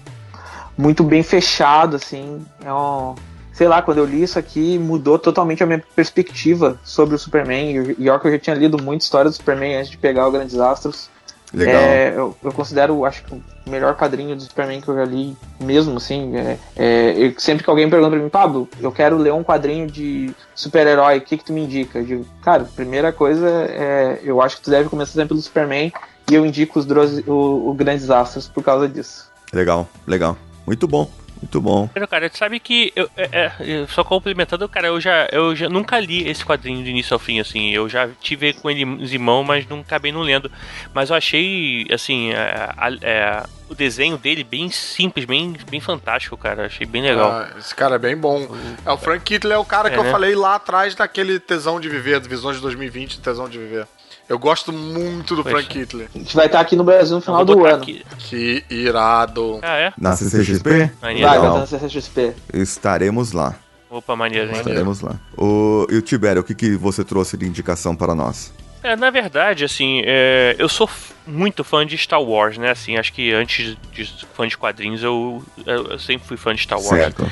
[0.77, 2.45] muito bem fechado, assim.
[2.63, 3.15] É um,
[3.51, 7.95] sei lá, quando eu li isso aqui, mudou totalmente a minha perspectiva sobre o Superman.
[7.97, 10.31] E olha que eu já tinha lido muita história do Superman antes de pegar o
[10.31, 11.09] Grandes Astros.
[11.55, 11.81] Legal.
[11.81, 15.35] É, eu, eu, considero, acho que o melhor quadrinho do Superman que eu já li
[15.59, 16.35] mesmo, assim.
[16.35, 20.35] É, é, sempre que alguém pergunta pra mim, Pablo, eu quero ler um quadrinho de
[20.53, 21.99] super-herói, o que, que tu me indica?
[21.99, 25.93] Eu digo, cara, primeira coisa, é, eu acho que tu deve começar sempre pelo Superman
[26.29, 26.85] e eu indico os,
[27.25, 29.31] o, o Grandes Astros por causa disso.
[29.53, 30.37] Legal, legal.
[30.65, 31.09] Muito bom.
[31.41, 31.89] Muito bom.
[32.09, 35.99] Cara, tu sabe que eu, é, é, só complementando, cara, eu já, eu já nunca
[35.99, 37.71] li esse quadrinho de início ao fim, assim.
[37.71, 40.51] Eu já tive com ele em mão, mas não acabei não lendo.
[40.93, 42.69] Mas eu achei, assim, é,
[43.01, 46.65] é, o desenho dele bem simples, bem, bem fantástico, cara.
[46.65, 47.31] Achei bem legal.
[47.31, 48.47] Ah, esse cara é bem bom.
[48.85, 50.11] É, o Frank Kittle é o cara que eu né?
[50.11, 53.87] falei lá atrás daquele Tesão de Viver, Visões de 2020, Tesão de Viver.
[54.27, 56.09] Eu gosto muito do pois Frank Hitler.
[56.13, 57.75] A gente vai estar aqui no Brasil no final do ano.
[57.75, 58.03] Aqui.
[58.17, 59.59] Que irado.
[59.61, 59.93] Ah, é?
[59.97, 60.91] Na CCXP?
[60.99, 62.33] Vai, vai na CCXP.
[62.53, 63.55] Estaremos lá.
[63.89, 64.57] Opa, maneiro, hein?
[64.57, 65.15] Estaremos lá.
[65.37, 68.51] O, e o Tibério, o que, que você trouxe de indicação para nós?
[68.81, 70.89] É, na verdade, assim, é, eu sou
[71.25, 72.71] muito fã de Star Wars, né?
[72.71, 76.79] Assim, acho que antes de fã de quadrinhos, eu, eu sempre fui fã de Star
[76.79, 76.89] Wars.
[76.89, 77.31] Certo.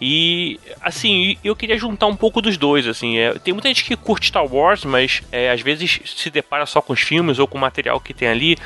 [0.00, 3.18] E, assim, eu queria juntar um pouco dos dois, assim.
[3.18, 6.82] É, tem muita gente que curte Star Wars, mas é, às vezes se depara só
[6.82, 8.56] com os filmes ou com o material que tem ali.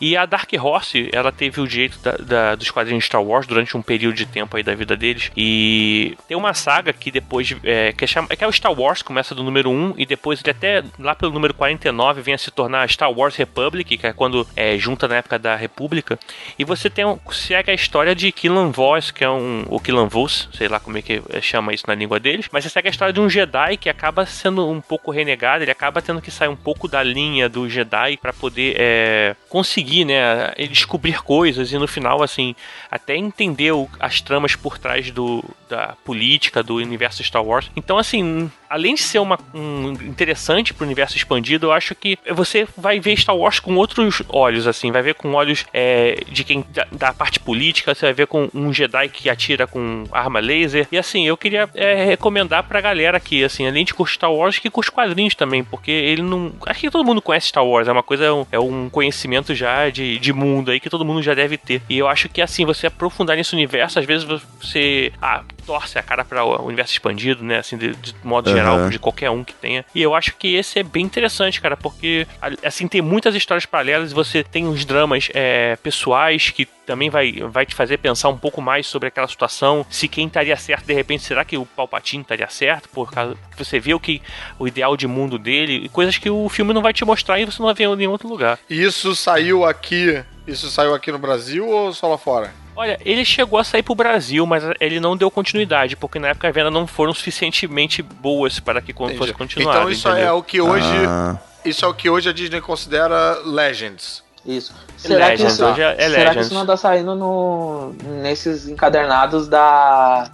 [0.00, 3.76] E a Dark Horse, ela teve o direito da, da, dos quadrinhos Star Wars durante
[3.76, 5.30] um período de tempo aí da vida deles.
[5.36, 7.54] E tem uma saga que depois.
[7.64, 10.40] É, que, é, chama, que é o Star Wars, começa do número 1 e depois
[10.40, 14.12] ele até lá pelo número 49 vem a se tornar Star Wars Republic, que é
[14.12, 16.18] quando é, junta na época da República.
[16.58, 19.64] E você tem um, segue a história de Killan Voss, que é um.
[19.68, 22.48] O Killan Vos, sei lá como é que chama isso na língua deles.
[22.52, 25.70] Mas você segue a história de um Jedi que acaba sendo um pouco renegado, ele
[25.70, 30.52] acaba tendo que sair um pouco da linha do Jedi para poder é, conseguir, né,
[30.70, 32.54] descobrir coisas e no final, assim,
[32.90, 37.70] até entender o, as tramas por trás do, da política do universo Star Wars.
[37.74, 42.66] Então, assim, além de ser uma, um interessante pro universo expandido, eu acho que você
[42.76, 46.64] vai ver Star Wars com outros olhos, assim, vai ver com olhos é, de quem
[46.70, 50.86] da, da, parte política, você vai ver com um Jedi que atira com arma laser.
[50.90, 54.58] E assim, eu queria é, recomendar pra galera aqui, assim, além de curtir Star Wars,
[54.58, 56.52] que curte quadrinhos também, porque ele não.
[56.66, 60.18] Acho que todo mundo conhece Star Wars, é uma coisa, é um conhecimento já de,
[60.18, 61.82] de mundo aí que todo mundo já deve ter.
[61.88, 65.12] E eu acho que assim, você aprofundar nesse universo, às vezes você.
[65.20, 67.58] Ah, torce a cara para o universo expandido, né?
[67.58, 68.64] Assim, de, de modo uhum.
[68.64, 69.84] geral, de qualquer um que tenha.
[69.94, 72.26] E eu acho que esse é bem interessante, cara, porque
[72.64, 74.12] assim tem muitas histórias paralelas.
[74.12, 78.62] Você tem uns dramas é, pessoais que também vai, vai te fazer pensar um pouco
[78.62, 79.84] mais sobre aquela situação.
[79.90, 82.88] Se quem estaria certo, de repente, será que o Palpatine estaria certo?
[82.88, 84.22] Por causa que você vê o que
[84.58, 87.58] o ideal de mundo dele, coisas que o filme não vai te mostrar e você
[87.58, 88.58] não vai ver em nenhum outro lugar.
[88.70, 90.22] Isso saiu aqui.
[90.46, 92.65] Isso saiu aqui no Brasil ou só lá fora?
[92.76, 96.48] Olha, ele chegou a sair pro Brasil, mas ele não deu continuidade, porque na época
[96.48, 99.16] a venda não foram suficientemente boas para que Entendi.
[99.16, 99.78] fosse continuado.
[99.78, 100.26] Então isso entendeu?
[100.26, 100.86] é o que hoje.
[101.08, 101.38] Ah.
[101.64, 104.22] Isso é o que hoje a Disney considera Legends.
[104.44, 104.72] Isso.
[104.96, 109.48] Será, Legends, que, isso, é, é será que isso não tá saindo no, nesses encadernados
[109.48, 110.30] da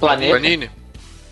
[0.00, 0.34] Planeta?
[0.34, 0.70] Panini?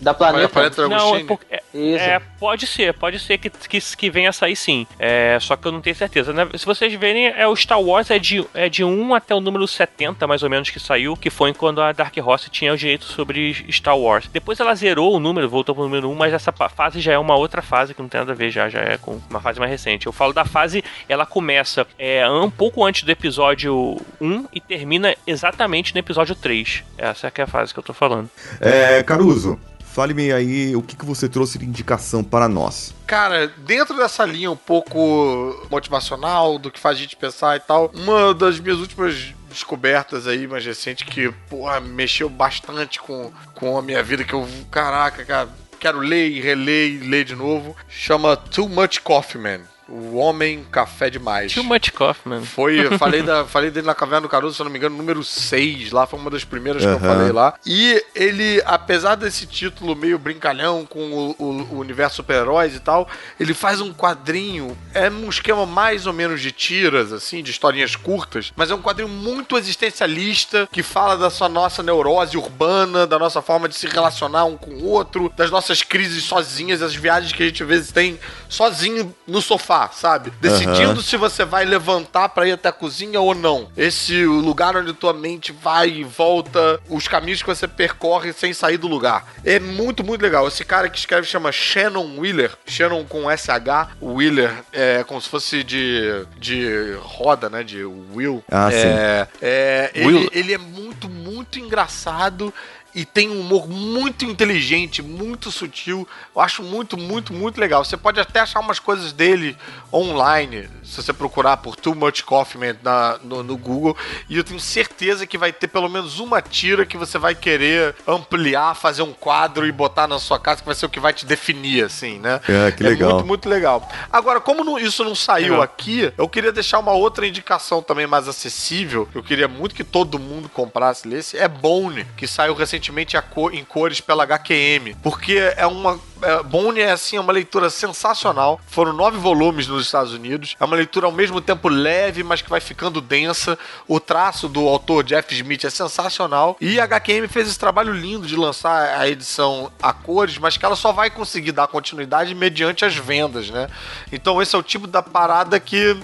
[0.03, 0.49] Da Planeta?
[0.49, 4.33] Planeta não, é, porque, é, é, pode ser, pode ser que, que, que venha a
[4.33, 4.85] sair sim.
[4.99, 6.33] É, só que eu não tenho certeza.
[6.33, 6.47] Né?
[6.55, 9.67] Se vocês verem, é, o Star Wars é de, é de 1 até o número
[9.67, 13.05] 70, mais ou menos, que saiu, que foi quando a Dark Horse tinha o direito
[13.05, 14.27] sobre Star Wars.
[14.31, 17.35] Depois ela zerou o número, voltou pro número 1, mas essa fase já é uma
[17.35, 19.71] outra fase que não tem nada a ver já, já é com uma fase mais
[19.71, 20.05] recente.
[20.05, 25.15] Eu falo da fase, ela começa é, um pouco antes do episódio 1 e termina
[25.25, 26.83] exatamente no episódio 3.
[26.97, 28.29] Essa é, que é a fase que eu tô falando.
[28.59, 29.59] É, Caruso,
[29.93, 32.95] Fale-me aí o que, que você trouxe de indicação para nós.
[33.05, 37.91] Cara, dentro dessa linha um pouco motivacional, do que faz a gente pensar e tal,
[37.93, 43.83] uma das minhas últimas descobertas aí mais recentes que, porra, mexeu bastante com, com a
[43.83, 48.35] minha vida, que eu, caraca, cara, quero ler e reler e ler de novo, chama
[48.35, 49.61] Too Much Coffee Man.
[49.95, 51.53] O Homem Café Demais.
[51.53, 52.41] Too much coffee, man.
[52.41, 55.23] Foi, falei, da, falei dele na Caverna do Caruso, se eu não me engano, número
[55.23, 56.97] 6, lá foi uma das primeiras uhum.
[56.97, 57.53] que eu falei lá.
[57.63, 63.07] E ele, apesar desse título meio brincalhão com o, o, o universo super-heróis e tal,
[63.39, 67.95] ele faz um quadrinho, é um esquema mais ou menos de tiras, assim, de historinhas
[67.95, 73.19] curtas, mas é um quadrinho muito existencialista, que fala da sua nossa neurose urbana, da
[73.19, 77.31] nossa forma de se relacionar um com o outro, das nossas crises sozinhas, as viagens
[77.31, 78.19] que a gente às vezes tem
[78.49, 80.31] sozinho no sofá sabe?
[80.39, 81.01] Decidindo uhum.
[81.01, 83.69] se você vai levantar para ir até a cozinha ou não.
[83.75, 88.77] Esse lugar onde tua mente vai e volta, os caminhos que você percorre sem sair
[88.77, 89.25] do lugar.
[89.43, 90.47] É muito, muito legal.
[90.47, 92.51] Esse cara que escreve chama Shannon Wheeler.
[92.65, 93.97] Shannon com SH.
[94.01, 97.63] Wheeler é como se fosse de, de roda, né?
[97.63, 98.43] De wheel.
[98.51, 99.29] Ah, é, sim.
[99.41, 102.53] É, ele, ele é muito, muito engraçado
[102.95, 106.07] e tem um humor muito inteligente, muito sutil.
[106.35, 107.83] Eu acho muito, muito, muito legal.
[107.83, 109.57] Você pode até achar umas coisas dele
[109.91, 113.97] online, se você procurar por Too Much Coffee Man na, no, no, Google.
[114.29, 117.95] E eu tenho certeza que vai ter pelo menos uma tira que você vai querer
[118.07, 121.13] ampliar, fazer um quadro e botar na sua casa, que vai ser o que vai
[121.13, 122.39] te definir, assim, né?
[122.47, 123.09] É, que legal.
[123.09, 123.87] É muito, muito legal.
[124.11, 128.27] Agora, como não, isso não saiu aqui, eu queria deixar uma outra indicação também mais
[128.27, 129.07] acessível.
[129.15, 131.37] Eu queria muito que todo mundo comprasse, lesse.
[131.37, 136.41] É Bone, que saiu recentemente recentemente cor, em cores pela HQM, porque é uma é,
[136.41, 138.59] Bone é assim, é uma leitura sensacional.
[138.67, 140.55] Foram nove volumes nos Estados Unidos.
[140.59, 143.59] É uma leitura ao mesmo tempo leve, mas que vai ficando densa.
[143.87, 146.55] O traço do autor Jeff Smith é sensacional.
[146.61, 150.65] E a HQM fez esse trabalho lindo de lançar a edição a cores, mas que
[150.65, 153.67] ela só vai conseguir dar continuidade mediante as vendas, né?
[154.11, 155.97] Então esse é o tipo da parada que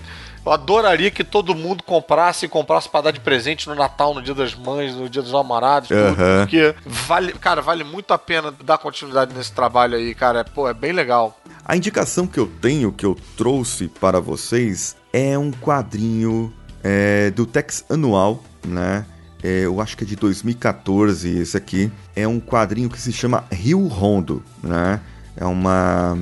[0.49, 4.21] eu adoraria que todo mundo comprasse e comprasse para dar de presente no Natal, no
[4.21, 6.15] Dia das Mães, no Dia dos Namorados, uhum.
[6.41, 10.39] porque vale, cara, vale muito a pena dar continuidade nesse trabalho aí, cara.
[10.39, 11.39] É, pô, é bem legal.
[11.63, 16.51] A indicação que eu tenho, que eu trouxe para vocês, é um quadrinho
[16.83, 19.05] é, do Tex Anual, né?
[19.43, 21.91] É, eu acho que é de 2014 esse aqui.
[22.15, 24.99] É um quadrinho que se chama Rio Rondo, né?
[25.35, 26.17] É uma.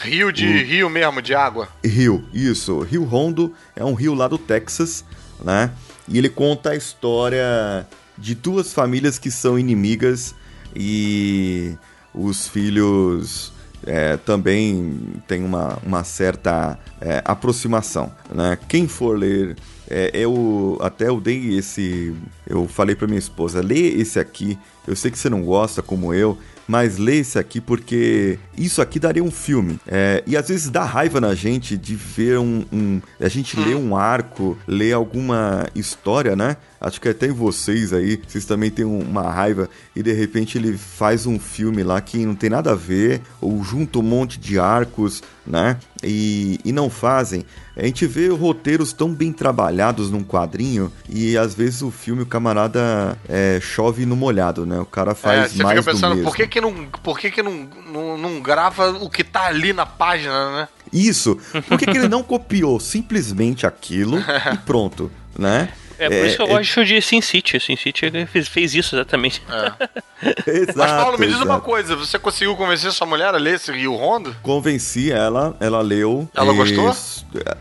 [0.00, 0.46] Rio de.
[0.46, 1.68] Rio mesmo, de água.
[1.84, 2.80] Rio, isso.
[2.80, 5.04] Rio Rondo é um rio lá do Texas,
[5.42, 5.70] né?
[6.06, 7.86] E ele conta a história
[8.16, 10.34] de duas famílias que são inimigas
[10.74, 11.76] e
[12.14, 13.52] os filhos
[13.86, 18.12] é, também têm uma, uma certa é, aproximação.
[18.30, 18.58] Né?
[18.68, 19.56] Quem for ler,
[19.88, 22.14] é, eu até eu dei esse.
[22.46, 24.58] Eu falei para minha esposa: lê esse aqui.
[24.86, 26.38] Eu sei que você não gosta como eu,
[26.68, 29.80] mas lê esse aqui porque isso aqui daria um filme.
[29.86, 32.62] É, e às vezes dá raiva na gente de ver um.
[32.70, 36.58] um a gente lê um arco, lê alguma história, né?
[36.80, 40.78] Acho que até em vocês aí, vocês também têm uma raiva e de repente ele
[40.78, 44.60] faz um filme lá que não tem nada a ver, ou junta um monte de
[44.60, 45.76] arcos, né?
[46.04, 47.44] E, e não fazem.
[47.76, 52.26] A gente vê roteiros tão bem trabalhados num quadrinho e às vezes o filme, o
[52.26, 54.78] camarada é, chove no molhado, né?
[54.78, 56.22] O cara faz é, mais fica pensando.
[56.22, 59.72] Por que, que, não, por que, que não, não, não grava o que tá ali
[59.72, 60.68] na página, né?
[60.92, 61.36] Isso.
[61.66, 65.70] Por que, que ele não copiou simplesmente aquilo e pronto, né?
[65.98, 67.58] É por é, isso que eu é, gosto de Sin City.
[67.58, 69.42] Sin City fez, fez isso exatamente.
[69.50, 70.50] É.
[70.50, 71.50] exato, Mas, Paulo, me diz exato.
[71.50, 74.34] uma coisa: você conseguiu convencer sua mulher a ler esse Rio Rondo?
[74.42, 76.28] Convenci ela, ela leu.
[76.34, 76.94] Ela gostou?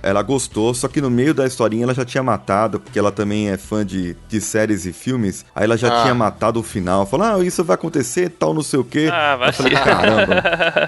[0.03, 3.49] Ela gostou, só que no meio da historinha ela já tinha matado, porque ela também
[3.49, 5.43] é fã de, de séries e filmes.
[5.55, 6.01] Aí ela já ah.
[6.03, 7.05] tinha matado o final.
[7.07, 9.09] Falou: ah, isso vai acontecer, tal, não sei o quê.
[9.11, 10.43] Ah, vai eu falei: caramba,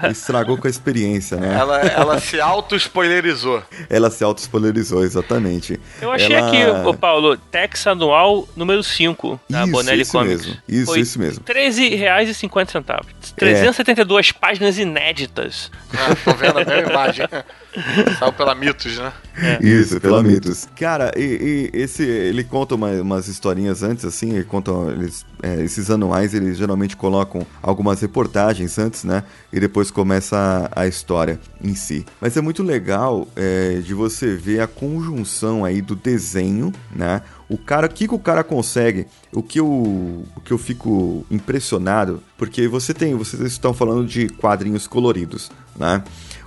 [0.10, 1.56] estragou com a experiência, né?
[1.58, 3.62] Ela, ela se auto-spoilerizou.
[3.88, 5.80] ela se auto-spoilerizou, exatamente.
[6.00, 6.48] Eu achei ela...
[6.48, 10.46] aqui, Paulo, Tex anual número 5 da isso, Bonelli isso Comics.
[10.46, 10.62] Mesmo.
[10.68, 11.44] Isso, Foi isso mesmo.
[11.46, 13.04] R$13,50.
[13.36, 14.38] 372 é.
[14.38, 15.70] páginas inéditas.
[15.92, 17.26] Ah, tô vendo a mesma imagem.
[18.18, 19.12] Saiu pela Mitos, né?
[19.36, 19.58] É.
[19.64, 20.68] Isso, pela Mitos.
[20.76, 25.62] Cara, e, e, esse, ele conta uma, umas historinhas antes, assim, ele conta, eles, é,
[25.62, 29.22] esses anuais, eles geralmente colocam algumas reportagens antes, né?
[29.52, 32.04] E depois começa a, a história em si.
[32.20, 37.22] Mas é muito legal é, de você ver a conjunção aí do desenho, né?
[37.48, 39.06] O cara, o que, que o cara consegue?
[39.32, 44.28] O que eu, o que eu fico impressionado, porque você tem, vocês estão falando de
[44.28, 46.02] quadrinhos coloridos, né?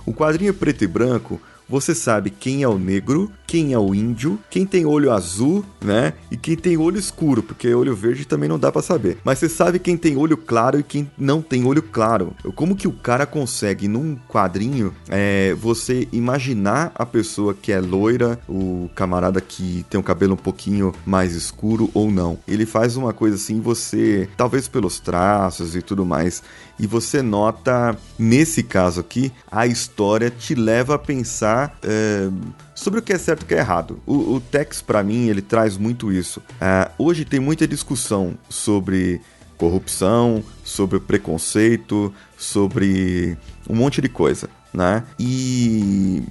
[0.06, 4.38] O quadrinho preto e branco, você sabe quem é o negro, quem é o índio,
[4.50, 6.12] quem tem olho azul, né?
[6.30, 9.18] E quem tem olho escuro, porque olho verde também não dá para saber.
[9.24, 12.34] Mas você sabe quem tem olho claro e quem não tem olho claro.
[12.54, 18.38] Como que o cara consegue, num quadrinho, é, você imaginar a pessoa que é loira,
[18.48, 22.38] o camarada que tem o cabelo um pouquinho mais escuro ou não?
[22.46, 26.42] Ele faz uma coisa assim, você, talvez pelos traços e tudo mais,
[26.78, 32.28] e você nota, nesse caso aqui, a história te leva a pensar é,
[32.74, 34.00] sobre o que é certo e o que é errado.
[34.06, 36.42] O, o Tex, para mim, ele traz muito isso.
[36.60, 39.20] É, hoje tem muita discussão sobre
[39.56, 43.38] corrupção, sobre preconceito, sobre
[43.68, 45.04] um monte de coisa, né?
[45.18, 46.22] E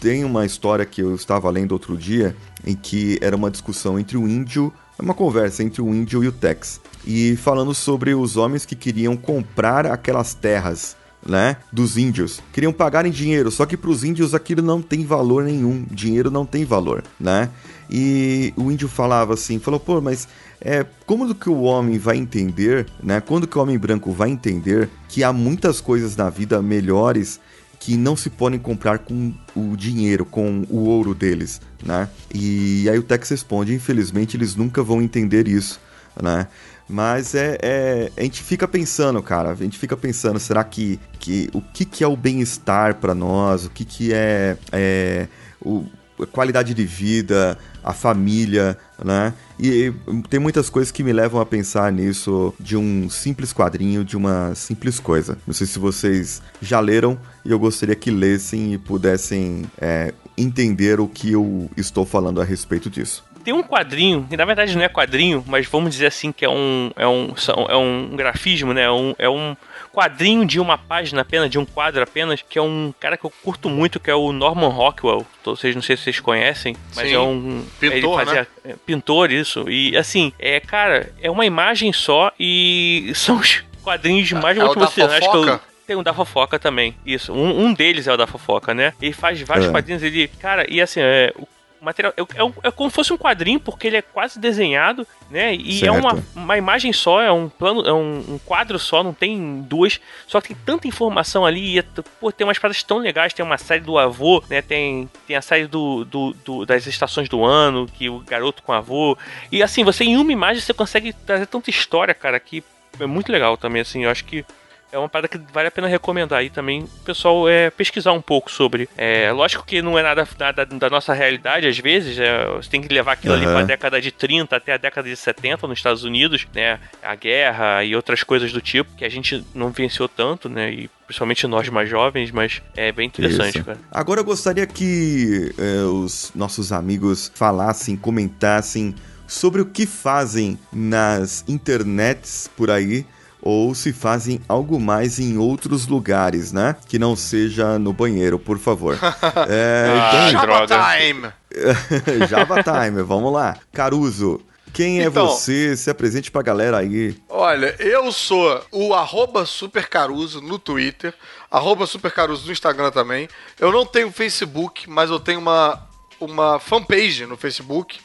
[0.00, 4.16] tem uma história que eu estava lendo outro dia em que era uma discussão entre
[4.16, 8.64] o índio, uma conversa entre o índio e o Tex e falando sobre os homens
[8.64, 12.40] que queriam comprar aquelas terras né, dos índios.
[12.52, 15.84] Queriam pagar em dinheiro, só que para os índios aquilo não tem valor nenhum.
[15.90, 17.48] Dinheiro não tem valor, né?
[17.90, 20.26] E o índio falava assim, falou, pô, mas
[20.60, 23.20] é, como que o homem vai entender, né?
[23.20, 27.40] Quando que o homem branco vai entender que há muitas coisas na vida melhores
[27.78, 32.08] que não se podem comprar com o dinheiro, com o ouro deles, né?
[32.32, 35.80] E aí o Tex responde, infelizmente eles nunca vão entender isso,
[36.20, 36.46] né?
[36.88, 41.48] Mas é, é, a gente fica pensando, cara, a gente fica pensando, será que, que
[41.52, 43.64] o que, que é o bem-estar para nós?
[43.64, 45.28] O que, que é, é
[45.60, 45.86] o,
[46.20, 49.32] a qualidade de vida, a família, né?
[49.58, 49.92] E
[50.28, 54.54] tem muitas coisas que me levam a pensar nisso de um simples quadrinho, de uma
[54.54, 55.38] simples coisa.
[55.46, 61.00] Não sei se vocês já leram e eu gostaria que lessem e pudessem é, entender
[61.00, 63.24] o que eu estou falando a respeito disso.
[63.44, 66.48] Tem um quadrinho, que na verdade não é quadrinho, mas vamos dizer assim que é
[66.48, 67.34] um, é um,
[67.68, 68.82] é um grafismo, né?
[68.82, 69.56] É um, é um
[69.92, 73.32] quadrinho de uma página apenas, de um quadro apenas, que é um cara que eu
[73.42, 75.26] curto muito, que é o Norman Rockwell.
[75.44, 77.14] Vocês não sei se vocês conhecem, mas Sim.
[77.14, 78.46] é um pintor, ele fazia, né?
[78.64, 79.68] É, pintor isso.
[79.68, 85.26] E assim, é cara, é uma imagem só e são os quadrinhos mais é motivacionais
[85.26, 86.94] que eu tem um da fofoca também.
[87.04, 87.32] Isso.
[87.32, 88.92] Um, um deles é o da fofoca, né?
[89.00, 89.70] Ele faz vários é.
[89.70, 90.02] quadrinhos.
[90.02, 90.28] Ele.
[90.28, 91.46] Cara, e assim, é, o
[91.82, 92.14] material.
[92.16, 95.54] É, é, é, como se fosse um quadrinho, porque ele é quase desenhado, né?
[95.54, 95.94] E certo.
[95.94, 99.60] é uma, uma imagem só, é um plano, é um, um, quadro só, não tem
[99.62, 100.00] duas.
[100.26, 101.78] Só que tem tanta informação ali.
[101.78, 101.82] E,
[102.20, 103.34] pô, tem umas paradas tão legais.
[103.34, 104.62] Tem uma série do avô, né?
[104.62, 108.72] Tem, tem a série do, do, do, das estações do ano, que o garoto com
[108.72, 109.18] o avô.
[109.50, 112.62] E assim, você em uma imagem você consegue trazer tanta história, cara, que
[113.00, 114.04] é muito legal também, assim.
[114.04, 114.44] Eu acho que
[114.92, 118.20] é uma parada que vale a pena recomendar aí também o pessoal é, pesquisar um
[118.20, 118.88] pouco sobre.
[118.96, 122.82] É, lógico que não é nada, nada da nossa realidade, às vezes, é, você tem
[122.82, 123.40] que levar aquilo uhum.
[123.40, 126.78] ali pra década de 30 até a década de 70 nos Estados Unidos, né?
[127.02, 130.70] A guerra e outras coisas do tipo, que a gente não venceu tanto, né?
[130.70, 133.64] E principalmente nós mais jovens, mas é bem interessante, Isso.
[133.64, 133.78] cara.
[133.90, 138.94] Agora eu gostaria que é, os nossos amigos falassem, comentassem
[139.26, 143.06] sobre o que fazem nas internets por aí
[143.42, 146.76] ou se fazem algo mais em outros lugares, né?
[146.88, 148.96] Que não seja no banheiro, por favor.
[149.50, 150.46] é, ah, então...
[150.46, 150.66] Java
[150.96, 151.32] Time!
[152.30, 153.58] Java Time, vamos lá.
[153.72, 154.40] Caruso,
[154.72, 155.76] quem é então, você?
[155.76, 157.16] Se apresente pra galera aí.
[157.28, 161.12] Olha, eu sou o arroba supercaruso no Twitter,
[161.50, 163.28] arroba supercaruso no Instagram também.
[163.60, 165.86] Eu não tenho Facebook, mas eu tenho uma,
[166.18, 168.00] uma fanpage no Facebook.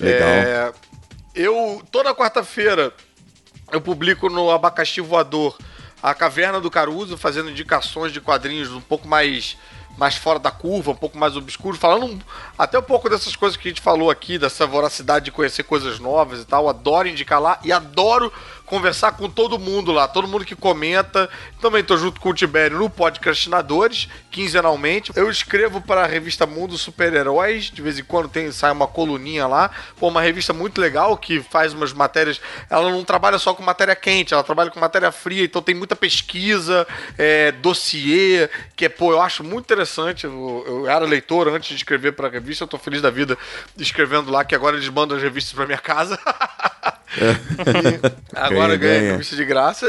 [0.00, 0.28] Legal.
[0.28, 0.72] É,
[1.34, 2.94] eu, toda quarta-feira,
[3.72, 5.56] eu publico no Abacaxi Voador
[6.02, 9.56] a Caverna do Caruso, fazendo indicações de quadrinhos um pouco mais
[9.96, 12.22] mais fora da curva, um pouco mais obscuro, falando
[12.58, 15.98] até um pouco dessas coisas que a gente falou aqui, dessa voracidade de conhecer coisas
[15.98, 16.68] novas e tal.
[16.68, 18.30] Adoro indicar lá e adoro
[18.66, 21.30] conversar com todo mundo lá, todo mundo que comenta.
[21.60, 25.12] Também tô junto com o Tibério no Podcastinadores, quinzenalmente.
[25.14, 29.46] Eu escrevo para a revista Mundo Super-Heróis, de vez em quando tem, sai uma coluninha
[29.46, 29.70] lá.
[29.98, 32.40] Pô, uma revista muito legal que faz umas matérias.
[32.68, 35.94] Ela não trabalha só com matéria quente, ela trabalha com matéria fria, então tem muita
[35.94, 36.86] pesquisa,
[37.16, 40.24] é, dossiê, que é, pô, eu acho muito interessante.
[40.24, 43.38] Eu, eu era leitor antes de escrever para a revista, eu tô feliz da vida
[43.78, 46.18] escrevendo lá, que agora eles mandam as revistas para minha casa.
[48.34, 49.86] agora ganha revista de graça.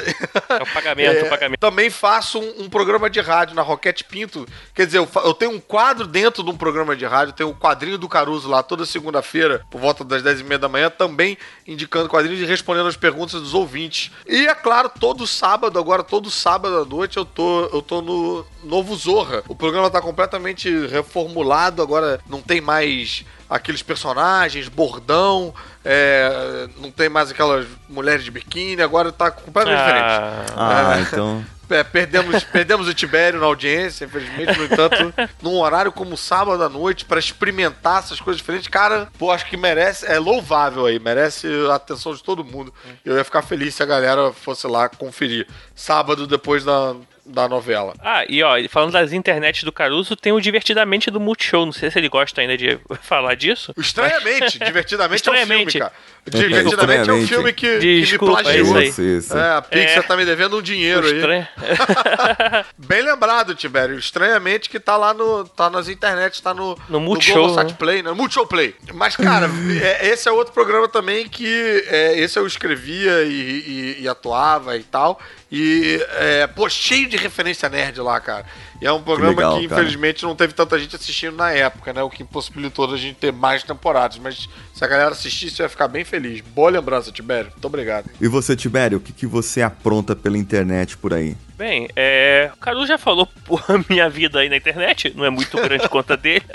[0.49, 1.59] É o pagamento, é, o pagamento.
[1.59, 4.47] Também faço um, um, programa de rádio na Roquete Pinto.
[4.73, 7.51] Quer dizer, eu, eu, tenho um quadro dentro de um programa de rádio, tenho o
[7.51, 12.09] um quadrinho do Caruso lá toda segunda-feira, por volta das 10h30 da manhã, também indicando
[12.09, 14.11] quadrinhos e respondendo as perguntas dos ouvintes.
[14.27, 18.45] E é claro, todo sábado, agora todo sábado à noite, eu tô, eu tô no
[18.63, 19.43] Novo Zorra.
[19.47, 25.53] O programa tá completamente reformulado, agora não tem mais aqueles personagens, bordão,
[25.89, 29.85] é, não tem mais aquelas mulheres de biquíni, agora tá completamente ah.
[29.85, 30.53] diferente.
[30.57, 31.45] Ah, é, então.
[31.69, 36.69] É, perdemos, perdemos o Tibério na audiência, infelizmente, no entanto, num horário como sábado à
[36.69, 41.45] noite, para experimentar essas coisas diferentes, cara, pô, acho que merece, é louvável aí, merece
[41.69, 42.73] a atenção de todo mundo.
[43.03, 45.45] Eu ia ficar feliz se a galera fosse lá conferir.
[45.75, 46.95] Sábado, depois da,
[47.27, 47.93] da novela.
[47.99, 51.65] Ah, e ó, falando das internet do Caruso, tem o Divertidamente do Multishow.
[51.65, 53.73] Não sei se ele gosta ainda de falar disso.
[53.77, 54.53] Estranhamente, mas...
[54.67, 55.51] Divertidamente, Estranhamente.
[55.53, 55.93] é um filme, cara.
[56.29, 58.77] Divertidamente é um filme que, Desculpa, que me plagiou.
[58.77, 59.37] É, isso aí, isso.
[59.37, 60.01] é a Pixar é...
[60.01, 61.47] tá me devendo um dinheiro Estranho.
[61.57, 62.65] aí.
[62.77, 63.97] Bem lembrado, Tibério.
[63.97, 65.45] Estranhamente que tá lá no.
[65.45, 66.77] tá nas internet, tá no.
[66.89, 67.47] No Multishow.
[67.47, 67.75] No Sat né?
[67.77, 68.75] Play, no Multishow Play.
[68.93, 69.49] Mas, cara,
[69.81, 71.85] é, esse é outro programa também que.
[71.87, 75.19] É, esse eu escrevia e, e, e atuava e tal.
[75.51, 78.45] E, é, pô, cheio de referência nerd lá, cara.
[78.81, 81.93] E é um programa que, legal, que infelizmente, não teve tanta gente assistindo na época,
[81.93, 82.03] né?
[82.03, 84.19] O que impossibilitou a gente ter mais temporadas.
[84.19, 86.41] Mas se a galera assistisse, eu ia ficar bem feliz.
[86.41, 87.51] Boa lembrança, Tibério.
[87.51, 88.09] Muito obrigado.
[88.21, 91.35] E você, Tibério, o que, que você apronta pela internet por aí?
[91.57, 95.57] Bem, é, o Caru já falou por minha vida aí na internet, não é muito
[95.57, 96.45] grande conta dele.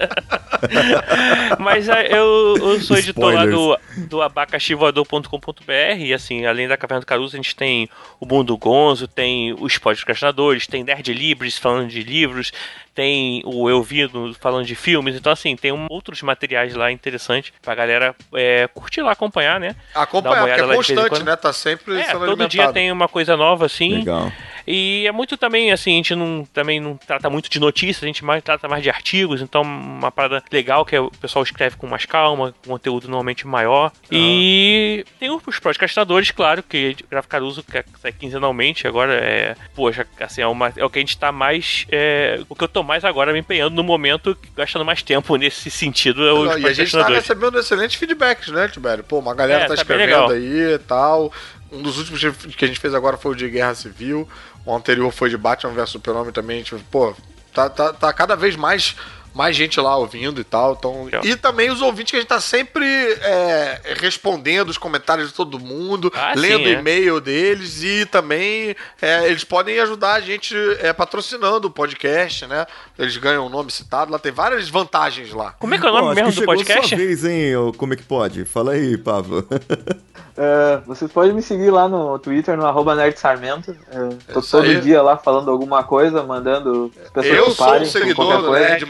[1.58, 3.76] Mas é, eu, eu sou editor lá do,
[4.08, 7.88] do abacaxivoador.com.br e assim, além da Caverna do Caruso, a gente tem
[8.20, 12.52] o Mundo Gonzo, tem os podcastinadores, tem Nerd Libres falando de livros,
[12.94, 14.08] tem o Eu Vi
[14.38, 19.02] falando de filmes, então assim, tem um, outros materiais lá interessantes pra galera é, curtir
[19.02, 19.74] lá, acompanhar, né?
[19.92, 21.34] Acompanhar, porque é constante, né?
[21.34, 23.96] Tá sempre é, todo dia tem uma coisa nova, assim.
[23.98, 24.30] Legal.
[24.66, 28.06] E é muito também, assim, a gente não, também não trata muito de notícias, a
[28.06, 31.76] gente mais, trata mais de artigos, então uma parada legal que é o pessoal escreve
[31.76, 33.92] com mais calma, com conteúdo normalmente maior.
[34.10, 40.42] E tem os podcastadores, claro, que Graf Caruso, que é quinzenalmente, agora é, poxa, assim,
[40.42, 43.04] é, uma, é o que a gente tá mais, é, o que eu tô mais
[43.04, 46.26] agora me empenhando no momento, gastando mais tempo nesse sentido.
[46.26, 49.04] É os e a gente tá recebendo excelentes feedbacks, né, Tibério?
[49.04, 51.32] Pô, uma galera é, tá, tá escrevendo aí e tal.
[51.70, 52.20] Um dos últimos
[52.54, 54.28] que a gente fez agora foi o de Guerra Civil.
[54.64, 56.62] O anterior foi de Batman vs Super-Homem também.
[56.62, 57.14] Tipo, pô,
[57.52, 58.96] tá, tá, tá cada vez mais
[59.34, 60.74] mais gente lá ouvindo e tal.
[60.78, 65.34] Então, e também os ouvintes que a gente tá sempre é, respondendo os comentários de
[65.34, 66.72] todo mundo, ah, lendo o é.
[66.72, 72.66] e-mail deles e também é, eles podem ajudar a gente é, patrocinando o podcast, né?
[72.98, 75.52] Eles ganham o nome citado, lá tem várias vantagens lá.
[75.58, 76.88] Como é que é o nome Pô, mesmo do podcast?
[76.88, 77.52] Sua vez, hein?
[77.76, 78.44] Como é que pode?
[78.44, 79.46] Fala aí, Pablo.
[79.50, 83.70] Uh, vocês podem me seguir lá no Twitter, no arroba nerdsarmento.
[83.70, 84.80] Uh, tô todo aí.
[84.80, 88.84] dia lá falando alguma coisa, mandando as pessoas Eu sou um seguidor do Nerd,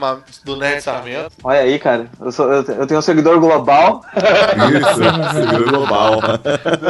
[0.44, 1.32] do Nerd Sarmento.
[1.42, 2.08] Olha aí, cara.
[2.20, 4.02] Eu, sou, eu, eu tenho um seguidor global.
[4.14, 6.20] Isso, seguidor global.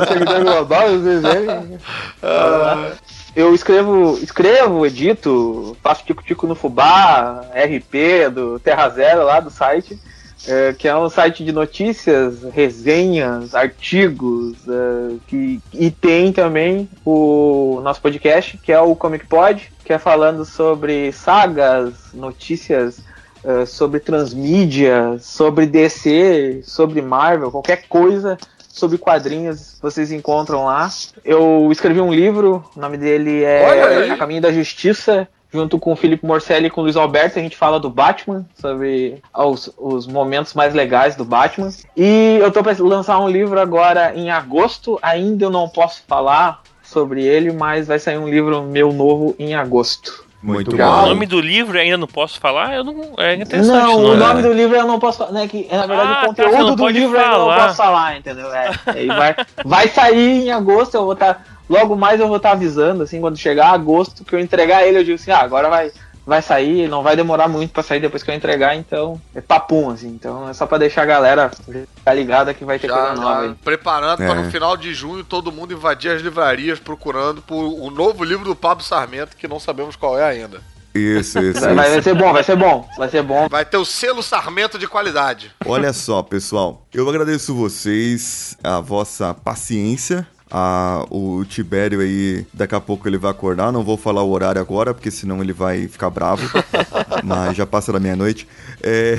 [0.09, 1.79] seguidor global, vocês verem.
[2.23, 2.93] Uh,
[3.35, 9.99] eu escrevo, escrevo, edito, faço tico-tico no Fubá, RP do Terra Zero lá do site,
[10.47, 17.81] é, que é um site de notícias, resenhas, artigos, é, que, e tem também o
[17.83, 23.01] nosso podcast, que é o Comic Pod, que é falando sobre sagas, notícias
[23.45, 28.39] uh, sobre transmídia, sobre DC, sobre Marvel, qualquer coisa
[28.73, 30.89] sobre quadrinhos vocês encontram lá.
[31.23, 35.97] Eu escrevi um livro, o nome dele é A Caminho da Justiça, junto com o
[35.97, 40.07] Felipe Morcelli e com o Luiz Alberto, a gente fala do Batman, sobre os, os
[40.07, 41.69] momentos mais legais do Batman.
[41.95, 46.63] E eu tô para lançar um livro agora em agosto, ainda eu não posso falar
[46.83, 50.25] sobre ele, mas vai sair um livro meu novo em agosto.
[50.43, 50.83] Muito bom.
[50.83, 52.75] O nome do livro ainda não posso falar?
[52.75, 53.69] Eu não, é interessante.
[53.69, 54.17] Não, não o é?
[54.17, 55.33] nome do livro eu não posso falar.
[55.33, 57.33] Né, que, na verdade, ah, o conteúdo do livro falar.
[57.33, 58.53] eu não posso falar, entendeu?
[58.53, 58.71] É,
[59.07, 61.35] vai, vai sair em agosto, eu vou estar.
[61.35, 61.41] Tá,
[61.71, 64.99] logo mais eu vou estar tá avisando, assim, quando chegar agosto, que eu entregar ele,
[64.99, 65.93] eu digo assim, ah, agora vai,
[66.27, 69.91] vai sair, não vai demorar muito para sair depois que eu entregar, então é papum,
[69.91, 70.09] assim.
[70.09, 73.41] Então é só para deixar a galera ficar ligada que vai ter já, coisa nova
[73.43, 73.55] aí.
[73.65, 74.27] Preparando é.
[74.27, 78.45] para no final de junho todo mundo invadir as livrarias procurando por o novo livro
[78.45, 80.61] do Pablo Sarmento, que não sabemos qual é ainda.
[80.95, 81.93] Isso, isso, vai, isso.
[81.93, 83.49] Vai ser bom, vai ser bom, vai ser bom.
[83.49, 85.51] Vai ter o selo Sarmento de qualidade.
[85.65, 92.81] Olha só, pessoal, eu agradeço vocês, a vossa paciência ah, o Tibério aí, daqui a
[92.81, 93.73] pouco ele vai acordar.
[93.73, 96.43] Não vou falar o horário agora, porque senão ele vai ficar bravo.
[97.25, 98.47] mas já passa da meia-noite.
[98.83, 99.17] É...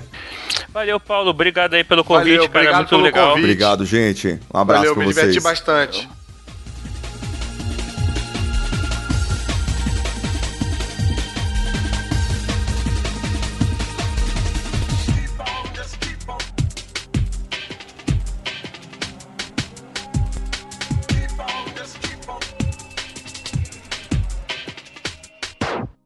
[0.72, 1.28] Valeu, Paulo.
[1.28, 2.76] Obrigado aí pelo convite, Valeu, cara.
[2.78, 3.28] Muito legal.
[3.28, 3.44] Convite.
[3.44, 4.40] Obrigado, gente.
[4.52, 5.26] Um abraço Valeu, pra me vocês.
[5.26, 6.08] diverti bastante.